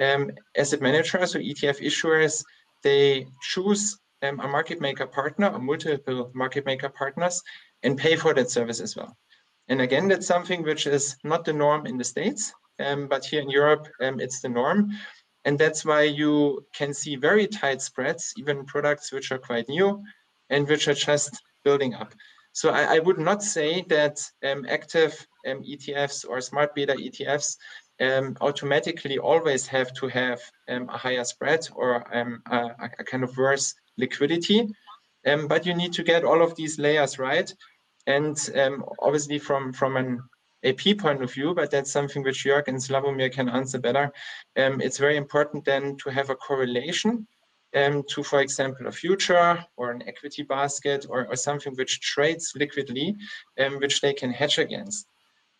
um, 0.00 0.30
asset 0.56 0.80
managers 0.80 1.34
or 1.34 1.40
ETF 1.40 1.80
issuers, 1.80 2.44
they 2.82 3.26
choose 3.42 3.98
um, 4.22 4.40
a 4.40 4.48
market 4.48 4.80
maker 4.80 5.06
partner 5.06 5.48
or 5.48 5.58
multiple 5.58 6.30
market 6.34 6.64
maker 6.66 6.88
partners 6.88 7.42
and 7.82 7.98
pay 7.98 8.16
for 8.16 8.34
that 8.34 8.50
service 8.50 8.80
as 8.80 8.96
well. 8.96 9.16
And 9.68 9.80
again, 9.80 10.08
that's 10.08 10.26
something 10.26 10.62
which 10.62 10.86
is 10.86 11.16
not 11.24 11.44
the 11.44 11.52
norm 11.52 11.86
in 11.86 11.98
the 11.98 12.04
States, 12.04 12.52
um, 12.78 13.08
but 13.08 13.24
here 13.24 13.42
in 13.42 13.50
Europe, 13.50 13.86
um, 14.00 14.20
it's 14.20 14.40
the 14.40 14.48
norm. 14.48 14.90
And 15.44 15.58
that's 15.58 15.84
why 15.84 16.02
you 16.02 16.66
can 16.74 16.94
see 16.94 17.16
very 17.16 17.46
tight 17.46 17.82
spreads, 17.82 18.32
even 18.36 18.64
products 18.64 19.12
which 19.12 19.30
are 19.30 19.38
quite 19.38 19.68
new 19.68 20.02
and 20.50 20.68
which 20.68 20.88
are 20.88 20.94
just 20.94 21.42
building 21.64 21.94
up. 21.94 22.14
So 22.58 22.70
I, 22.70 22.96
I 22.96 22.98
would 22.98 23.20
not 23.20 23.40
say 23.40 23.82
that 23.82 24.18
um, 24.44 24.66
active 24.68 25.14
um, 25.48 25.62
ETFs 25.62 26.28
or 26.28 26.40
smart 26.40 26.74
beta 26.74 26.94
ETFs 26.94 27.56
um, 28.00 28.36
automatically 28.40 29.16
always 29.16 29.64
have 29.68 29.92
to 29.94 30.08
have 30.08 30.40
um, 30.68 30.88
a 30.88 30.98
higher 30.98 31.22
spread 31.22 31.68
or 31.76 31.88
um, 32.12 32.42
a, 32.50 32.88
a, 32.98 33.04
kind 33.04 33.22
of 33.22 33.36
worse 33.36 33.76
liquidity. 33.96 34.66
Um, 35.24 35.46
but 35.46 35.66
you 35.66 35.74
need 35.74 35.92
to 35.92 36.02
get 36.02 36.24
all 36.24 36.42
of 36.42 36.56
these 36.56 36.80
layers 36.80 37.16
right. 37.16 37.48
And 38.08 38.36
obviously 39.00 39.38
from, 39.38 39.72
from 39.72 39.96
an 39.96 40.20
AP 40.64 40.98
point 40.98 41.22
of 41.22 41.32
view, 41.32 41.54
but 41.54 41.70
that's 41.70 41.92
something 41.92 42.24
which 42.24 42.44
Jörg 42.44 42.66
and 42.66 42.78
Slawomir 42.78 43.30
can 43.30 43.48
answer 43.48 43.78
better. 43.78 44.10
Um, 44.56 44.80
it's 44.80 44.98
very 44.98 45.16
important 45.16 45.64
then 45.64 45.96
to 45.98 46.10
have 46.10 46.28
a 46.28 46.34
correlation 46.34 47.28
um, 47.74 48.02
to, 48.08 48.22
for 48.22 48.40
example, 48.40 48.86
a 48.86 48.92
future 48.92 49.64
or 49.76 49.90
an 49.90 50.02
equity 50.06 50.42
basket 50.42 51.06
or, 51.08 51.26
or 51.26 51.36
something 51.36 51.74
which 51.74 52.00
trades 52.00 52.52
liquidly, 52.56 53.16
um, 53.58 53.78
which 53.78 54.00
they 54.00 54.14
can 54.14 54.30
hedge 54.30 54.58
against. 54.58 55.06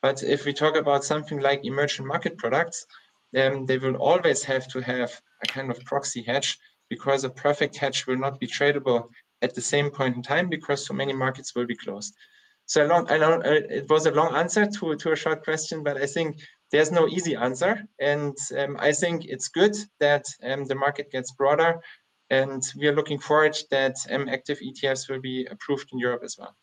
But 0.01 0.23
if 0.23 0.45
we 0.45 0.53
talk 0.53 0.77
about 0.77 1.05
something 1.05 1.41
like 1.41 1.65
emerging 1.65 2.07
market 2.07 2.39
products, 2.39 2.87
um, 3.37 3.67
they 3.67 3.79
will 3.79 3.97
always 3.97 4.43
have 4.45 4.69
to 4.69 4.81
have 4.81 5.21
a 5.43 5.47
kind 5.47 5.71
of 5.71 5.85
proxy 5.85 6.23
hedge 6.23 6.59
because 6.89 7.25
a 7.25 7.31
perfect 7.31 7.77
hedge 7.77 8.07
will 8.07 8.17
not 8.17 8.41
be 8.41 8.47
tradable 8.47 9.09
at 9.43 9.55
the 9.55 9.61
same 9.61 9.91
point 9.91 10.17
in 10.17 10.23
time 10.23 10.49
because 10.49 10.87
so 10.87 10.95
many 10.95 11.13
markets 11.13 11.55
will 11.55 11.67
be 11.67 11.77
closed. 11.77 12.15
So 12.67 12.87
long, 12.87 13.11
uh, 13.11 13.41
it 13.45 13.89
was 13.89 14.07
a 14.07 14.11
long 14.11 14.35
answer 14.35 14.67
to, 14.67 14.95
to 14.95 15.13
a 15.13 15.17
short 15.17 15.43
question, 15.43 15.83
but 15.83 15.97
I 15.97 16.07
think 16.07 16.39
there's 16.71 16.93
no 16.93 17.09
easy 17.09 17.35
answer. 17.35 17.83
And 18.01 18.37
um, 18.59 18.77
I 18.79 18.93
think 18.93 19.25
it's 19.25 19.49
good 19.49 19.77
that 20.01 20.25
um, 20.43 20.65
the 20.65 20.75
market 20.75 21.11
gets 21.11 21.33
broader. 21.33 21.81
And 22.31 22.63
we 22.77 22.89
are 22.89 22.95
looking 22.95 23.19
forward 23.19 23.57
that 23.71 23.97
um, 24.11 24.29
active 24.29 24.59
ETFs 24.59 25.09
will 25.09 25.21
be 25.21 25.47
approved 25.51 25.89
in 25.93 25.99
Europe 25.99 26.23
as 26.25 26.37
well. 26.39 26.55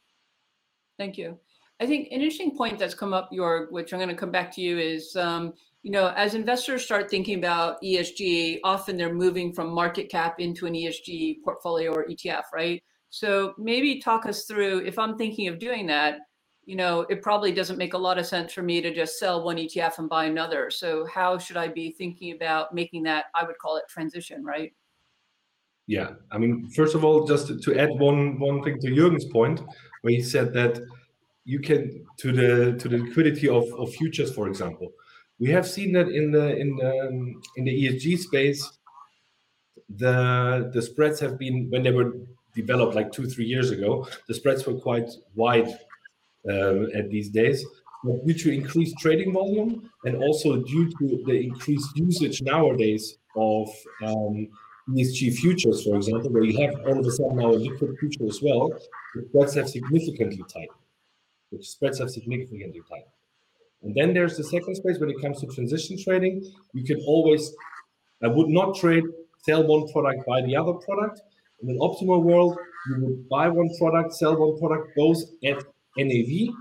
Thank 1.00 1.18
you. 1.18 1.40
I 1.80 1.86
think 1.86 2.08
an 2.08 2.14
interesting 2.22 2.56
point 2.56 2.80
that's 2.80 2.94
come 2.94 3.14
up, 3.14 3.30
Jörg, 3.34 3.72
which 3.72 3.92
I'm 3.92 4.00
going 4.00 4.10
to 4.10 4.16
come 4.16 4.32
back 4.32 4.52
to 4.56 4.62
you, 4.62 4.78
is 4.78 5.16
um, 5.16 5.54
you 5.86 5.92
know, 5.92 6.14
as 6.16 6.34
investors 6.34 6.84
start 6.84 7.12
thinking 7.12 7.38
about 7.38 7.82
ESG, 7.82 8.60
often 8.64 8.98
they're 8.98 9.14
moving 9.14 9.54
from 9.54 9.70
market 9.70 10.10
cap 10.10 10.40
into 10.40 10.66
an 10.66 10.74
ESG 10.74 11.44
portfolio 11.44 11.92
or 11.92 12.06
ETF, 12.06 12.44
right? 12.54 12.82
So 13.10 13.54
maybe 13.58 14.00
talk 14.00 14.26
us 14.26 14.46
through 14.46 14.86
if 14.86 14.98
I'm 14.98 15.18
thinking 15.18 15.48
of 15.48 15.60
doing 15.60 15.86
that, 15.88 16.20
you 16.66 16.76
know, 16.76 17.02
it 17.02 17.22
probably 17.22 17.52
doesn't 17.52 17.78
make 17.78 17.94
a 17.94 17.98
lot 17.98 18.18
of 18.18 18.26
sense 18.26 18.52
for 18.52 18.64
me 18.64 18.82
to 18.82 18.94
just 18.94 19.20
sell 19.20 19.44
one 19.44 19.58
ETF 19.58 20.00
and 20.00 20.10
buy 20.10 20.26
another. 20.26 20.72
So 20.72 21.06
how 21.06 21.38
should 21.38 21.58
I 21.58 21.68
be 21.68 21.92
thinking 21.92 22.34
about 22.34 22.74
making 22.74 23.04
that, 23.04 23.26
I 23.36 23.46
would 23.46 23.58
call 23.60 23.78
it 23.78 23.84
transition, 23.88 24.44
right? 24.44 24.74
Yeah, 25.88 26.14
I 26.32 26.40
mean, 26.40 26.68
first 26.72 26.96
of 26.96 27.06
all, 27.06 27.28
just 27.28 27.62
to 27.62 27.80
add 27.80 27.92
one 27.92 28.40
one 28.40 28.64
thing 28.64 28.80
to 28.82 28.88
Jürgen's 28.88 29.26
point, 29.26 29.62
where 30.02 30.14
he 30.14 30.24
said 30.24 30.52
that 30.54 30.80
you 31.44 31.60
can 31.60 32.04
to 32.18 32.32
the 32.32 32.76
to 32.80 32.90
the 32.90 32.98
liquidity 32.98 33.48
of, 33.48 33.66
of 33.74 33.94
futures, 33.94 34.34
for 34.34 34.48
example. 34.48 34.92
We 35.38 35.52
have 35.52 35.68
seen 35.68 35.92
that 35.94 36.08
in 36.08 36.32
the 36.32 36.58
in 36.58 36.76
the 36.76 37.34
in 37.58 37.66
the 37.66 37.86
ESG 37.86 38.18
space, 38.18 38.80
the 39.96 40.72
the 40.74 40.82
spreads 40.82 41.20
have 41.20 41.38
been 41.38 41.70
when 41.70 41.84
they 41.84 41.92
were 41.92 42.14
developed 42.56 42.96
like 42.96 43.12
two, 43.12 43.28
three 43.28 43.46
years 43.46 43.70
ago, 43.70 44.08
the 44.28 44.34
spreads 44.34 44.66
were 44.66 44.74
quite 44.74 45.12
wide 45.36 45.78
at 46.50 47.10
these 47.10 47.30
days. 47.30 47.66
But 48.04 48.26
due 48.26 48.34
to 48.36 48.54
increased 48.54 48.98
trading 49.00 49.34
volume 49.34 49.90
and 50.04 50.18
also 50.18 50.58
due 50.58 50.90
to 50.92 51.24
the 51.26 51.44
increased 51.44 51.90
usage 51.96 52.42
nowadays 52.42 53.18
of 53.36 53.70
um, 54.06 54.48
ESG 54.90 55.34
futures, 55.36 55.84
for 55.84 55.96
example, 55.96 56.30
where 56.30 56.44
you 56.44 56.62
have 56.62 56.76
all 56.86 57.00
of 57.00 57.06
a 57.06 57.12
sudden 57.12 57.38
now 57.38 57.50
a 57.50 57.58
liquid 57.58 57.98
future 58.00 58.26
as 58.28 58.40
well, 58.44 58.70
the 59.16 59.26
spreads 59.28 59.56
have 59.56 59.70
significantly 59.70 60.44
tightened. 60.54 60.86
The 61.52 61.64
spreads 61.64 62.00
have 62.00 62.12
significantly 62.12 62.82
tightened. 62.88 63.12
And 63.82 63.96
then 63.96 64.14
there's 64.14 64.38
the 64.38 64.44
second 64.44 64.76
space 64.76 65.00
when 65.00 65.10
it 65.10 65.20
comes 65.22 65.42
to 65.42 65.48
transition 65.48 65.98
trading. 66.04 66.44
You 66.74 66.84
can 66.84 67.00
always, 67.08 67.56
I 68.24 68.28
would 68.28 68.50
not 68.50 68.76
trade, 68.76 69.04
sell 69.44 69.66
one 69.66 69.88
product, 69.92 70.26
buy 70.28 70.42
the 70.42 70.56
other 70.56 70.74
product. 70.74 71.22
In 71.62 71.70
an 71.70 71.80
optimal 71.80 72.22
world, 72.22 72.58
you 72.90 73.06
would 73.06 73.30
buy 73.30 73.48
one 73.48 73.70
product, 73.80 74.14
sell 74.14 74.36
one 74.36 74.60
product, 74.60 74.96
both 74.96 75.18
at 75.44 75.64
NAV, 75.98 76.54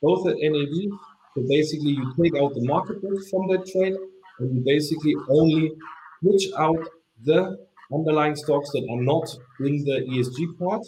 both 0.00 0.26
at 0.26 0.36
NAV. 0.38 0.98
So 1.34 1.42
basically, 1.48 1.92
you 1.92 2.14
take 2.22 2.36
out 2.36 2.54
the 2.54 2.64
market 2.64 2.98
risk 3.02 3.30
from 3.30 3.48
that 3.48 3.66
trade, 3.66 3.94
and 4.38 4.54
you 4.54 4.62
basically 4.64 5.14
only 5.28 5.72
switch 6.20 6.46
out 6.58 6.78
the 7.24 7.58
underlying 7.92 8.36
stocks 8.36 8.70
that 8.70 8.86
are 8.90 9.02
not 9.02 9.28
in 9.60 9.84
the 9.84 10.00
ESG 10.10 10.58
part, 10.58 10.82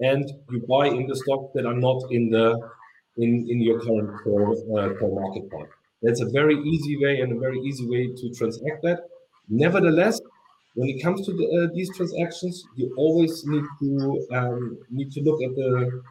and 0.00 0.30
you 0.50 0.60
buy 0.68 0.86
in 0.88 1.06
the 1.06 1.16
stocks 1.16 1.52
that 1.54 1.66
are 1.66 1.74
not 1.74 2.02
in 2.10 2.30
the 2.30 2.60
in, 3.16 3.46
in 3.48 3.60
your 3.60 3.80
current 3.80 4.10
core, 4.22 4.52
uh, 4.52 4.94
core 4.98 5.20
market 5.20 5.48
part. 5.50 5.70
That's 6.02 6.20
a 6.20 6.26
very 6.26 6.56
easy 6.56 6.96
way 6.96 7.20
and 7.20 7.32
a 7.32 7.38
very 7.38 7.60
easy 7.60 7.88
way 7.88 8.08
to 8.08 8.34
transact 8.34 8.82
that. 8.82 9.08
Nevertheless, 9.48 10.20
when 10.74 10.88
it 10.88 11.00
comes 11.02 11.24
to 11.26 11.32
the, 11.32 11.46
uh, 11.56 11.74
these 11.74 11.94
transactions, 11.96 12.66
you 12.76 12.92
always 12.96 13.46
need 13.46 13.64
to 13.80 14.26
um, 14.32 14.78
need 14.90 15.12
to 15.12 15.20
look 15.20 15.42
at 15.42 15.54
the 15.54 16.02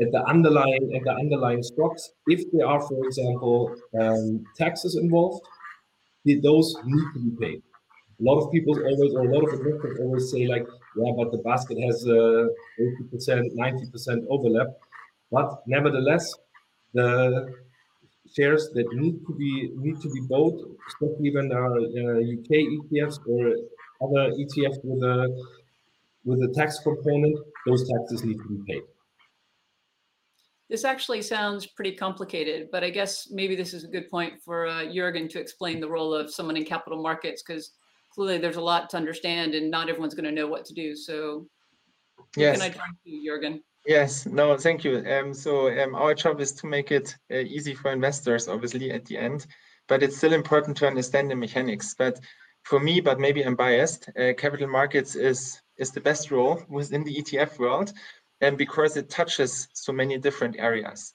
at 0.00 0.10
the 0.12 0.22
underlying 0.26 0.94
at 0.94 1.02
the 1.04 1.12
underlying 1.12 1.62
stocks. 1.62 2.10
If 2.26 2.50
there 2.52 2.66
are, 2.66 2.80
for 2.80 3.04
example, 3.04 3.74
um, 4.00 4.44
taxes 4.56 4.96
involved, 4.96 5.44
those 6.24 6.76
need 6.84 7.08
to 7.14 7.20
be 7.20 7.32
paid. 7.40 7.62
A 8.20 8.24
lot 8.24 8.40
of 8.42 8.50
people 8.52 8.74
always, 8.74 9.14
or 9.14 9.24
a 9.30 9.34
lot 9.34 9.44
of 9.46 9.60
investors 9.60 9.98
always 10.00 10.30
say 10.30 10.46
like, 10.46 10.66
yeah, 10.96 11.12
but 11.16 11.30
the 11.30 11.38
basket 11.38 11.78
has 11.86 12.04
uh, 12.06 12.48
80%, 13.14 13.54
90% 13.56 14.26
overlap. 14.28 14.66
But 15.30 15.62
nevertheless, 15.66 16.26
the 16.94 17.54
shares 18.34 18.70
that 18.74 18.92
need 18.92 19.24
to 19.26 19.34
be 19.34 19.70
need 19.76 20.00
to 20.00 20.10
be 20.10 20.20
bought, 20.28 20.56
especially 20.88 21.34
when 21.34 21.48
there 21.48 21.62
are 21.62 21.78
uh, 21.78 22.20
UK 22.34 22.50
ETFs 22.76 23.18
or 23.26 23.54
other 24.04 24.32
ETFs 24.34 24.78
with 24.82 25.02
a 25.02 25.16
with 26.24 26.40
a 26.42 26.52
tax 26.54 26.78
component, 26.80 27.38
those 27.66 27.88
taxes 27.88 28.24
need 28.24 28.38
to 28.38 28.48
be 28.48 28.60
paid. 28.72 28.82
This 30.68 30.84
actually 30.84 31.22
sounds 31.22 31.66
pretty 31.66 31.92
complicated, 31.92 32.68
but 32.70 32.84
I 32.84 32.90
guess 32.90 33.30
maybe 33.30 33.56
this 33.56 33.72
is 33.72 33.84
a 33.84 33.88
good 33.88 34.10
point 34.10 34.34
for 34.42 34.66
uh, 34.66 34.82
Jürgen 34.82 35.28
to 35.30 35.40
explain 35.40 35.80
the 35.80 35.88
role 35.88 36.14
of 36.14 36.30
someone 36.30 36.56
in 36.56 36.64
capital 36.64 37.02
markets 37.02 37.42
because 37.42 37.72
clearly 38.12 38.38
there's 38.38 38.56
a 38.56 38.60
lot 38.60 38.90
to 38.90 38.96
understand 38.96 39.54
and 39.54 39.70
not 39.70 39.88
everyone's 39.88 40.14
going 40.14 40.26
to 40.26 40.32
know 40.32 40.46
what 40.46 40.66
to 40.66 40.74
do. 40.74 40.94
So, 40.94 41.46
yes. 42.36 42.58
can 42.58 42.70
I 42.70 42.74
turn 42.74 42.96
to 43.06 43.10
Jürgen? 43.10 43.60
Yes, 43.86 44.26
no, 44.26 44.56
thank 44.58 44.84
you. 44.84 44.98
Um, 45.10 45.32
so 45.32 45.70
um, 45.82 45.94
our 45.94 46.12
job 46.12 46.40
is 46.40 46.52
to 46.52 46.66
make 46.66 46.92
it 46.92 47.16
uh, 47.32 47.36
easy 47.36 47.72
for 47.72 47.90
investors, 47.90 48.46
obviously, 48.46 48.90
at 48.90 49.06
the 49.06 49.16
end, 49.16 49.46
but 49.86 50.02
it's 50.02 50.18
still 50.18 50.34
important 50.34 50.76
to 50.78 50.86
understand 50.86 51.30
the 51.30 51.36
mechanics. 51.36 51.94
But 51.94 52.20
for 52.64 52.78
me, 52.78 53.00
but 53.00 53.18
maybe 53.18 53.42
I'm 53.42 53.56
biased, 53.56 54.10
uh, 54.10 54.34
capital 54.36 54.68
markets 54.68 55.14
is 55.14 55.62
is 55.78 55.92
the 55.92 56.00
best 56.00 56.30
role 56.30 56.62
within 56.68 57.04
the 57.04 57.16
ETF 57.22 57.58
world, 57.58 57.92
and 58.40 58.56
because 58.56 58.96
it 58.96 59.10
touches 59.10 59.68
so 59.72 59.92
many 59.92 60.18
different 60.18 60.56
areas. 60.58 61.14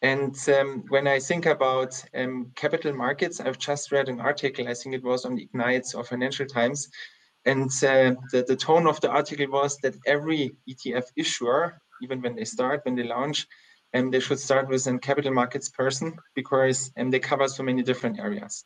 And 0.00 0.36
um, 0.48 0.84
when 0.88 1.08
I 1.08 1.18
think 1.18 1.46
about 1.46 2.02
um, 2.14 2.52
capital 2.54 2.94
markets, 2.94 3.40
I've 3.40 3.58
just 3.58 3.90
read 3.90 4.08
an 4.08 4.20
article, 4.20 4.68
I 4.68 4.74
think 4.74 4.94
it 4.94 5.02
was 5.02 5.24
on 5.24 5.38
Ignites 5.38 5.94
or 5.94 6.04
Financial 6.04 6.46
Times, 6.46 6.88
and 7.44 7.70
uh, 7.82 8.14
the, 8.32 8.44
the 8.46 8.56
tone 8.56 8.86
of 8.86 9.00
the 9.00 9.10
article 9.10 9.48
was 9.48 9.76
that 9.78 9.96
every 10.06 10.56
ETF 10.68 11.06
issuer, 11.16 11.80
even 12.02 12.20
when 12.20 12.36
they 12.36 12.44
start, 12.44 12.82
when 12.84 12.94
they 12.94 13.04
launch, 13.04 13.46
um, 13.94 14.10
they 14.10 14.20
should 14.20 14.38
start 14.38 14.68
with 14.68 14.86
a 14.86 14.98
capital 14.98 15.32
markets 15.32 15.68
person 15.70 16.16
because 16.34 16.92
um, 16.98 17.10
they 17.10 17.18
cover 17.18 17.48
so 17.48 17.62
many 17.62 17.82
different 17.82 18.20
areas. 18.20 18.64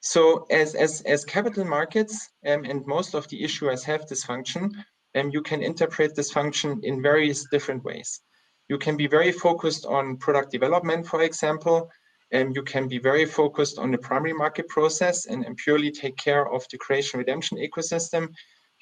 So 0.00 0.46
as, 0.50 0.74
as, 0.74 1.02
as 1.02 1.24
capital 1.24 1.64
markets 1.64 2.30
um, 2.46 2.64
and 2.64 2.86
most 2.86 3.14
of 3.14 3.28
the 3.28 3.42
issuers 3.42 3.84
have 3.84 4.06
this 4.06 4.24
function, 4.24 4.84
um, 5.16 5.30
you 5.30 5.42
can 5.42 5.62
interpret 5.62 6.14
this 6.14 6.30
function 6.30 6.80
in 6.82 7.02
various 7.02 7.46
different 7.50 7.82
ways. 7.84 8.20
You 8.68 8.78
can 8.78 8.96
be 8.96 9.06
very 9.06 9.32
focused 9.32 9.86
on 9.86 10.16
product 10.16 10.50
development, 10.50 11.06
for 11.06 11.22
example, 11.22 11.90
and 12.32 12.54
you 12.54 12.62
can 12.62 12.88
be 12.88 12.98
very 12.98 13.24
focused 13.24 13.78
on 13.78 13.90
the 13.90 13.98
primary 13.98 14.32
market 14.32 14.68
process 14.68 15.26
and, 15.26 15.44
and 15.44 15.56
purely 15.56 15.90
take 15.90 16.16
care 16.16 16.52
of 16.52 16.64
the 16.70 16.78
creation 16.78 17.18
redemption 17.18 17.58
ecosystem. 17.58 18.28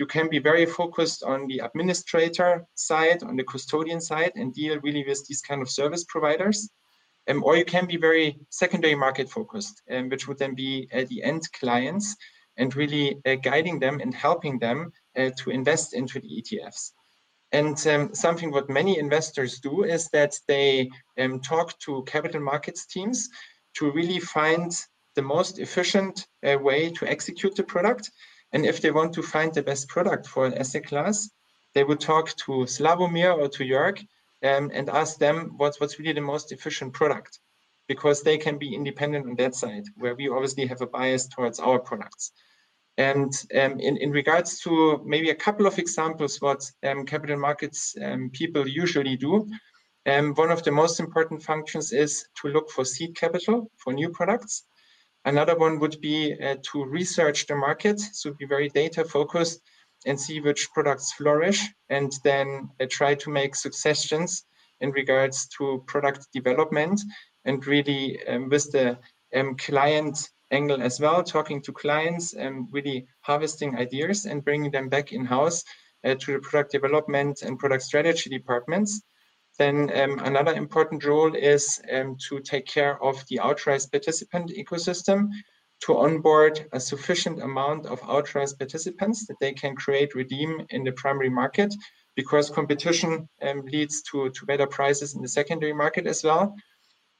you 0.01 0.07
can 0.07 0.28
be 0.28 0.41
very 0.41 0.66
focused 0.66 1.22
on 1.22 1.47
the 1.47 1.61
administrator 1.61 2.66
side, 2.74 3.22
on 3.22 3.37
the 3.37 3.45
custodian 3.45 4.01
side, 4.01 4.32
and 4.35 4.53
deal 4.53 4.80
really 4.80 5.05
with 5.07 5.24
these 5.28 5.41
kind 5.41 5.62
of 5.62 5.70
service 5.70 6.05
providers. 6.14 6.68
Um, 7.28 7.45
or 7.45 7.57
you 7.57 7.64
can 7.64 7.87
be 7.87 7.97
very 7.97 8.37
secondary 8.51 8.97
market 8.97 9.30
focused, 9.30 9.82
um, 9.91 10.09
which 10.09 10.26
would 10.26 10.39
then 10.39 10.55
be 10.55 10.89
uh, 10.93 11.05
the 11.09 11.22
end 11.22 11.43
clients 11.53 12.16
and 12.57 12.74
really 12.74 13.07
uh, 13.24 13.37
guiding 13.37 13.78
them 13.78 14.01
and 14.01 14.12
helping 14.12 14.59
them 14.59 14.93
to 15.15 15.51
invest 15.51 15.95
into 15.95 16.21
the 16.21 16.43
ETFs. 16.43 16.93
And 17.53 17.87
um, 17.87 18.15
something 18.15 18.51
what 18.51 18.69
many 18.69 18.99
investors 18.99 19.61
do 19.61 19.85
is 19.85 20.09
that 20.09 20.35
they 20.49 20.91
um, 21.19 21.41
talk 21.41 21.79
to 21.81 22.03
capital 22.05 22.41
markets 22.41 22.85
teams 22.87 23.29
to 23.75 23.93
really 23.93 24.19
find 24.19 24.73
the 25.15 25.23
most 25.23 25.61
efficient 25.61 26.27
uh, 26.45 26.59
way 26.59 26.91
to 26.91 27.07
execute 27.07 27.55
the 27.55 27.62
product. 27.62 28.11
And 28.53 28.67
if 28.67 28.81
they 28.81 28.91
want 28.91 29.12
to 29.15 29.23
find 29.23 29.55
the 29.55 29.62
best 29.62 29.89
product 29.89 30.27
for 30.27 30.47
an 30.47 30.55
asset 30.55 30.87
class, 30.87 31.31
they 31.75 31.85
would 31.85 32.01
talk 32.01 32.31
to 32.45 32.53
Slawomir 32.67 33.37
or 33.37 33.49
to 33.49 33.65
Jörg 33.65 34.01
um, 34.43 34.71
and 34.75 34.89
ask 34.91 35.19
them 35.19 35.55
what's, 35.57 35.81
what's 35.81 35.99
really 35.99 36.12
the 36.12 36.21
most 36.21 36.53
efficient 36.53 36.93
product 36.93 37.39
because 37.87 38.23
they 38.23 38.39
can 38.39 38.59
be 38.59 38.75
independent 38.75 39.27
on 39.29 39.37
that 39.37 39.55
side, 39.55 39.85
where 39.97 40.15
we 40.15 40.29
obviously 40.29 40.67
have 40.67 40.81
a 40.81 40.87
bias 40.87 41.29
towards 41.29 41.61
our 41.61 41.79
products. 41.79 42.33
And 42.97 43.32
um, 43.61 43.80
in, 43.80 43.97
in 43.97 44.11
regards 44.12 44.61
to 44.61 45.03
maybe 45.05 45.30
a 45.30 45.34
couple 45.34 45.66
of 45.66 45.78
examples, 45.78 46.40
what 46.40 46.70
um, 46.84 47.05
capital 47.05 47.38
markets 47.38 47.97
um, 48.03 48.30
people 48.30 48.68
usually 48.68 49.16
do, 49.16 49.49
um, 50.07 50.34
one 50.34 50.51
of 50.51 50.62
the 50.62 50.70
most 50.70 51.01
important 51.01 51.42
functions 51.42 51.92
is 51.92 52.26
to 52.40 52.49
look 52.49 52.70
for 52.70 52.84
seed 52.84 53.16
capital 53.16 53.70
for 53.78 53.92
new 53.92 54.11
products. 54.11 54.64
Another 55.24 55.57
one 55.57 55.78
would 55.80 56.01
be 56.01 56.34
uh, 56.40 56.57
to 56.72 56.84
research 56.84 57.47
the 57.47 57.57
market, 57.57 57.99
so 57.99 58.34
be 58.34 58.47
very 58.47 58.68
data 58.68 59.05
focused 59.05 59.62
and 60.07 60.20
see 60.20 60.40
which 60.40 60.70
products 60.72 61.12
flourish, 61.14 61.66
and 61.88 62.12
then 62.22 62.68
uh, 62.80 62.86
try 62.90 63.14
to 63.14 63.30
make 63.30 63.55
suggestions 63.55 64.45
in 64.80 64.90
regards 64.90 65.49
to 65.49 65.82
product 65.86 66.28
development 66.32 67.01
and 67.47 67.66
really 67.66 68.18
um, 68.28 68.51
with 68.51 68.70
the 68.72 68.99
um, 69.34 69.57
client 69.57 70.28
angle 70.55 70.81
as 70.83 71.01
well, 71.01 71.23
talking 71.23 71.61
to 71.63 71.73
clients 71.73 72.35
and 72.35 72.69
really 72.71 73.07
harvesting 73.21 73.77
ideas 73.77 74.27
and 74.27 74.45
bringing 74.45 74.71
them 74.71 74.89
back 74.89 75.13
in-house 75.13 75.65
uh, 76.05 76.15
to 76.15 76.33
the 76.33 76.39
product 76.39 76.71
development 76.73 77.43
and 77.43 77.59
product 77.59 77.83
strategy 77.83 78.31
departments. 78.31 79.03
Then 79.59 79.77
um, 80.01 80.19
another 80.31 80.55
important 80.55 81.05
role 81.05 81.35
is 81.35 81.81
um, 81.93 82.17
to 82.29 82.41
take 82.41 82.67
care 82.67 83.03
of 83.03 83.25
the 83.29 83.39
authorized 83.41 83.91
participant 83.93 84.51
ecosystem, 84.51 85.29
to 85.85 85.99
onboard 85.99 86.67
a 86.73 86.81
sufficient 86.81 87.43
amount 87.43 87.87
of 87.87 88.01
authorized 88.03 88.59
participants 88.59 89.27
that 89.27 89.39
they 89.41 89.53
can 89.53 89.75
create, 89.77 90.15
redeem 90.15 90.67
in 90.71 90.83
the 90.85 90.93
primary 90.93 91.31
market, 91.31 91.75
because 92.17 92.49
competition 92.49 93.29
um, 93.43 93.63
leads 93.67 94.03
to, 94.03 94.31
to 94.31 94.47
better 94.47 94.67
prices 94.67 95.15
in 95.15 95.23
the 95.23 95.29
secondary 95.29 95.73
market 95.73 96.07
as 96.07 96.23
well. 96.25 96.55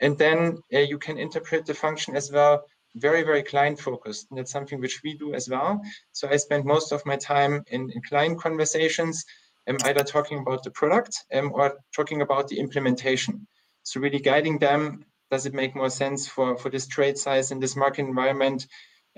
And 0.01 0.17
then 0.19 0.59
uh, 0.73 0.79
you 0.79 0.99
can 0.99 1.19
interpret 1.19 1.67
the 1.67 1.75
function 1.75 2.17
as 2.17 2.31
well 2.33 2.65
very, 2.97 3.23
very 3.23 3.43
client 3.43 3.79
focused. 3.81 4.27
And 4.31 4.39
that's 4.39 4.53
something 4.53 4.81
which 4.81 5.01
we 5.03 5.15
do 5.15 5.35
as 5.35 5.49
well. 5.49 5.81
So 6.13 6.29
I 6.29 6.37
spend 6.37 6.65
most 6.65 6.93
of 6.93 7.05
my 7.07 7.17
time 7.17 7.65
in, 7.69 7.91
in 7.91 8.03
client 8.03 8.41
conversations, 8.41 9.25
um, 9.69 9.77
either 9.85 10.05
talking 10.05 10.39
about 10.39 10.63
the 10.63 10.71
product 10.71 11.17
um, 11.33 11.53
or 11.55 11.79
talking 11.95 12.23
about 12.23 12.49
the 12.49 12.59
implementation. 12.59 13.47
So 13.83 14.01
really 14.01 14.21
guiding 14.21 14.59
them, 14.59 15.05
does 15.31 15.47
it 15.47 15.55
make 15.55 15.75
more 15.75 15.91
sense 15.91 16.29
for, 16.29 16.57
for 16.57 16.71
this 16.71 16.87
trade 16.87 17.19
size 17.19 17.51
in 17.51 17.61
this 17.61 17.77
market 17.77 18.03
environment 18.03 18.67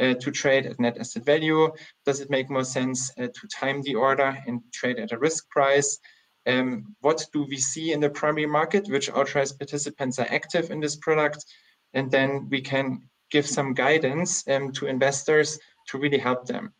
uh, 0.00 0.14
to 0.14 0.30
trade 0.30 0.66
at 0.66 0.80
net 0.80 0.98
asset 0.98 1.24
value? 1.24 1.70
Does 2.04 2.20
it 2.20 2.30
make 2.30 2.48
more 2.50 2.64
sense 2.64 3.10
uh, 3.18 3.26
to 3.26 3.48
time 3.48 3.82
the 3.82 3.96
order 3.96 4.36
and 4.46 4.60
trade 4.72 4.98
at 4.98 5.12
a 5.12 5.18
risk 5.18 5.48
price? 5.50 5.98
Um, 6.46 6.94
what 7.00 7.26
do 7.32 7.44
we 7.48 7.56
see 7.56 7.92
in 7.92 8.00
the 8.00 8.08
primary 8.08 8.46
market? 8.46 8.88
Which 8.88 9.10
authorized 9.10 9.58
participants 9.58 10.18
are 10.18 10.28
active 10.30 10.70
in 10.70 10.80
this 10.80 10.96
product? 10.96 11.44
And 11.92 12.10
then 12.10 12.48
we 12.48 12.60
can 12.60 13.08
give 13.30 13.46
some 13.46 13.74
guidance 13.74 14.46
um, 14.48 14.72
to 14.72 14.86
investors 14.86 15.58
to 15.88 15.98
really 15.98 16.18
help 16.18 16.46
them. 16.46 16.72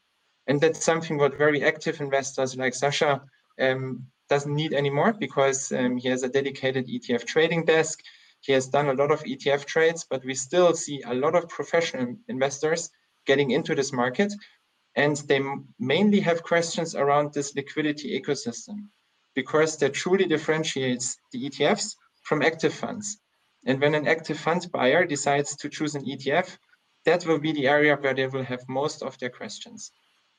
And 0.46 0.60
that's 0.60 0.84
something 0.84 1.18
what 1.18 1.36
very 1.36 1.64
active 1.64 2.00
investors 2.00 2.56
like 2.56 2.74
Sacha 2.74 3.22
um, 3.60 4.06
doesn't 4.28 4.54
need 4.54 4.72
anymore 4.72 5.12
because 5.18 5.72
um, 5.72 5.96
he 5.96 6.08
has 6.08 6.22
a 6.22 6.28
dedicated 6.28 6.86
ETF 6.86 7.24
trading 7.26 7.64
desk. 7.64 8.00
He 8.40 8.52
has 8.52 8.68
done 8.68 8.88
a 8.88 8.94
lot 8.94 9.10
of 9.10 9.24
ETF 9.24 9.64
trades, 9.64 10.06
but 10.08 10.24
we 10.24 10.34
still 10.34 10.74
see 10.74 11.02
a 11.02 11.14
lot 11.14 11.34
of 11.34 11.48
professional 11.48 12.16
investors 12.28 12.90
getting 13.26 13.50
into 13.50 13.74
this 13.74 13.92
market. 13.92 14.32
And 14.94 15.16
they 15.28 15.40
mainly 15.78 16.20
have 16.20 16.42
questions 16.42 16.94
around 16.94 17.34
this 17.34 17.54
liquidity 17.54 18.18
ecosystem 18.18 18.88
because 19.34 19.76
that 19.78 19.94
truly 19.94 20.24
differentiates 20.24 21.18
the 21.32 21.50
ETFs 21.50 21.96
from 22.22 22.42
active 22.42 22.72
funds. 22.72 23.18
And 23.66 23.80
when 23.80 23.94
an 23.96 24.06
active 24.06 24.38
fund 24.38 24.70
buyer 24.72 25.04
decides 25.04 25.56
to 25.56 25.68
choose 25.68 25.96
an 25.96 26.04
ETF, 26.04 26.56
that 27.04 27.26
will 27.26 27.40
be 27.40 27.52
the 27.52 27.66
area 27.66 27.96
where 27.96 28.14
they 28.14 28.26
will 28.28 28.44
have 28.44 28.68
most 28.68 29.02
of 29.02 29.18
their 29.18 29.30
questions. 29.30 29.90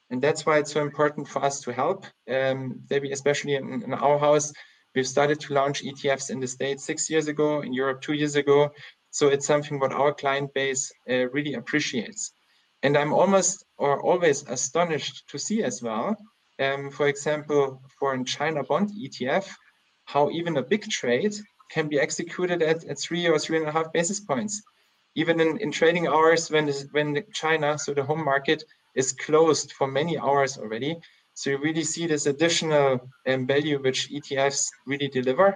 And 0.09 0.21
that's 0.21 0.45
why 0.45 0.59
it's 0.59 0.71
so 0.71 0.81
important 0.81 1.27
for 1.27 1.43
us 1.43 1.59
to 1.61 1.73
help. 1.73 2.05
Um, 2.29 2.81
maybe 2.89 3.11
especially 3.11 3.55
in, 3.55 3.83
in, 3.83 3.93
our 3.93 4.17
house, 4.17 4.53
we've 4.95 5.07
started 5.07 5.41
to 5.41 5.53
launch 5.53 5.83
ETFs 5.83 6.29
in 6.29 6.39
the 6.39 6.47
States 6.47 6.85
six 6.85 7.09
years 7.09 7.27
ago, 7.27 7.61
in 7.61 7.73
Europe 7.73 8.01
two 8.01 8.13
years 8.13 8.37
ago. 8.37 8.71
So 9.11 9.27
it's 9.27 9.45
something 9.45 9.79
what 9.79 9.91
our 9.91 10.13
client 10.13 10.53
base 10.53 10.91
uh, 11.09 11.29
really 11.29 11.55
appreciates. 11.55 12.31
And 12.83 12.97
I'm 12.97 13.13
almost 13.13 13.65
or 13.77 14.01
always 14.01 14.47
astonished 14.47 15.27
to 15.29 15.37
see 15.37 15.63
as 15.63 15.81
well, 15.81 16.15
um, 16.59 16.91
for 16.91 17.07
example, 17.07 17.81
for 17.99 18.13
a 18.13 18.23
China 18.23 18.63
bond 18.63 18.91
ETF, 18.91 19.49
how 20.05 20.29
even 20.29 20.55
a 20.57 20.63
big 20.63 20.83
trade 20.89 21.33
can 21.69 21.87
be 21.87 21.99
executed 21.99 22.61
at, 22.61 22.83
at 22.85 22.99
three 22.99 23.27
or 23.27 23.39
three 23.39 23.57
and 23.57 23.67
a 23.67 23.71
half 23.71 23.91
basis 23.93 24.19
points. 24.19 24.61
Even 25.15 25.39
in, 25.39 25.57
in 25.57 25.71
trading 25.71 26.07
hours 26.07 26.51
when, 26.51 26.71
when 26.91 27.23
China, 27.33 27.77
so 27.77 27.93
the 27.93 28.03
home 28.03 28.23
market, 28.23 28.63
is 28.95 29.13
closed 29.13 29.71
for 29.73 29.87
many 29.87 30.17
hours 30.17 30.57
already. 30.57 30.97
So 31.33 31.51
you 31.51 31.57
really 31.59 31.83
see 31.83 32.07
this 32.07 32.25
additional 32.25 32.99
um, 33.27 33.45
value 33.45 33.81
which 33.81 34.09
ETFs 34.09 34.67
really 34.85 35.07
deliver. 35.07 35.55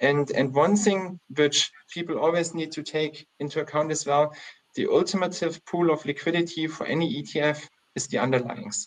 And, 0.00 0.30
and 0.30 0.54
one 0.54 0.76
thing 0.76 1.20
which 1.36 1.70
people 1.90 2.18
always 2.18 2.54
need 2.54 2.72
to 2.72 2.82
take 2.82 3.26
into 3.38 3.60
account 3.60 3.90
as 3.90 4.06
well, 4.06 4.34
the 4.76 4.86
ultimate 4.86 5.38
pool 5.66 5.90
of 5.90 6.04
liquidity 6.06 6.66
for 6.66 6.86
any 6.86 7.22
ETF 7.22 7.68
is 7.96 8.06
the 8.06 8.16
underlyings. 8.16 8.86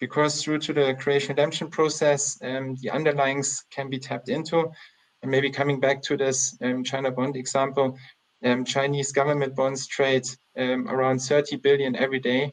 Because 0.00 0.42
through 0.42 0.60
to 0.60 0.72
the 0.72 0.94
creation 0.94 1.30
redemption 1.30 1.68
process, 1.68 2.38
um, 2.42 2.76
the 2.76 2.88
underlyings 2.88 3.62
can 3.70 3.90
be 3.90 3.98
tapped 3.98 4.28
into. 4.28 4.70
And 5.24 5.30
maybe 5.30 5.48
coming 5.48 5.80
back 5.80 6.02
to 6.02 6.18
this 6.18 6.54
um, 6.60 6.84
China 6.84 7.10
bond 7.10 7.34
example, 7.34 7.96
um, 8.44 8.62
Chinese 8.62 9.10
government 9.10 9.56
bonds 9.56 9.86
trade 9.86 10.26
um, 10.58 10.86
around 10.86 11.20
30 11.20 11.56
billion 11.56 11.96
every 11.96 12.20
day. 12.20 12.52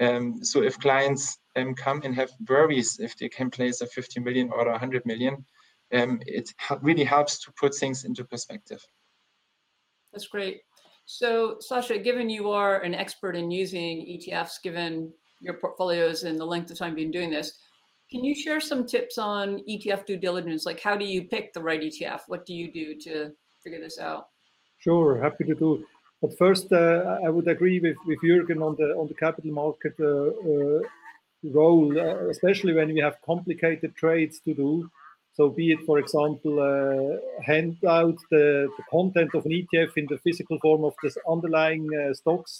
Um, 0.00 0.42
so 0.42 0.62
if 0.62 0.78
clients 0.78 1.36
um, 1.56 1.74
come 1.74 2.00
and 2.04 2.14
have 2.14 2.30
worries 2.48 2.98
if 3.00 3.18
they 3.18 3.28
can 3.28 3.50
place 3.50 3.82
a 3.82 3.86
50 3.86 4.20
million 4.20 4.50
or 4.50 4.64
100 4.64 5.04
million, 5.04 5.44
it 5.90 6.54
really 6.80 7.04
helps 7.04 7.38
to 7.44 7.52
put 7.52 7.74
things 7.74 8.06
into 8.06 8.24
perspective. 8.24 8.82
That's 10.10 10.26
great. 10.26 10.62
So 11.04 11.58
Sacha, 11.60 11.98
given 11.98 12.30
you 12.30 12.50
are 12.50 12.80
an 12.80 12.94
expert 12.94 13.36
in 13.36 13.50
using 13.50 14.06
ETFs, 14.06 14.62
given 14.62 15.12
your 15.40 15.54
portfolios 15.54 16.24
and 16.24 16.40
the 16.40 16.46
length 16.46 16.70
of 16.70 16.78
time 16.78 16.96
you've 16.96 16.96
been 16.96 17.10
doing 17.10 17.30
this, 17.30 17.58
can 18.10 18.24
you 18.24 18.34
share 18.34 18.60
some 18.60 18.86
tips 18.86 19.18
on 19.18 19.60
ETF 19.68 20.06
due 20.06 20.16
diligence? 20.16 20.64
Like 20.64 20.80
how 20.80 20.96
do 20.96 21.04
you 21.04 21.24
pick 21.24 21.52
the 21.52 21.62
right 21.62 21.80
ETF? 21.80 22.20
What 22.28 22.46
do 22.46 22.54
you 22.54 22.72
do 22.72 22.94
to 23.00 23.32
figure 23.62 23.80
this 23.80 23.98
out? 23.98 24.28
Sure, 24.78 25.20
happy 25.20 25.44
to 25.44 25.54
do. 25.54 25.84
But 26.22 26.36
first, 26.38 26.72
uh, 26.72 27.18
I 27.24 27.28
would 27.28 27.48
agree 27.48 27.80
with, 27.80 27.96
with 28.06 28.18
Jürgen 28.22 28.62
on 28.62 28.76
the 28.78 28.94
on 28.94 29.08
the 29.08 29.14
capital 29.14 29.52
market 29.52 29.94
uh, 30.00 30.06
uh, 30.06 30.80
role, 31.44 31.98
uh, 31.98 32.28
especially 32.30 32.72
when 32.72 32.92
we 32.92 33.00
have 33.00 33.16
complicated 33.24 33.94
trades 33.96 34.40
to 34.40 34.54
do. 34.54 34.90
So, 35.34 35.50
be 35.50 35.72
it, 35.72 35.80
for 35.84 35.98
example, 35.98 36.54
uh, 36.60 37.42
hand 37.42 37.76
out 37.86 38.16
the, 38.30 38.70
the 38.78 38.82
content 38.90 39.34
of 39.34 39.44
an 39.44 39.52
ETF 39.52 39.92
in 39.96 40.06
the 40.08 40.16
physical 40.18 40.58
form 40.60 40.84
of 40.84 40.94
the 41.02 41.14
underlying 41.28 41.90
uh, 41.94 42.14
stocks, 42.14 42.58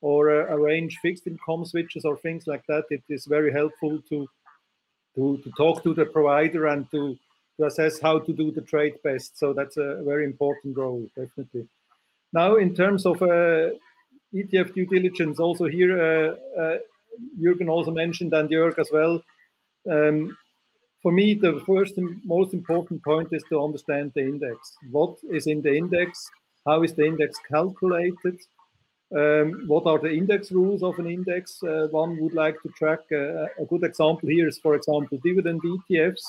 or 0.00 0.28
arrange 0.28 0.98
fixed 1.02 1.26
income 1.26 1.64
switches 1.64 2.04
or 2.04 2.16
things 2.16 2.46
like 2.46 2.64
that. 2.68 2.84
It 2.90 3.02
is 3.08 3.26
very 3.26 3.52
helpful 3.52 4.00
to 4.10 4.28
to, 5.14 5.38
to 5.38 5.50
talk 5.56 5.82
to 5.82 5.94
the 5.94 6.06
provider 6.06 6.66
and 6.66 6.90
to, 6.90 7.18
to 7.58 7.66
assess 7.66 8.00
how 8.00 8.18
to 8.18 8.32
do 8.32 8.50
the 8.50 8.60
trade 8.60 8.94
best. 9.02 9.38
So 9.38 9.52
that's 9.52 9.76
a 9.76 10.02
very 10.04 10.24
important 10.24 10.76
role, 10.76 11.06
definitely. 11.16 11.68
Now, 12.32 12.56
in 12.56 12.74
terms 12.74 13.04
of 13.04 13.20
uh, 13.22 13.70
ETF 14.34 14.74
due 14.74 14.86
diligence, 14.86 15.38
also 15.38 15.66
here, 15.66 16.00
uh, 16.00 16.60
uh, 16.60 16.78
Jürgen 17.40 17.68
also 17.68 17.90
mentioned 17.90 18.32
and 18.32 18.48
Jörg 18.48 18.78
as 18.78 18.88
well. 18.90 19.22
Um, 19.90 20.36
for 21.02 21.12
me, 21.12 21.34
the 21.34 21.60
first 21.66 21.98
and 21.98 22.20
most 22.24 22.54
important 22.54 23.02
point 23.02 23.28
is 23.32 23.42
to 23.48 23.62
understand 23.62 24.12
the 24.14 24.22
index. 24.22 24.76
What 24.90 25.16
is 25.30 25.46
in 25.46 25.60
the 25.60 25.74
index? 25.76 26.30
How 26.64 26.84
is 26.84 26.94
the 26.94 27.04
index 27.04 27.38
calculated? 27.50 28.38
Um, 29.14 29.64
what 29.66 29.86
are 29.86 29.98
the 29.98 30.10
index 30.10 30.50
rules 30.50 30.82
of 30.82 30.98
an 30.98 31.06
index 31.06 31.62
uh, 31.62 31.88
one 31.90 32.18
would 32.18 32.32
like 32.32 32.60
to 32.62 32.68
track? 32.70 33.00
Uh, 33.12 33.46
a 33.60 33.66
good 33.68 33.84
example 33.84 34.28
here 34.28 34.48
is, 34.48 34.58
for 34.58 34.74
example, 34.74 35.18
dividend 35.22 35.60
ETFs. 35.62 36.24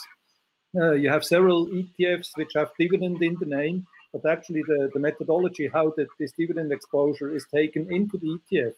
Uh, 0.75 0.91
you 0.91 1.09
have 1.09 1.23
several 1.23 1.67
ETFs 1.67 2.29
which 2.35 2.51
have 2.55 2.71
dividend 2.77 3.21
in 3.21 3.37
the 3.39 3.45
name, 3.45 3.85
but 4.11 4.25
actually 4.29 4.63
the, 4.63 4.89
the 4.93 4.99
methodology 4.99 5.69
how 5.71 5.93
that 5.95 6.07
this 6.19 6.33
dividend 6.37 6.71
exposure 6.71 7.33
is 7.33 7.45
taken 7.53 7.91
into 7.93 8.17
the 8.17 8.37
ETF 8.37 8.73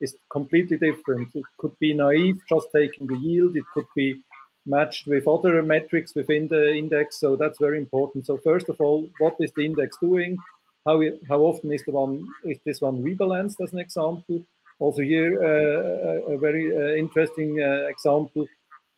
is 0.00 0.16
completely 0.30 0.76
different. 0.76 1.28
It 1.34 1.44
could 1.58 1.78
be 1.78 1.94
naive, 1.94 2.40
just 2.48 2.68
taking 2.74 3.06
the 3.06 3.16
yield. 3.16 3.56
It 3.56 3.64
could 3.72 3.86
be 3.94 4.20
matched 4.66 5.06
with 5.06 5.28
other 5.28 5.62
metrics 5.62 6.14
within 6.14 6.48
the 6.48 6.74
index. 6.74 7.20
So 7.20 7.36
that's 7.36 7.58
very 7.58 7.78
important. 7.78 8.26
So 8.26 8.38
first 8.38 8.68
of 8.68 8.80
all, 8.80 9.08
what 9.18 9.36
is 9.38 9.52
the 9.52 9.64
index 9.64 9.96
doing? 9.98 10.38
How, 10.86 11.02
how 11.28 11.40
often 11.40 11.72
is 11.72 11.82
the 11.84 11.92
one 11.92 12.26
is 12.44 12.58
this 12.64 12.80
one 12.80 13.02
rebalanced 13.02 13.62
as 13.62 13.72
an 13.72 13.78
example? 13.78 14.44
Also 14.78 15.02
here, 15.02 15.42
uh, 15.42 16.30
a, 16.30 16.34
a 16.34 16.38
very 16.38 16.76
uh, 16.76 16.94
interesting 16.96 17.60
uh, 17.62 17.86
example. 17.88 18.46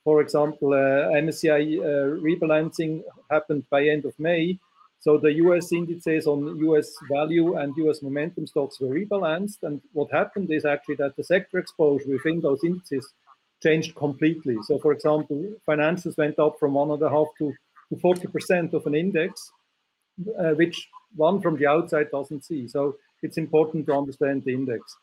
For 0.05 0.21
example, 0.21 0.73
uh, 0.73 1.13
MSCI 1.25 1.79
uh, 1.79 2.21
rebalancing 2.21 3.03
happened 3.31 3.65
by 3.71 3.89
end 3.89 4.05
of 4.05 4.19
May. 4.19 4.59
So 5.01 5.19
the 5.19 5.35
US 5.35 5.73
indices 5.73 6.27
on 6.27 6.59
US 6.59 6.91
value 7.11 7.57
and 7.57 7.77
US 7.77 8.03
momentum 8.03 8.47
stocks 8.47 8.81
were 8.81 8.89
rebalanced. 8.89 9.63
And 9.63 9.81
what 9.93 10.11
happened 10.11 10.51
is 10.51 10.65
actually 10.65 10.97
that 10.97 11.17
the 11.17 11.25
sector 11.25 11.59
exposure 11.59 12.09
within 12.09 12.41
those 12.41 12.65
indices 12.65 13.13
changed 13.63 13.95
completely. 13.95 14.57
So, 14.63 14.79
for 14.79 14.93
example, 14.93 15.39
financials 15.69 16.17
went 16.17 16.39
up 16.39 16.59
from 16.59 16.75
one 16.75 16.91
and 16.91 17.03
a 17.03 17.11
half 17.11 17.29
to, 17.39 17.53
to 17.91 17.97
40% 17.97 18.73
of 18.73 18.87
an 18.87 18.95
index, 18.95 19.51
uh, 20.39 20.55
which 20.55 20.89
one 21.15 21.41
from 21.41 21.57
the 21.57 21.67
outside 21.67 22.11
doesn't 22.11 22.45
see. 22.45 22.69
So, 22.69 22.97
it's 23.23 23.39
important 23.39 23.87
to 23.87 23.95
understand 23.95 24.45
the 24.45 24.53
index. 24.53 24.97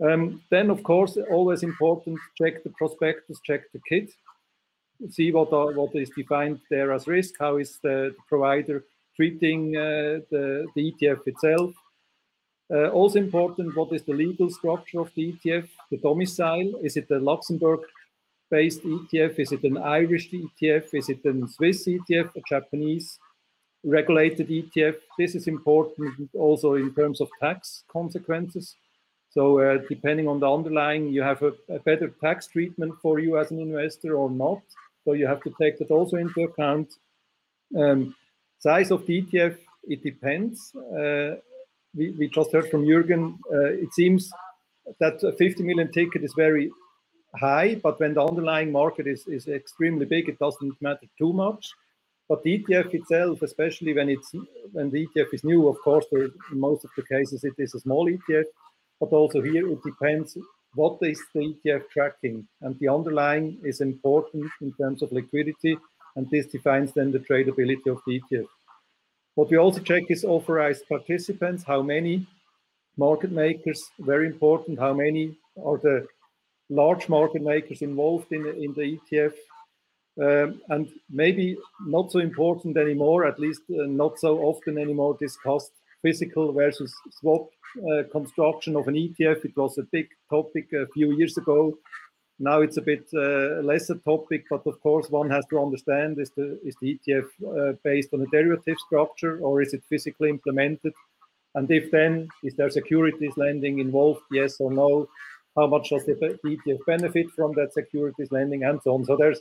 Um, 0.00 0.42
then, 0.50 0.70
of 0.70 0.82
course, 0.82 1.18
always 1.30 1.62
important 1.62 2.18
check 2.36 2.62
the 2.62 2.70
prospectus, 2.70 3.40
check 3.44 3.62
the 3.72 3.80
kit, 3.88 4.10
see 5.10 5.32
what 5.32 5.52
are, 5.52 5.72
what 5.72 5.94
is 5.94 6.10
defined 6.10 6.60
there 6.70 6.92
as 6.92 7.06
risk, 7.06 7.34
how 7.40 7.56
is 7.56 7.78
the, 7.82 8.14
the 8.16 8.22
provider 8.28 8.84
treating 9.16 9.76
uh, 9.76 10.20
the, 10.30 10.66
the 10.74 10.92
ETF 10.92 11.26
itself. 11.26 11.72
Uh, 12.72 12.88
also 12.88 13.18
important, 13.18 13.76
what 13.76 13.92
is 13.92 14.02
the 14.02 14.12
legal 14.12 14.50
structure 14.50 15.00
of 15.00 15.10
the 15.14 15.32
ETF, 15.32 15.68
the 15.90 15.96
domicile? 15.96 16.72
Is 16.82 16.96
it 16.96 17.10
a 17.10 17.18
Luxembourg-based 17.18 18.82
ETF? 18.82 19.38
Is 19.40 19.52
it 19.52 19.64
an 19.64 19.78
Irish 19.78 20.30
ETF? 20.30 20.94
Is 20.94 21.08
it 21.08 21.24
a 21.24 21.48
Swiss 21.48 21.88
ETF, 21.88 22.36
a 22.36 22.42
Japanese 22.48 23.18
regulated 23.84 24.48
ETF? 24.48 24.96
This 25.18 25.34
is 25.34 25.46
important 25.46 26.30
also 26.34 26.74
in 26.74 26.94
terms 26.94 27.20
of 27.20 27.28
tax 27.40 27.84
consequences. 27.90 28.76
So 29.30 29.60
uh, 29.60 29.78
depending 29.88 30.26
on 30.26 30.40
the 30.40 30.50
underlying, 30.50 31.08
you 31.08 31.22
have 31.22 31.42
a, 31.42 31.52
a, 31.68 31.78
better 31.80 32.08
tax 32.20 32.46
treatment 32.46 32.94
for 33.02 33.18
you 33.18 33.38
as 33.38 33.50
an 33.50 33.60
investor 33.60 34.16
or 34.16 34.30
not. 34.30 34.62
So 35.04 35.12
you 35.12 35.26
have 35.26 35.42
to 35.42 35.54
take 35.60 35.78
that 35.78 35.90
also 35.90 36.16
into 36.16 36.42
account. 36.42 36.94
Um, 37.76 38.14
size 38.58 38.90
of 38.90 39.06
the 39.06 39.22
ETF, 39.22 39.58
it 39.84 40.02
depends. 40.02 40.74
Uh, 40.76 41.36
we, 41.94 42.10
we 42.18 42.28
just 42.28 42.52
heard 42.52 42.70
from 42.70 42.84
Jürgen, 42.84 43.38
uh, 43.52 43.72
it 43.84 43.92
seems 43.92 44.30
that 44.98 45.22
a 45.22 45.32
50 45.32 45.62
million 45.62 45.92
ticket 45.92 46.24
is 46.24 46.32
very 46.34 46.70
high, 47.36 47.74
but 47.74 48.00
when 48.00 48.14
the 48.14 48.22
underlying 48.22 48.72
market 48.72 49.06
is, 49.06 49.26
is 49.26 49.48
extremely 49.48 50.06
big, 50.06 50.28
it 50.28 50.38
doesn't 50.38 50.80
matter 50.80 51.06
too 51.18 51.32
much. 51.32 51.70
But 52.28 52.42
the 52.42 52.58
ETF 52.58 52.92
itself, 52.94 53.42
especially 53.42 53.94
when 53.94 54.08
it's 54.10 54.30
when 54.72 54.90
the 54.90 55.06
ETF 55.06 55.32
is 55.32 55.44
new, 55.44 55.68
of 55.68 55.78
course, 55.82 56.04
there, 56.12 56.24
in 56.52 56.60
most 56.60 56.84
of 56.84 56.90
the 56.96 57.02
cases 57.02 57.44
it 57.44 57.54
is 57.58 57.74
a 57.74 57.80
small 57.80 58.06
ETF, 58.06 58.44
but 59.00 59.12
also 59.12 59.40
here 59.40 59.66
it 59.70 59.82
depends 59.82 60.36
what 60.74 60.98
is 61.02 61.20
the 61.34 61.54
ETF 61.54 61.88
tracking, 61.90 62.46
and 62.60 62.78
the 62.78 62.88
underlying 62.88 63.58
is 63.64 63.80
important 63.80 64.50
in 64.60 64.72
terms 64.74 65.02
of 65.02 65.10
liquidity, 65.12 65.78
and 66.16 66.28
this 66.30 66.46
defines 66.46 66.92
then 66.92 67.10
the 67.10 67.18
tradability 67.18 67.86
of 67.86 68.00
the 68.06 68.20
ETF. 68.20 68.46
What 69.34 69.50
we 69.50 69.56
also 69.56 69.80
check 69.80 70.04
is 70.08 70.24
authorized 70.24 70.86
participants, 70.88 71.64
how 71.64 71.80
many 71.80 72.26
market 72.96 73.30
makers, 73.30 73.80
very 74.00 74.26
important, 74.26 74.78
how 74.78 74.92
many 74.92 75.36
are 75.64 75.78
the 75.78 76.06
large 76.68 77.08
market 77.08 77.42
makers 77.42 77.80
involved 77.80 78.30
in, 78.32 78.46
in 78.46 78.74
the 78.74 78.98
ETF. 78.98 79.32
Um, 80.20 80.60
and 80.68 80.88
maybe 81.10 81.56
not 81.86 82.10
so 82.10 82.18
important 82.18 82.76
anymore, 82.76 83.24
at 83.24 83.38
least 83.38 83.62
uh, 83.70 83.86
not 83.86 84.18
so 84.18 84.40
often 84.40 84.76
anymore 84.76 85.16
discussed 85.20 85.70
physical 86.02 86.52
versus 86.52 86.92
swap 87.10 87.48
uh, 87.90 88.02
construction 88.10 88.74
of 88.76 88.88
an 88.88 88.94
ETF. 88.94 89.44
It 89.44 89.56
was 89.56 89.78
a 89.78 89.84
big 89.92 90.08
topic 90.30 90.72
a 90.72 90.86
few 90.88 91.16
years 91.16 91.36
ago. 91.36 91.78
Now 92.40 92.60
it's 92.60 92.76
a 92.76 92.82
bit 92.82 93.08
uh, 93.14 93.62
less 93.62 93.90
a 93.90 93.96
topic, 93.96 94.44
but 94.50 94.66
of 94.66 94.80
course 94.80 95.08
one 95.10 95.30
has 95.30 95.44
to 95.50 95.60
understand 95.60 96.18
is 96.18 96.30
the 96.30 96.58
is 96.64 96.76
the 96.80 96.98
ETF 96.98 97.28
uh, 97.42 97.72
based 97.84 98.14
on 98.14 98.22
a 98.22 98.26
derivative 98.26 98.78
structure 98.86 99.38
or 99.40 99.60
is 99.60 99.74
it 99.74 99.82
physically 99.88 100.30
implemented? 100.30 100.94
And 101.54 101.70
if 101.70 101.90
then 101.90 102.28
is 102.44 102.54
there 102.54 102.70
securities 102.70 103.36
lending 103.36 103.80
involved? 103.80 104.22
Yes 104.30 104.60
or 104.60 104.72
no? 104.72 105.08
How 105.56 105.66
much 105.66 105.90
does 105.90 106.06
the 106.06 106.14
ETF 106.44 106.86
benefit 106.86 107.30
from 107.34 107.54
that 107.54 107.72
securities 107.72 108.30
lending 108.30 108.62
and 108.62 108.80
so 108.82 108.94
on? 108.94 109.04
So 109.04 109.16
there's 109.16 109.40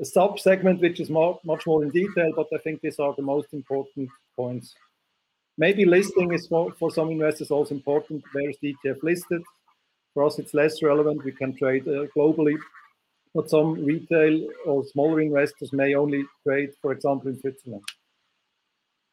a 0.00 0.04
sub 0.04 0.38
segment 0.38 0.80
which 0.80 1.00
is 1.00 1.10
more, 1.10 1.38
much 1.44 1.66
more 1.66 1.82
in 1.82 1.90
detail, 1.90 2.32
but 2.36 2.46
I 2.54 2.58
think 2.58 2.80
these 2.80 2.98
are 2.98 3.14
the 3.16 3.22
most 3.22 3.48
important 3.52 4.08
points. 4.36 4.74
Maybe 5.56 5.84
listing 5.84 6.32
is 6.32 6.46
for, 6.46 6.72
for 6.78 6.90
some 6.90 7.10
investors 7.10 7.50
also 7.50 7.74
important. 7.74 8.22
Where 8.32 8.48
is 8.48 8.56
the 8.62 8.74
ETF 8.84 9.02
listed? 9.02 9.42
For 10.14 10.24
us, 10.24 10.38
it's 10.38 10.54
less 10.54 10.82
relevant. 10.82 11.24
We 11.24 11.32
can 11.32 11.56
trade 11.56 11.86
uh, 11.88 12.06
globally, 12.16 12.56
but 13.34 13.50
some 13.50 13.74
retail 13.84 14.48
or 14.66 14.84
smaller 14.84 15.20
investors 15.20 15.72
may 15.72 15.94
only 15.94 16.24
trade, 16.44 16.70
for 16.80 16.92
example, 16.92 17.28
in 17.28 17.40
Switzerland. 17.40 17.82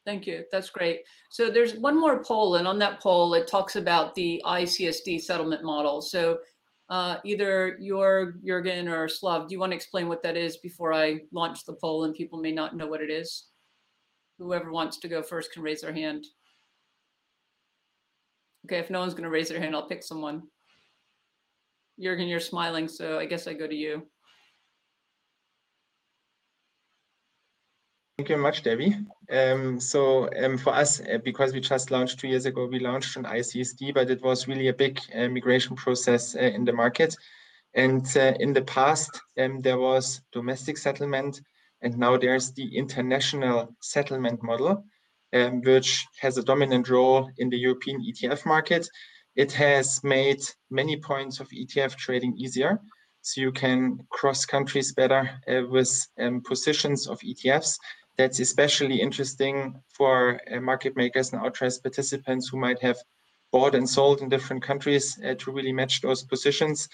Thank 0.05 0.27
you. 0.27 0.45
That's 0.51 0.69
great. 0.69 1.01
So 1.31 1.49
there's 1.49 1.73
one 1.75 1.99
more 1.99 2.23
poll, 2.23 2.55
and 2.55 2.67
on 2.67 2.77
that 2.79 3.01
poll, 3.01 3.33
it 3.33 3.47
talks 3.47 3.75
about 3.75 4.13
the 4.13 4.39
ICSD 4.45 5.21
settlement 5.21 5.63
model. 5.63 5.99
So 5.99 6.39
uh, 6.89 7.17
either 7.23 7.77
your 7.79 8.33
Jürgen 8.45 8.91
or 8.91 9.07
Slav, 9.07 9.47
do 9.47 9.53
you 9.53 9.59
want 9.59 9.71
to 9.71 9.75
explain 9.75 10.07
what 10.07 10.21
that 10.23 10.37
is 10.37 10.57
before 10.57 10.93
I 10.93 11.21
launch 11.31 11.65
the 11.65 11.73
poll 11.73 12.03
and 12.03 12.13
people 12.13 12.39
may 12.39 12.51
not 12.51 12.75
know 12.75 12.87
what 12.87 13.01
it 13.01 13.09
is? 13.09 13.47
Whoever 14.37 14.71
wants 14.71 14.97
to 14.97 15.07
go 15.07 15.23
first 15.23 15.51
can 15.51 15.63
raise 15.63 15.81
their 15.81 15.93
hand. 15.93 16.25
Okay, 18.65 18.79
if 18.79 18.89
no 18.89 18.99
one's 18.99 19.13
going 19.13 19.23
to 19.23 19.29
raise 19.29 19.49
their 19.49 19.59
hand, 19.59 19.75
I'll 19.75 19.87
pick 19.87 20.03
someone. 20.03 20.43
Jürgen, 21.99 22.29
you're 22.29 22.39
smiling, 22.39 22.87
so 22.87 23.17
I 23.17 23.25
guess 23.25 23.47
I 23.47 23.53
go 23.53 23.67
to 23.67 23.75
you. 23.75 24.05
Thank 28.17 28.29
you 28.29 28.35
very 28.35 28.43
much, 28.43 28.63
Debbie. 28.63 28.95
Um, 29.29 29.77
so 29.77 30.29
um, 30.41 30.57
for 30.57 30.73
us, 30.73 31.01
uh, 31.01 31.17
because 31.17 31.51
we 31.51 31.59
just 31.59 31.91
launched 31.91 32.17
two 32.17 32.29
years 32.29 32.45
ago, 32.45 32.65
we 32.65 32.79
launched 32.79 33.17
an 33.17 33.25
ICSD, 33.25 33.93
but 33.93 34.09
it 34.09 34.23
was 34.23 34.47
really 34.47 34.69
a 34.69 34.73
big 34.73 35.01
uh, 35.13 35.27
migration 35.27 35.75
process 35.75 36.33
uh, 36.33 36.39
in 36.39 36.63
the 36.63 36.71
market. 36.71 37.13
And 37.73 38.05
uh, 38.15 38.33
in 38.39 38.53
the 38.53 38.61
past, 38.61 39.21
um, 39.37 39.59
there 39.61 39.77
was 39.77 40.21
domestic 40.31 40.77
settlement, 40.77 41.41
and 41.81 41.97
now 41.97 42.15
there's 42.15 42.53
the 42.53 42.77
international 42.77 43.75
settlement 43.81 44.41
model, 44.41 44.85
um, 45.33 45.61
which 45.61 46.05
has 46.21 46.37
a 46.37 46.43
dominant 46.43 46.87
role 46.87 47.29
in 47.37 47.49
the 47.49 47.57
European 47.57 48.01
ETF 48.01 48.45
market. 48.45 48.87
It 49.35 49.51
has 49.51 50.01
made 50.05 50.41
many 50.71 50.95
points 50.95 51.41
of 51.41 51.49
ETF 51.49 51.97
trading 51.97 52.37
easier. 52.37 52.79
So 53.23 53.41
you 53.41 53.51
can 53.51 53.99
cross 54.09 54.45
countries 54.45 54.93
better 54.93 55.29
uh, 55.49 55.67
with 55.67 55.91
um, 56.17 56.41
positions 56.41 57.07
of 57.07 57.19
ETFs. 57.19 57.77
That's 58.17 58.39
especially 58.39 59.01
interesting 59.01 59.81
for 59.89 60.39
uh, 60.51 60.61
market 60.61 60.95
makers 60.95 61.33
and 61.33 61.41
authorized 61.41 61.83
participants 61.83 62.47
who 62.47 62.57
might 62.57 62.81
have 62.81 62.97
bought 63.51 63.75
and 63.75 63.89
sold 63.89 64.21
in 64.21 64.29
different 64.29 64.63
countries 64.63 65.19
uh, 65.25 65.35
to 65.35 65.51
really 65.51 65.73
match 65.73 66.01
those 66.01 66.23
positions. 66.23 66.87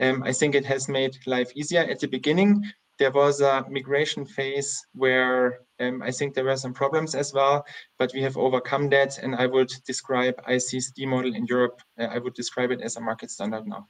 Um, 0.00 0.22
I 0.22 0.32
think 0.32 0.54
it 0.54 0.66
has 0.66 0.88
made 0.88 1.16
life 1.26 1.50
easier. 1.54 1.80
At 1.80 2.00
the 2.00 2.06
beginning, 2.08 2.62
there 2.98 3.10
was 3.10 3.40
a 3.40 3.64
migration 3.70 4.24
phase 4.24 4.84
where 4.92 5.60
um, 5.80 6.02
I 6.02 6.10
think 6.10 6.34
there 6.34 6.44
were 6.44 6.56
some 6.56 6.74
problems 6.74 7.14
as 7.14 7.32
well, 7.32 7.64
but 7.98 8.12
we 8.12 8.20
have 8.22 8.36
overcome 8.36 8.88
that. 8.90 9.18
And 9.18 9.34
I 9.36 9.46
would 9.46 9.70
describe 9.86 10.34
ICSD 10.48 11.06
model 11.06 11.34
in 11.34 11.46
Europe, 11.46 11.80
uh, 11.98 12.04
I 12.04 12.18
would 12.18 12.34
describe 12.34 12.70
it 12.70 12.80
as 12.80 12.96
a 12.96 13.00
market 13.00 13.30
standard 13.30 13.66
now. 13.66 13.88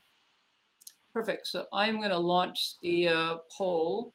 Perfect. 1.14 1.46
So 1.46 1.66
I'm 1.72 1.96
going 1.98 2.10
to 2.10 2.18
launch 2.18 2.74
the 2.82 3.08
uh, 3.08 3.36
poll. 3.56 4.12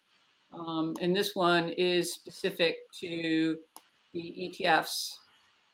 Um, 0.54 0.94
and 1.02 1.16
this 1.16 1.36
one 1.36 1.70
is 1.70 2.14
specific 2.14 2.78
to 3.00 3.58
the 4.14 4.54
ETFs. 4.62 5.14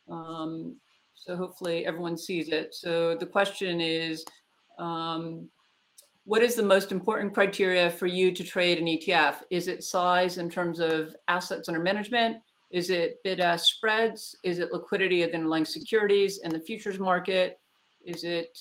Um, 0.09 0.75
so 1.15 1.35
hopefully 1.35 1.85
everyone 1.85 2.17
sees 2.17 2.49
it. 2.49 2.73
So 2.73 3.15
the 3.15 3.25
question 3.25 3.81
is, 3.81 4.23
um, 4.77 5.49
what 6.23 6.43
is 6.43 6.55
the 6.55 6.63
most 6.63 6.91
important 6.91 7.33
criteria 7.33 7.89
for 7.89 8.05
you 8.05 8.31
to 8.31 8.43
trade 8.43 8.77
an 8.77 8.85
ETF? 8.85 9.37
Is 9.49 9.67
it 9.67 9.83
size 9.83 10.37
in 10.37 10.49
terms 10.49 10.79
of 10.79 11.15
assets 11.27 11.67
under 11.67 11.81
management? 11.81 12.37
Is 12.71 12.91
it 12.91 13.17
bid 13.23 13.39
ask 13.39 13.65
spreads? 13.65 14.35
Is 14.43 14.59
it 14.59 14.71
liquidity 14.71 15.23
of 15.23 15.33
underlying 15.33 15.65
securities 15.65 16.39
in 16.43 16.51
the 16.51 16.59
futures 16.59 16.99
market? 16.99 17.59
Is 18.05 18.23
it 18.23 18.59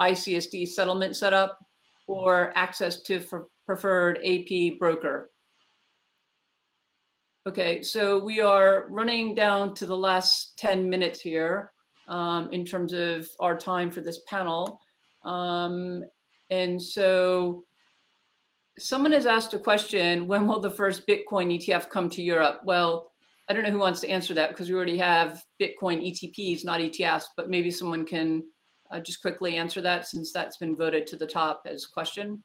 ICSD 0.00 0.68
settlement 0.68 1.16
setup 1.16 1.58
or 2.06 2.52
access 2.56 3.02
to 3.02 3.20
preferred 3.66 4.20
AP 4.24 4.78
broker? 4.78 5.31
Okay, 7.44 7.82
so 7.82 8.20
we 8.20 8.40
are 8.40 8.86
running 8.88 9.34
down 9.34 9.74
to 9.74 9.84
the 9.84 9.96
last 9.96 10.56
10 10.58 10.88
minutes 10.88 11.20
here 11.20 11.72
um, 12.06 12.48
in 12.52 12.64
terms 12.64 12.92
of 12.92 13.28
our 13.40 13.58
time 13.58 13.90
for 13.90 14.00
this 14.00 14.20
panel. 14.28 14.80
Um, 15.24 16.04
and 16.50 16.80
so 16.80 17.64
someone 18.78 19.10
has 19.10 19.26
asked 19.26 19.54
a 19.54 19.58
question, 19.58 20.28
when 20.28 20.46
will 20.46 20.60
the 20.60 20.70
first 20.70 21.04
Bitcoin 21.08 21.58
ETF 21.58 21.90
come 21.90 22.08
to 22.10 22.22
Europe? 22.22 22.60
Well, 22.62 23.10
I 23.48 23.54
don't 23.54 23.64
know 23.64 23.72
who 23.72 23.78
wants 23.80 24.00
to 24.02 24.08
answer 24.08 24.34
that 24.34 24.50
because 24.50 24.68
we 24.68 24.76
already 24.76 24.98
have 24.98 25.42
Bitcoin 25.60 26.00
ETPs, 26.00 26.64
not 26.64 26.78
ETFs, 26.78 27.24
but 27.36 27.50
maybe 27.50 27.72
someone 27.72 28.06
can 28.06 28.44
uh, 28.92 29.00
just 29.00 29.20
quickly 29.20 29.56
answer 29.56 29.80
that 29.80 30.06
since 30.06 30.30
that's 30.32 30.58
been 30.58 30.76
voted 30.76 31.08
to 31.08 31.16
the 31.16 31.26
top 31.26 31.62
as 31.66 31.86
question. 31.86 32.44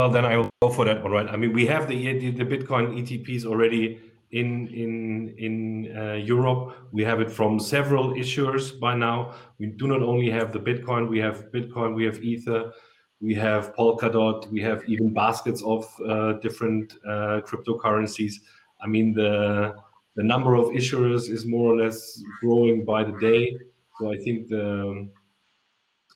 Well, 0.00 0.10
then 0.10 0.24
I 0.24 0.36
will 0.36 0.48
go 0.62 0.68
for 0.70 0.84
that 0.84 1.02
one, 1.02 1.10
right? 1.10 1.28
I 1.28 1.36
mean, 1.36 1.52
we 1.52 1.66
have 1.66 1.88
the 1.88 1.98
the 2.30 2.44
Bitcoin 2.44 2.96
ETPs 2.98 3.44
already 3.44 3.98
in 4.30 4.68
in 4.68 5.34
in 5.38 5.96
uh, 5.96 6.12
Europe. 6.12 6.76
We 6.92 7.02
have 7.02 7.20
it 7.20 7.32
from 7.32 7.58
several 7.58 8.14
issuers 8.14 8.78
by 8.78 8.94
now. 8.94 9.34
We 9.58 9.66
do 9.66 9.88
not 9.88 10.00
only 10.02 10.30
have 10.30 10.52
the 10.52 10.60
Bitcoin, 10.60 11.08
we 11.08 11.18
have 11.18 11.50
Bitcoin, 11.50 11.96
we 11.96 12.04
have 12.04 12.22
Ether, 12.22 12.72
we 13.20 13.34
have 13.34 13.74
Polkadot, 13.74 14.48
we 14.52 14.60
have 14.60 14.88
even 14.88 15.12
baskets 15.12 15.64
of 15.64 15.84
uh, 16.06 16.34
different 16.34 16.94
uh, 17.04 17.40
cryptocurrencies. 17.44 18.34
I 18.80 18.86
mean, 18.86 19.14
the 19.14 19.74
the 20.14 20.22
number 20.22 20.54
of 20.54 20.66
issuers 20.66 21.28
is 21.28 21.44
more 21.44 21.72
or 21.74 21.76
less 21.76 22.22
growing 22.40 22.84
by 22.84 23.02
the 23.02 23.18
day. 23.18 23.58
So 23.98 24.12
I 24.12 24.16
think 24.18 24.46
the 24.46 25.08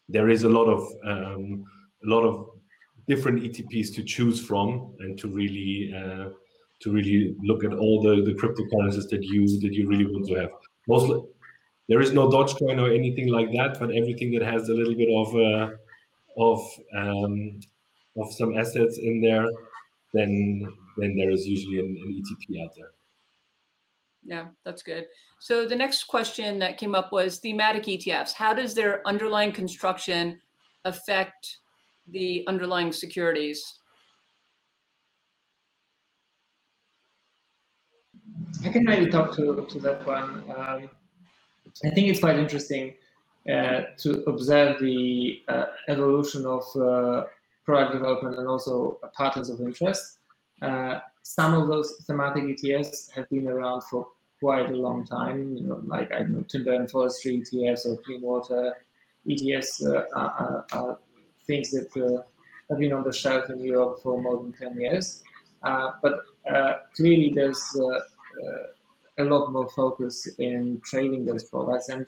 there 0.08 0.28
is 0.28 0.44
a 0.44 0.48
lot 0.48 0.66
of 0.66 0.82
um, 1.04 1.64
a 2.04 2.08
lot 2.08 2.22
of 2.22 2.51
different 3.08 3.42
ETPs 3.42 3.94
to 3.94 4.02
choose 4.02 4.44
from 4.44 4.94
and 5.00 5.18
to 5.18 5.28
really 5.28 5.92
uh, 5.94 6.30
to 6.80 6.90
really 6.90 7.36
look 7.42 7.64
at 7.64 7.72
all 7.72 8.02
the, 8.02 8.22
the 8.22 8.34
cryptocurrencies 8.34 9.08
that 9.10 9.22
you 9.22 9.60
that 9.60 9.72
you 9.72 9.88
really 9.88 10.06
want 10.06 10.26
to 10.28 10.34
have. 10.34 10.50
Mostly, 10.88 11.22
there 11.88 12.00
is 12.00 12.12
no 12.12 12.28
Dogecoin 12.28 12.80
or 12.80 12.92
anything 12.92 13.28
like 13.28 13.52
that, 13.52 13.78
but 13.78 13.90
everything 13.90 14.32
that 14.32 14.42
has 14.42 14.68
a 14.68 14.74
little 14.74 14.94
bit 14.94 15.08
of 15.10 15.34
uh, 15.36 15.76
of 16.36 16.60
um, 16.96 17.60
of 18.16 18.32
some 18.32 18.56
assets 18.56 18.98
in 18.98 19.20
there, 19.20 19.46
then 20.12 20.66
then 20.98 21.16
there 21.16 21.30
is 21.30 21.46
usually 21.46 21.78
an, 21.78 21.96
an 22.04 22.22
ETP 22.22 22.64
out 22.64 22.72
there. 22.76 22.90
Yeah, 24.24 24.46
that's 24.64 24.82
good. 24.82 25.06
So 25.40 25.66
the 25.66 25.74
next 25.74 26.04
question 26.04 26.58
that 26.60 26.78
came 26.78 26.94
up 26.94 27.10
was 27.10 27.38
thematic 27.38 27.84
ETFs. 27.84 28.32
How 28.32 28.54
does 28.54 28.74
their 28.74 29.06
underlying 29.06 29.50
construction 29.50 30.40
affect 30.84 31.58
the 32.08 32.44
underlying 32.46 32.92
securities? 32.92 33.78
I 38.64 38.68
can 38.68 38.84
maybe 38.84 39.10
talk 39.10 39.34
to, 39.36 39.66
to 39.68 39.78
that 39.80 40.06
one. 40.06 40.44
Um, 40.56 40.90
I 41.84 41.90
think 41.90 42.08
it's 42.08 42.20
quite 42.20 42.38
interesting 42.38 42.94
uh, 43.50 43.82
to 43.98 44.22
observe 44.26 44.80
the 44.80 45.42
uh, 45.48 45.66
evolution 45.88 46.46
of 46.46 46.64
uh, 46.76 47.24
product 47.64 47.92
development 47.92 48.38
and 48.38 48.48
also 48.48 48.98
patterns 49.16 49.50
of 49.50 49.60
interest. 49.60 50.18
Uh, 50.60 51.00
some 51.22 51.54
of 51.54 51.68
those 51.68 52.02
thematic 52.06 52.44
ETFs 52.44 53.10
have 53.12 53.28
been 53.30 53.48
around 53.48 53.82
for 53.82 54.06
quite 54.40 54.70
a 54.70 54.74
long 54.74 55.04
time, 55.04 55.56
you 55.56 55.62
know, 55.62 55.80
like 55.84 56.12
I 56.12 56.20
know, 56.20 56.42
timber 56.42 56.72
and 56.72 56.90
forestry 56.90 57.38
ETFs 57.38 57.86
or 57.86 57.96
clean 57.98 58.22
water 58.22 58.76
ETFs 59.28 59.86
uh, 59.86 60.04
are, 60.14 60.66
are, 60.72 60.98
things 61.46 61.70
that 61.70 61.90
uh, 61.96 62.22
have 62.68 62.78
been 62.78 62.92
on 62.92 63.04
the 63.04 63.12
shelf 63.12 63.50
in 63.50 63.60
Europe 63.60 64.00
for 64.02 64.20
more 64.20 64.38
than 64.38 64.52
10 64.52 64.80
years. 64.80 65.22
but 65.62 66.20
clearly 66.96 67.32
there's 67.34 67.62
a 69.18 69.24
lot 69.24 69.52
more 69.52 69.68
focus 69.70 70.26
in 70.38 70.80
trading 70.84 71.24
those 71.24 71.44
products. 71.44 71.88
And 71.88 72.06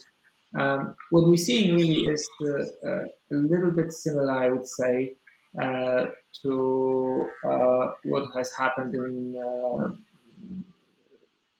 um, 0.58 0.94
what 1.10 1.26
we're 1.26 1.36
seeing 1.36 1.74
really 1.74 2.06
is 2.06 2.28
the, 2.40 2.72
uh, 2.84 3.34
a 3.34 3.36
little 3.36 3.70
bit 3.70 3.92
similar, 3.92 4.32
I 4.32 4.50
would 4.50 4.66
say, 4.66 5.14
uh, 5.60 6.06
to 6.42 7.28
uh, 7.48 7.92
what 8.04 8.28
has 8.34 8.52
happened 8.52 8.94
in, 8.94 9.36
uh, 9.36 9.90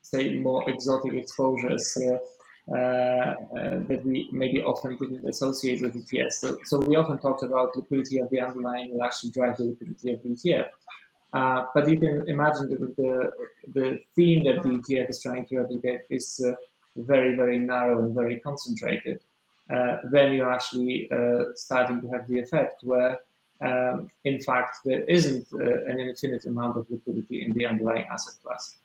say, 0.03 0.35
more 0.35 0.69
exotic 0.69 1.15
exposures 1.15 1.97
uh, 1.97 2.15
uh, 2.15 2.19
that 2.67 4.01
we 4.05 4.29
maybe 4.33 4.63
often 4.63 4.97
didn't 4.97 5.29
associate 5.29 5.83
with 5.83 5.95
ETFs. 5.95 6.35
So, 6.35 6.59
so, 6.65 6.79
we 6.81 6.97
often 6.97 7.19
talked 7.19 7.43
about 7.43 7.77
liquidity 7.77 8.19
of 8.19 8.31
the 8.31 8.41
underlying 8.41 8.93
will 8.93 9.05
actually 9.05 9.31
drive 9.31 9.57
the 9.59 9.65
liquidity 9.65 10.13
of 10.13 10.23
the 10.23 10.29
ETF. 10.31 10.69
Uh, 11.35 11.67
but 11.75 11.89
you 11.89 11.99
can 11.99 12.29
imagine 12.29 12.71
that 12.71 12.97
the, 12.97 13.31
the 13.73 13.99
theme 14.15 14.45
that 14.45 14.63
the 14.63 14.69
ETF 14.69 15.11
is 15.11 15.21
trying 15.21 15.45
to 15.47 15.59
replicate 15.59 16.03
is 16.09 16.41
uh, 16.47 16.53
very, 16.97 17.35
very 17.35 17.59
narrow 17.59 18.05
and 18.05 18.15
very 18.15 18.39
concentrated. 18.39 19.21
Uh, 19.69 19.97
then 20.11 20.33
you're 20.33 20.53
actually 20.53 21.11
uh, 21.11 21.47
starting 21.57 22.01
to 22.01 22.09
have 22.09 22.29
the 22.29 22.39
effect 22.39 22.85
where, 22.85 23.19
um, 23.63 24.11
in 24.25 24.41
fact, 24.41 24.79
there 24.85 25.03
isn't 25.05 25.47
uh, 25.55 25.85
an 25.87 25.99
infinite 25.99 26.45
amount 26.47 26.77
of 26.77 26.87
liquidity 26.89 27.45
in 27.45 27.53
the 27.55 27.67
underlying 27.67 28.07
asset 28.13 28.35
class. 28.45 28.77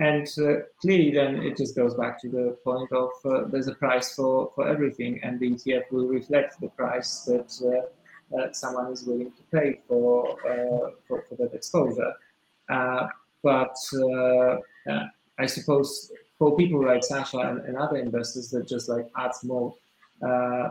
And 0.00 0.26
uh, 0.38 0.62
clearly, 0.80 1.10
then 1.10 1.42
it 1.42 1.58
just 1.58 1.76
goes 1.76 1.92
back 1.94 2.18
to 2.22 2.28
the 2.30 2.56
point 2.64 2.90
of 2.90 3.10
uh, 3.22 3.44
there's 3.48 3.68
a 3.68 3.74
price 3.74 4.14
for, 4.14 4.50
for 4.54 4.66
everything, 4.66 5.20
and 5.22 5.38
the 5.38 5.50
ETF 5.50 5.92
will 5.92 6.06
reflect 6.06 6.58
the 6.58 6.68
price 6.68 7.24
that 7.24 7.52
uh, 7.62 8.38
uh, 8.38 8.50
someone 8.52 8.90
is 8.90 9.04
willing 9.04 9.30
to 9.30 9.42
pay 9.52 9.80
for 9.86 10.30
uh, 10.48 10.92
for, 11.06 11.22
for, 11.28 11.34
that 11.38 11.52
exposure. 11.52 12.14
Uh, 12.70 13.08
but 13.42 13.76
I 15.38 15.46
suppose 15.46 16.10
for 16.38 16.56
people 16.56 16.82
like 16.82 17.04
Sacha 17.04 17.38
and, 17.38 17.58
and, 17.66 17.76
other 17.76 17.98
investors, 17.98 18.48
that 18.52 18.66
just 18.66 18.88
like 18.88 19.06
adds 19.18 19.44
more 19.44 19.74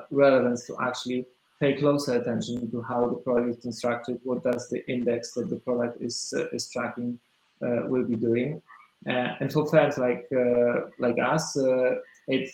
relevance 0.09 0.65
to 0.65 0.75
actually 0.82 1.27
pay 1.59 1.73
closer 1.75 2.13
attention 2.19 2.71
to 2.71 2.82
how 2.82 3.07
the 3.07 3.15
product 3.17 3.57
is 3.57 3.61
constructed, 3.61 4.19
what 4.23 4.43
does 4.43 4.69
the 4.69 4.82
index 4.89 5.34
that 5.34 5.51
the 5.51 5.57
product 5.57 6.01
is 6.01 6.34
is 6.51 6.67
tracking 6.71 7.19
will 7.61 8.05
be 8.05 8.15
doing. 8.15 8.59
Uh, 9.07 9.35
and 9.39 9.51
for 9.51 9.65
firms 9.65 9.97
like 9.97 10.27
uh, 10.35 10.89
like 10.99 11.17
us, 11.19 11.57
uh, 11.57 11.95
it 12.27 12.49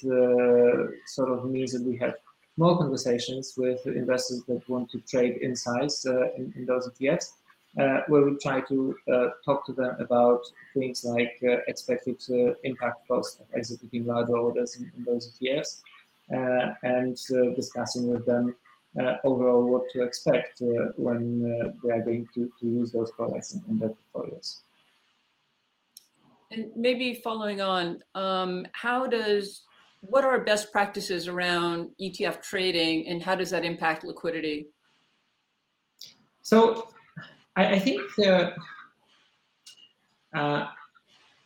sort 1.07 1.29
of 1.29 1.45
means 1.45 1.71
that 1.73 1.83
we 1.83 1.97
have 1.97 2.13
more 2.57 2.77
conversations 2.77 3.55
with 3.57 3.85
investors 3.87 4.43
that 4.47 4.61
want 4.69 4.89
to 4.89 4.99
trade 5.01 5.37
in 5.41 5.55
size 5.55 6.05
uh, 6.05 6.31
in, 6.37 6.53
in, 6.55 6.65
those 6.65 6.87
ETFs, 6.89 7.31
where 8.07 8.21
we 8.21 8.37
try 8.37 8.61
to 8.61 8.95
talk 9.43 9.65
to 9.65 9.73
them 9.73 9.95
about 9.99 10.41
things 10.73 11.03
like 11.03 11.37
expected 11.67 12.21
impact 12.63 13.07
cost 13.07 13.41
of 13.41 13.47
executing 13.55 14.05
larger 14.05 14.37
orders 14.37 14.77
in, 14.77 14.89
in 14.95 15.03
those 15.03 15.37
ETFs, 15.41 15.81
and 16.83 17.17
discussing 17.55 18.07
with 18.07 18.25
them 18.25 18.55
uh, 18.99 19.17
overall 19.25 19.65
what 19.65 19.89
to 19.89 20.03
expect 20.03 20.61
uh, 20.61 20.91
when 20.95 21.61
uh, 21.61 21.71
they 21.83 21.91
are 21.91 22.01
going 22.01 22.27
to, 22.33 22.49
to 22.59 22.65
use 22.65 22.91
those 22.91 23.11
products 23.11 23.53
in, 23.53 23.61
in 23.67 23.77
their 23.77 23.89
portfolios. 24.13 24.61
And 26.51 26.71
maybe 26.75 27.21
following 27.23 27.61
on, 27.61 27.99
um, 28.13 28.65
how 28.73 29.07
does 29.07 29.63
what 30.01 30.23
are 30.23 30.39
best 30.43 30.71
practices 30.71 31.27
around 31.27 31.89
ETF 31.99 32.41
trading 32.41 33.07
and 33.07 33.21
how 33.23 33.35
does 33.35 33.49
that 33.49 33.65
impact 33.65 34.03
liquidity? 34.03 34.67
So 36.41 36.89
I, 37.55 37.73
I 37.73 37.79
think 37.79 38.01
uh, 40.35 40.67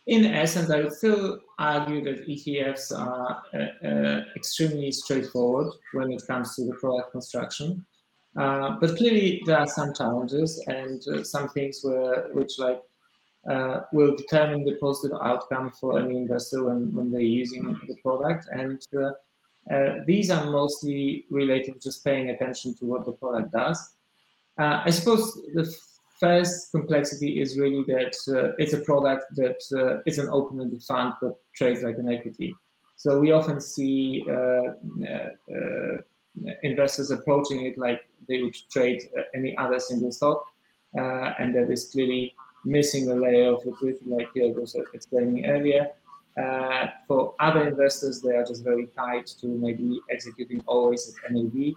in 0.08 0.26
essence, 0.26 0.72
I 0.72 0.82
would 0.82 0.94
still 0.94 1.40
argue 1.60 2.04
that 2.04 2.28
ETFs 2.28 2.92
are 2.98 3.44
uh, 3.54 3.88
uh, 3.88 4.22
extremely 4.36 4.92
straightforward 4.92 5.72
when 5.94 6.12
it 6.12 6.24
comes 6.28 6.56
to 6.56 6.66
the 6.66 6.74
product 6.74 7.12
construction. 7.12 7.86
Uh, 8.36 8.72
but 8.82 8.98
clearly, 8.98 9.42
there 9.46 9.58
are 9.58 9.68
some 9.68 9.94
challenges 9.94 10.64
and 10.68 11.02
uh, 11.14 11.24
some 11.24 11.48
things 11.50 11.82
where, 11.84 12.30
which 12.34 12.58
like 12.58 12.82
uh, 13.50 13.82
will 13.92 14.16
determine 14.16 14.64
the 14.64 14.76
positive 14.76 15.18
outcome 15.24 15.72
for 15.72 16.00
any 16.00 16.18
investor 16.18 16.66
when, 16.66 16.94
when 16.94 17.12
they're 17.12 17.22
using 17.22 17.64
the 17.88 17.96
product. 18.04 18.48
And 18.52 18.80
uh, 18.96 19.74
uh, 19.74 20.04
these 20.06 20.30
are 20.30 20.46
mostly 20.52 21.26
related 21.30 21.74
to 21.74 21.80
just 21.80 22.04
paying 22.04 22.30
attention 22.30 22.76
to 22.76 22.86
what 22.86 23.06
the 23.06 23.14
product 23.14 23.52
does. 23.52 23.96
Uh, 24.60 24.82
I 24.86 24.90
suppose 24.92 25.34
the 25.54 25.72
first 26.20 26.72
complexity 26.72 27.42
is 27.42 27.58
really 27.58 27.84
that 27.88 28.16
uh, 28.28 28.54
it's 28.58 28.74
a 28.74 28.82
product 28.82 29.26
that 29.36 29.62
uh, 29.76 30.02
is 30.06 30.20
an 30.20 30.30
open-ended 30.30 30.84
fund 30.84 31.14
but 31.22 31.34
trades 31.56 31.82
like 31.82 31.98
an 31.98 32.12
equity. 32.12 32.54
So 32.98 33.20
we 33.20 33.32
often 33.32 33.62
see 33.62 34.26
investors 36.64 37.12
approaching 37.12 37.66
it 37.66 37.78
like 37.78 38.02
they 38.28 38.42
would 38.44 38.56
trade 38.70 39.02
any 39.34 39.58
other 39.58 39.80
single 39.80 40.12
stock, 40.12 40.44
and 40.94 41.56
that 41.56 41.72
is 41.72 41.90
clearly 41.94 42.36
missing 42.66 43.10
a 43.10 43.16
layer 43.16 43.54
of 43.54 43.66
liquidity 43.66 44.06
like 44.06 44.34
Diego 44.34 44.62
was 44.62 44.76
explaining 44.94 45.46
earlier. 45.46 45.88
Uh, 46.38 46.88
for 47.08 47.36
other 47.40 47.68
investors, 47.68 48.22
they 48.22 48.36
are 48.36 48.46
just 48.46 48.64
very 48.64 48.88
tied 48.88 49.26
to 49.26 49.48
maybe 49.48 50.00
executing 50.10 50.64
always 50.68 51.14
at 51.26 51.32
NAV. 51.32 51.74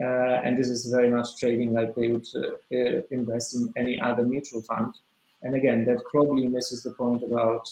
Uh, 0.00 0.40
and 0.44 0.58
this 0.58 0.68
is 0.68 0.86
very 0.86 1.10
much 1.10 1.36
trading 1.38 1.72
like 1.72 1.94
they 1.94 2.08
would 2.08 2.26
uh, 2.34 2.76
uh, 2.76 3.00
invest 3.10 3.54
in 3.54 3.72
any 3.76 4.00
other 4.00 4.24
mutual 4.24 4.62
fund. 4.62 4.94
And 5.42 5.54
again, 5.54 5.84
that 5.84 6.02
probably 6.10 6.48
misses 6.48 6.82
the 6.82 6.92
point 6.92 7.22
about 7.22 7.68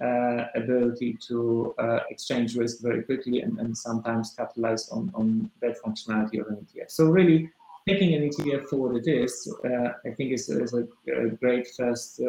uh, 0.00 0.44
ability 0.54 1.18
to 1.28 1.74
uh, 1.78 2.00
exchange 2.10 2.56
risk 2.56 2.80
very 2.80 3.02
quickly 3.02 3.40
and, 3.40 3.58
and 3.58 3.76
sometimes 3.76 4.34
capitalize 4.36 4.88
on, 4.90 5.10
on 5.14 5.50
that 5.60 5.76
functionality 5.84 6.40
of 6.40 6.46
an 6.48 6.56
ETF. 6.56 6.90
So 6.90 7.06
really, 7.06 7.50
taking 7.88 8.14
an 8.14 8.28
ETF 8.28 8.68
for 8.68 8.76
what 8.76 8.96
it 8.96 9.08
is, 9.08 9.52
uh, 9.64 9.92
I 10.06 10.10
think 10.10 10.32
is, 10.32 10.48
is 10.48 10.74
a, 10.74 10.86
a, 11.12 11.30
great 11.30 11.66
first 11.76 12.20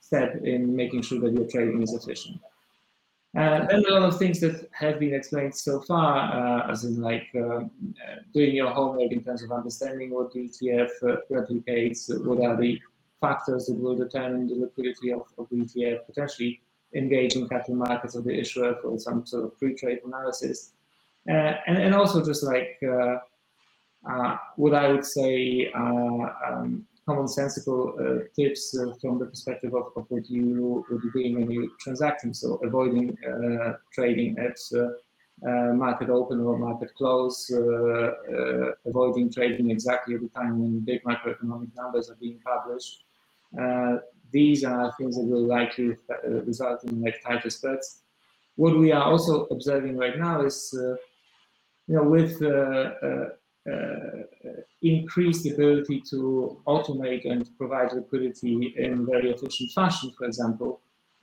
step 0.00 0.36
in 0.44 0.74
making 0.74 1.02
sure 1.02 1.20
that 1.20 1.32
your 1.32 1.46
trading 1.46 1.82
is 1.82 1.94
efficient. 1.94 2.40
Uh, 3.36 3.66
then 3.66 3.84
a 3.84 3.92
lot 3.92 4.02
of 4.02 4.18
things 4.18 4.40
that 4.40 4.68
have 4.72 4.98
been 4.98 5.14
explained 5.14 5.54
so 5.54 5.80
far, 5.80 6.32
uh, 6.32 6.70
as 6.70 6.84
in 6.84 7.00
like 7.00 7.28
uh, 7.36 7.60
doing 8.32 8.54
your 8.54 8.70
homework 8.70 9.12
in 9.12 9.22
terms 9.22 9.42
of 9.42 9.52
understanding 9.52 10.10
what 10.10 10.32
the 10.32 10.48
ETF 10.48 10.90
replicates, 11.30 12.08
what 12.24 12.42
are 12.44 12.56
the 12.56 12.80
factors 13.20 13.66
that 13.66 13.74
will 13.74 13.96
determine 13.96 14.46
the 14.46 14.54
liquidity 14.54 15.12
of, 15.12 15.22
of 15.36 15.46
the 15.50 15.56
ETF, 15.56 16.06
potentially 16.06 16.60
engaging 16.94 17.48
capital 17.48 17.74
markets 17.74 18.14
of 18.14 18.24
the 18.24 18.34
issuer 18.34 18.76
for 18.80 18.98
some 18.98 19.26
sort 19.26 19.44
of 19.44 19.58
pre-trade 19.58 19.98
analysis. 20.04 20.72
Uh, 21.28 21.54
and, 21.66 21.76
and 21.78 21.94
also 21.94 22.24
just 22.24 22.42
like 22.42 22.78
uh, 22.82 22.88
uh, 22.88 23.18
what 24.56 24.74
I 24.74 24.88
would 24.88 25.04
say 25.04 25.70
um, 25.74 26.86
commonsensical 27.08 27.80
uh, 27.98 28.24
tips 28.36 28.76
uh, 28.78 28.92
from 29.00 29.18
the 29.18 29.26
perspective 29.26 29.74
of, 29.74 29.86
of, 29.96 30.04
what 30.08 30.28
you 30.28 30.84
would 30.90 31.00
be 31.00 31.10
doing 31.10 31.40
when 31.40 31.50
you 31.50 31.70
transacting. 31.80 32.34
So 32.34 32.56
avoiding 32.56 33.16
uh, 33.26 33.74
trading 33.92 34.36
at 34.38 34.58
market 35.74 36.10
open 36.10 36.40
or 36.40 36.58
market 36.58 36.94
close, 36.94 37.50
avoiding 38.84 39.32
trading 39.32 39.70
exactly 39.70 40.14
at 40.16 40.20
the 40.20 40.28
time 40.28 40.60
when 40.60 40.80
big 40.80 41.02
macroeconomic 41.04 41.74
numbers 41.76 42.10
are 42.10 42.16
being 42.20 42.40
published 42.44 43.04
these 44.30 44.64
are 44.64 44.92
things 44.98 45.16
that 45.16 45.24
will 45.24 45.46
likely 45.46 45.96
uh, 46.10 46.28
result 46.42 46.84
in 46.84 47.00
like 47.00 47.22
tighter 47.22 47.50
spreads. 47.50 48.02
What 48.56 48.78
we 48.78 48.92
are 48.92 49.04
also 49.04 49.46
observing 49.46 49.96
right 49.96 50.18
now 50.18 50.42
is, 50.42 50.74
uh, 50.76 50.96
you 51.86 51.96
know, 51.96 52.02
with 52.02 52.42
uh, 53.70 54.22
increased 54.82 55.46
ability 55.46 56.00
to 56.10 56.60
automate 56.66 57.28
and 57.30 57.50
provide 57.58 57.92
liquidity 57.92 58.74
in 58.76 59.04
very 59.04 59.30
efficient 59.30 59.70
fashion, 59.72 60.12
for 60.16 60.24
example, 60.26 60.80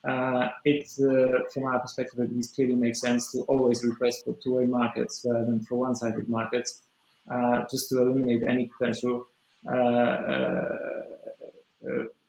uh, 0.08 0.50
it, 0.66 0.88
uh, 1.00 1.39
from 1.52 1.64
our 1.64 1.80
perspective 1.80 2.20
at 2.20 2.32
least, 2.36 2.56
clearly 2.56 2.76
makes 2.76 3.02
sense 3.02 3.32
to 3.32 3.39
always 3.43 3.84
request 3.84 4.26
for 4.26 4.36
two-way 4.43 4.66
markets 4.66 5.26
rather 5.26 5.46
than 5.46 5.60
for 5.62 5.76
one-sided 5.76 6.30
markets, 6.30 6.84
uh, 7.32 7.64
just 7.72 7.89
to 7.89 8.02
eliminate 8.02 8.43
any 8.43 8.70
potential 8.78 9.28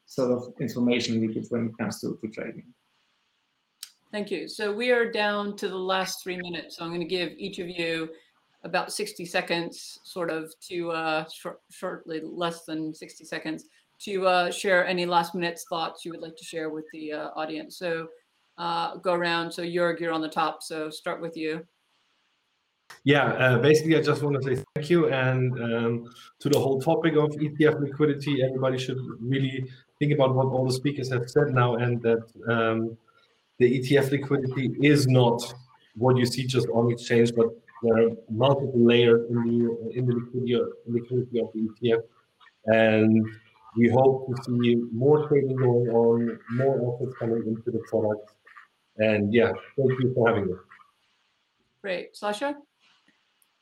sort 0.06 0.30
of 0.30 0.54
information 0.60 1.20
leakage 1.20 1.46
when 1.50 1.66
it 1.66 1.76
comes 1.78 2.00
to, 2.00 2.16
to 2.22 2.28
trading. 2.28 2.64
Thank 4.12 4.30
you. 4.30 4.48
So 4.48 4.72
we 4.72 4.92
are 4.92 5.10
down 5.10 5.56
to 5.56 5.68
the 5.68 5.76
last 5.76 6.22
three 6.22 6.36
minutes. 6.36 6.76
So 6.76 6.84
I'm 6.84 6.90
going 6.90 7.00
to 7.00 7.06
give 7.06 7.32
each 7.36 7.58
of 7.58 7.68
you 7.68 8.08
about 8.66 8.92
60 8.92 9.24
seconds, 9.24 10.00
sort 10.02 10.28
of, 10.28 10.52
to 10.68 10.90
uh, 10.90 11.24
short, 11.32 11.60
shortly 11.70 12.20
less 12.22 12.64
than 12.64 12.92
60 12.92 13.24
seconds, 13.24 13.64
to 14.00 14.26
uh, 14.26 14.50
share 14.50 14.86
any 14.86 15.06
last 15.06 15.34
minute 15.34 15.58
thoughts 15.70 16.04
you 16.04 16.10
would 16.10 16.20
like 16.20 16.36
to 16.36 16.44
share 16.44 16.68
with 16.68 16.84
the 16.92 17.12
uh, 17.12 17.28
audience. 17.36 17.78
So 17.78 18.08
uh, 18.58 18.96
go 18.96 19.14
around. 19.14 19.52
So 19.52 19.62
Jörg, 19.62 20.00
you're 20.00 20.12
on 20.12 20.20
the 20.20 20.28
top. 20.28 20.62
So 20.62 20.90
start 20.90 21.22
with 21.22 21.36
you. 21.36 21.64
Yeah, 23.04 23.24
uh, 23.24 23.58
basically, 23.58 23.96
I 23.96 24.02
just 24.02 24.22
want 24.22 24.42
to 24.42 24.42
say 24.42 24.62
thank 24.74 24.90
you. 24.90 25.08
And 25.12 25.52
um, 25.62 26.14
to 26.40 26.48
the 26.48 26.58
whole 26.58 26.80
topic 26.80 27.14
of 27.14 27.30
ETF 27.30 27.80
liquidity, 27.80 28.42
everybody 28.42 28.78
should 28.78 28.98
really 29.20 29.64
think 29.98 30.12
about 30.12 30.34
what 30.34 30.46
all 30.46 30.66
the 30.66 30.72
speakers 30.72 31.10
have 31.12 31.28
said 31.30 31.54
now 31.54 31.76
and 31.76 32.02
that 32.02 32.24
um, 32.48 32.96
the 33.58 33.78
ETF 33.78 34.10
liquidity 34.10 34.74
is 34.82 35.06
not 35.06 35.54
what 35.96 36.16
you 36.16 36.26
see 36.26 36.46
just 36.46 36.68
on 36.68 36.90
exchange, 36.90 37.32
but 37.34 37.48
there 37.82 38.06
are 38.06 38.10
multiple 38.30 38.72
layers 38.74 39.28
in 39.30 39.36
the 39.36 39.90
in 39.98 40.06
the 40.06 40.14
liquidity, 40.14 40.58
liquidity 40.86 41.40
of 41.40 41.48
the 41.52 41.68
ETF. 41.68 42.02
And 42.66 43.26
we 43.76 43.88
hope 43.88 44.28
to 44.28 44.42
see 44.44 44.76
more 44.92 45.28
trading 45.28 45.56
going 45.56 45.88
on, 45.88 46.38
more 46.52 46.80
offers 46.80 47.14
coming 47.18 47.44
into 47.46 47.70
the 47.70 47.80
product. 47.90 48.32
And 48.98 49.32
yeah, 49.32 49.52
thank 49.76 50.00
you 50.00 50.12
for 50.14 50.28
having 50.28 50.46
me. 50.46 50.54
Great. 51.82 52.16
Sacha? 52.16 52.56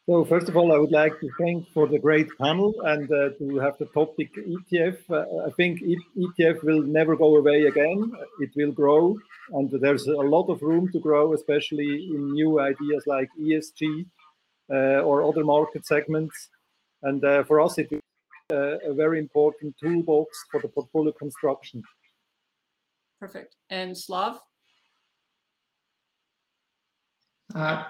So 0.07 0.23
first 0.27 0.51
of 0.51 0.57
all, 0.57 0.71
I 0.71 0.77
would 0.77 0.93
like 0.93 1.19
to 1.21 1.31
thank 1.41 1.67
for 1.73 1.87
the 1.87 1.99
great 1.99 2.29
panel 2.39 2.75
and 2.85 3.11
uh, 3.11 3.31
to 3.39 3.59
have 3.59 3.79
the 3.79 3.87
topic 3.87 4.35
ETF. 4.37 4.99
Uh, 5.09 5.47
I 5.47 5.51
think 5.53 5.81
ETF 5.81 6.63
will 6.63 6.83
never 6.83 7.17
go 7.17 7.37
away 7.37 7.63
again. 7.65 8.13
It 8.39 8.51
will 8.55 8.71
grow, 8.71 9.17
and 9.55 9.71
there's 9.71 10.07
a 10.07 10.13
lot 10.13 10.51
of 10.51 10.61
room 10.61 10.93
to 10.93 11.01
grow, 11.01 11.33
especially 11.33 12.11
in 12.15 12.35
new 12.35 12.61
ideas 12.61 13.05
like 13.07 13.31
ESG 13.41 14.05
uh, 14.71 15.01
or 15.09 15.23
other 15.23 15.43
market 15.43 15.87
segments. 15.87 16.51
And 17.03 17.25
uh, 17.25 17.45
for 17.45 17.63
us, 17.63 17.79
it 17.79 17.89
is 17.91 18.01
uh, 18.53 18.91
a 18.91 18.93
very 18.93 19.19
important 19.19 19.75
toolbox 19.83 20.29
for 20.51 20.61
the 20.61 20.69
portfolio 20.69 21.13
construction. 21.13 21.83
Perfect. 23.19 23.57
And 23.71 23.97
Slav? 23.97 24.39
Uh, 27.55 27.85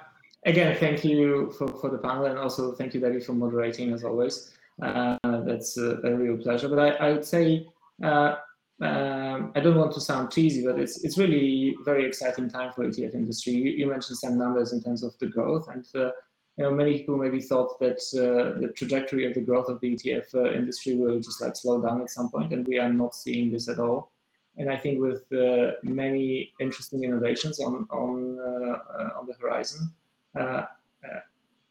again, 0.45 0.77
thank 0.79 1.05
you 1.05 1.53
for, 1.59 1.69
for 1.69 1.91
the 1.91 1.99
panel 1.99 2.27
and 2.27 2.39
also 2.39 2.73
thank 2.73 2.95
you, 2.95 3.01
David, 3.01 3.25
for 3.25 3.33
moderating 3.33 3.93
as 3.93 4.05
always. 4.05 4.53
Uh, 4.83 5.17
that's 5.45 5.77
a, 5.77 6.01
a, 6.03 6.15
real 6.15 6.37
pleasure. 6.37 6.69
But 6.69 6.79
I, 6.79 6.89
I 7.07 7.13
would 7.13 7.25
say, 7.25 7.67
uh, 8.03 8.37
um, 8.81 9.53
I 9.55 9.61
don't 9.61 9.77
want 9.77 9.93
to 9.93 10.01
sound 10.01 10.33
cheesy, 10.33 10.65
but 10.65 10.81
it's 10.81 11.05
it's 11.05 11.17
really 11.17 11.77
very 11.85 12.05
exciting 12.05 12.51
time 12.51 12.73
for 12.73 12.85
ETF 12.85 13.15
industry. 13.15 13.53
You, 13.53 13.71
you 13.71 13.87
mentioned 13.87 14.19
some 14.19 14.37
numbers 14.37 14.73
in 14.73 14.83
terms 14.83 15.05
of 15.05 15.17
the 15.19 15.27
growth, 15.27 15.69
and 15.69 15.87
uh, 15.95 16.11
you 16.57 16.65
know 16.65 16.73
many 16.73 16.99
people 16.99 17.17
maybe 17.17 17.41
thought 17.41 17.79
that 17.79 18.01
uh, 18.15 18.59
the 18.61 18.73
trajectory 18.75 19.27
of 19.27 19.35
the 19.35 19.43
growth 19.43 19.69
of 19.69 19.81
the 19.81 19.95
ETF 19.95 20.35
uh, 20.35 20.53
industry 20.53 20.97
will 20.97 21.21
just 21.21 21.41
like 21.41 21.55
slow 21.55 21.81
down 21.81 22.03
at 22.03 22.11
some 22.11 22.31
point, 22.31 22.53
and 22.53 22.67
we 22.67 22.81
are 22.81 22.93
not 22.93 23.15
seeing 23.15 23.53
this 23.53 23.69
at 23.69 23.79
all. 23.79 24.11
And 24.57 24.69
I 24.69 24.77
think 24.77 25.01
with 25.01 25.23
uh, 25.33 25.75
many 25.85 26.53
interesting 26.59 27.05
innovations 27.05 27.61
on 27.61 27.87
on 27.91 28.41
on 28.41 29.27
the 29.29 29.35
horizon, 29.41 29.89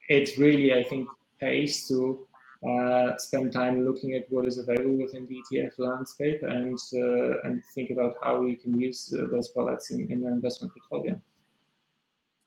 it 0.09 0.37
really, 0.37 0.73
I 0.73 0.83
think, 0.83 1.07
pays 1.39 1.87
to 1.87 2.27
uh, 2.67 3.17
spend 3.17 3.51
time 3.51 3.85
looking 3.85 4.13
at 4.13 4.25
what 4.29 4.45
is 4.45 4.57
available 4.57 4.97
within 4.97 5.27
the 5.27 5.41
ETF 5.43 5.73
landscape 5.77 6.43
and 6.43 6.79
and 7.43 7.63
think 7.75 7.89
about 7.89 8.15
how 8.23 8.41
we 8.41 8.55
can 8.55 8.79
use 8.79 9.13
those 9.31 9.49
products 9.49 9.91
in, 9.91 10.09
in 10.11 10.25
our 10.25 10.31
investment 10.31 10.73
portfolio. 10.73 11.19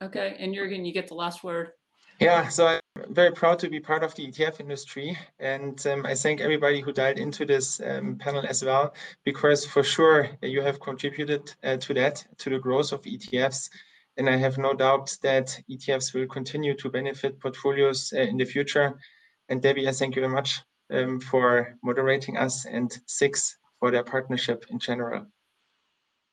Okay, 0.02 0.36
and 0.38 0.54
Jürgen, 0.54 0.86
you 0.86 0.92
get 0.92 1.08
the 1.08 1.14
last 1.14 1.44
word. 1.44 1.72
Yeah, 2.20 2.48
so 2.48 2.66
I'm 2.66 2.80
very 3.10 3.30
proud 3.32 3.58
to 3.58 3.68
be 3.68 3.78
part 3.78 4.02
of 4.02 4.14
the 4.14 4.26
ETF 4.26 4.60
industry. 4.60 5.18
And 5.38 5.86
um, 5.86 6.06
I 6.06 6.14
thank 6.14 6.40
everybody 6.40 6.80
who 6.80 6.92
dialed 6.92 7.18
into 7.18 7.44
this 7.44 7.80
um, 7.80 8.16
panel 8.16 8.44
as 8.46 8.64
well, 8.64 8.94
because 9.24 9.66
for 9.66 9.82
sure 9.82 10.30
you 10.42 10.62
have 10.62 10.80
contributed 10.80 11.54
uh, 11.62 11.76
to 11.76 11.92
that, 11.94 12.24
to 12.38 12.50
the 12.50 12.58
growth 12.58 12.92
of 12.92 13.02
ETFs. 13.02 13.68
And 14.16 14.30
I 14.30 14.36
have 14.36 14.56
no 14.58 14.72
doubt 14.72 15.16
that 15.22 15.58
ETFs 15.70 16.14
will 16.14 16.26
continue 16.26 16.74
to 16.76 16.90
benefit 16.90 17.38
portfolios 17.40 18.12
uh, 18.16 18.20
in 18.20 18.38
the 18.38 18.44
future. 18.44 18.98
And 19.48 19.60
Debbie, 19.60 19.88
I 19.88 19.92
thank 19.92 20.16
you 20.16 20.22
very 20.22 20.32
much 20.32 20.62
um, 20.92 21.20
for 21.20 21.76
moderating 21.82 22.36
us 22.36 22.64
and 22.64 22.96
SIX 23.06 23.56
for 23.78 23.90
their 23.90 24.04
partnership 24.04 24.64
in 24.70 24.78
general. 24.78 25.26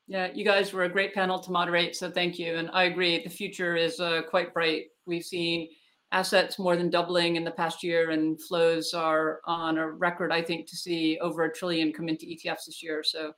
Yeah, 0.06 0.28
you 0.34 0.44
guys 0.44 0.72
were 0.72 0.84
a 0.84 0.88
great 0.88 1.14
panel 1.14 1.38
to 1.38 1.50
moderate, 1.50 1.96
so 1.96 2.10
thank 2.10 2.38
you. 2.38 2.56
And 2.56 2.70
I 2.72 2.84
agree, 2.84 3.22
the 3.22 3.30
future 3.30 3.74
is 3.74 4.00
uh, 4.00 4.22
quite 4.28 4.52
bright. 4.52 4.86
We've 5.06 5.24
seen 5.24 5.68
assets 6.12 6.58
more 6.58 6.76
than 6.76 6.90
doubling 6.90 7.36
in 7.36 7.44
the 7.44 7.50
past 7.50 7.82
year, 7.82 8.10
and 8.10 8.40
flows 8.42 8.92
are 8.92 9.40
on 9.46 9.78
a 9.78 9.90
record, 9.90 10.30
I 10.30 10.42
think, 10.42 10.68
to 10.68 10.76
see 10.76 11.18
over 11.20 11.44
a 11.44 11.52
trillion 11.52 11.92
come 11.92 12.08
into 12.08 12.26
ETFs 12.26 12.66
this 12.66 12.82
year. 12.82 13.02
So 13.02 13.32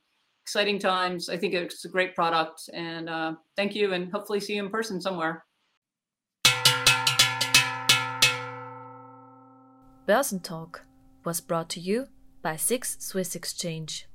exciting 0.47 0.78
times. 0.78 1.28
I 1.28 1.36
think 1.36 1.55
it's 1.55 1.84
a 1.86 1.88
great 1.88 2.14
product. 2.14 2.70
And 2.72 3.11
uh, 3.11 3.34
thank 3.57 3.74
you, 3.74 3.94
and 3.94 4.12
hopefully 4.12 4.38
see 4.38 4.55
you 4.55 4.64
in 4.64 4.70
person 4.70 5.01
somewhere. 5.01 5.44
Börsentalk 10.07 10.82
was 11.24 11.40
brought 11.40 11.68
to 11.70 11.80
you 11.80 12.07
by 12.42 12.55
SIX 12.55 12.97
Swiss 13.01 13.34
Exchange. 13.34 14.07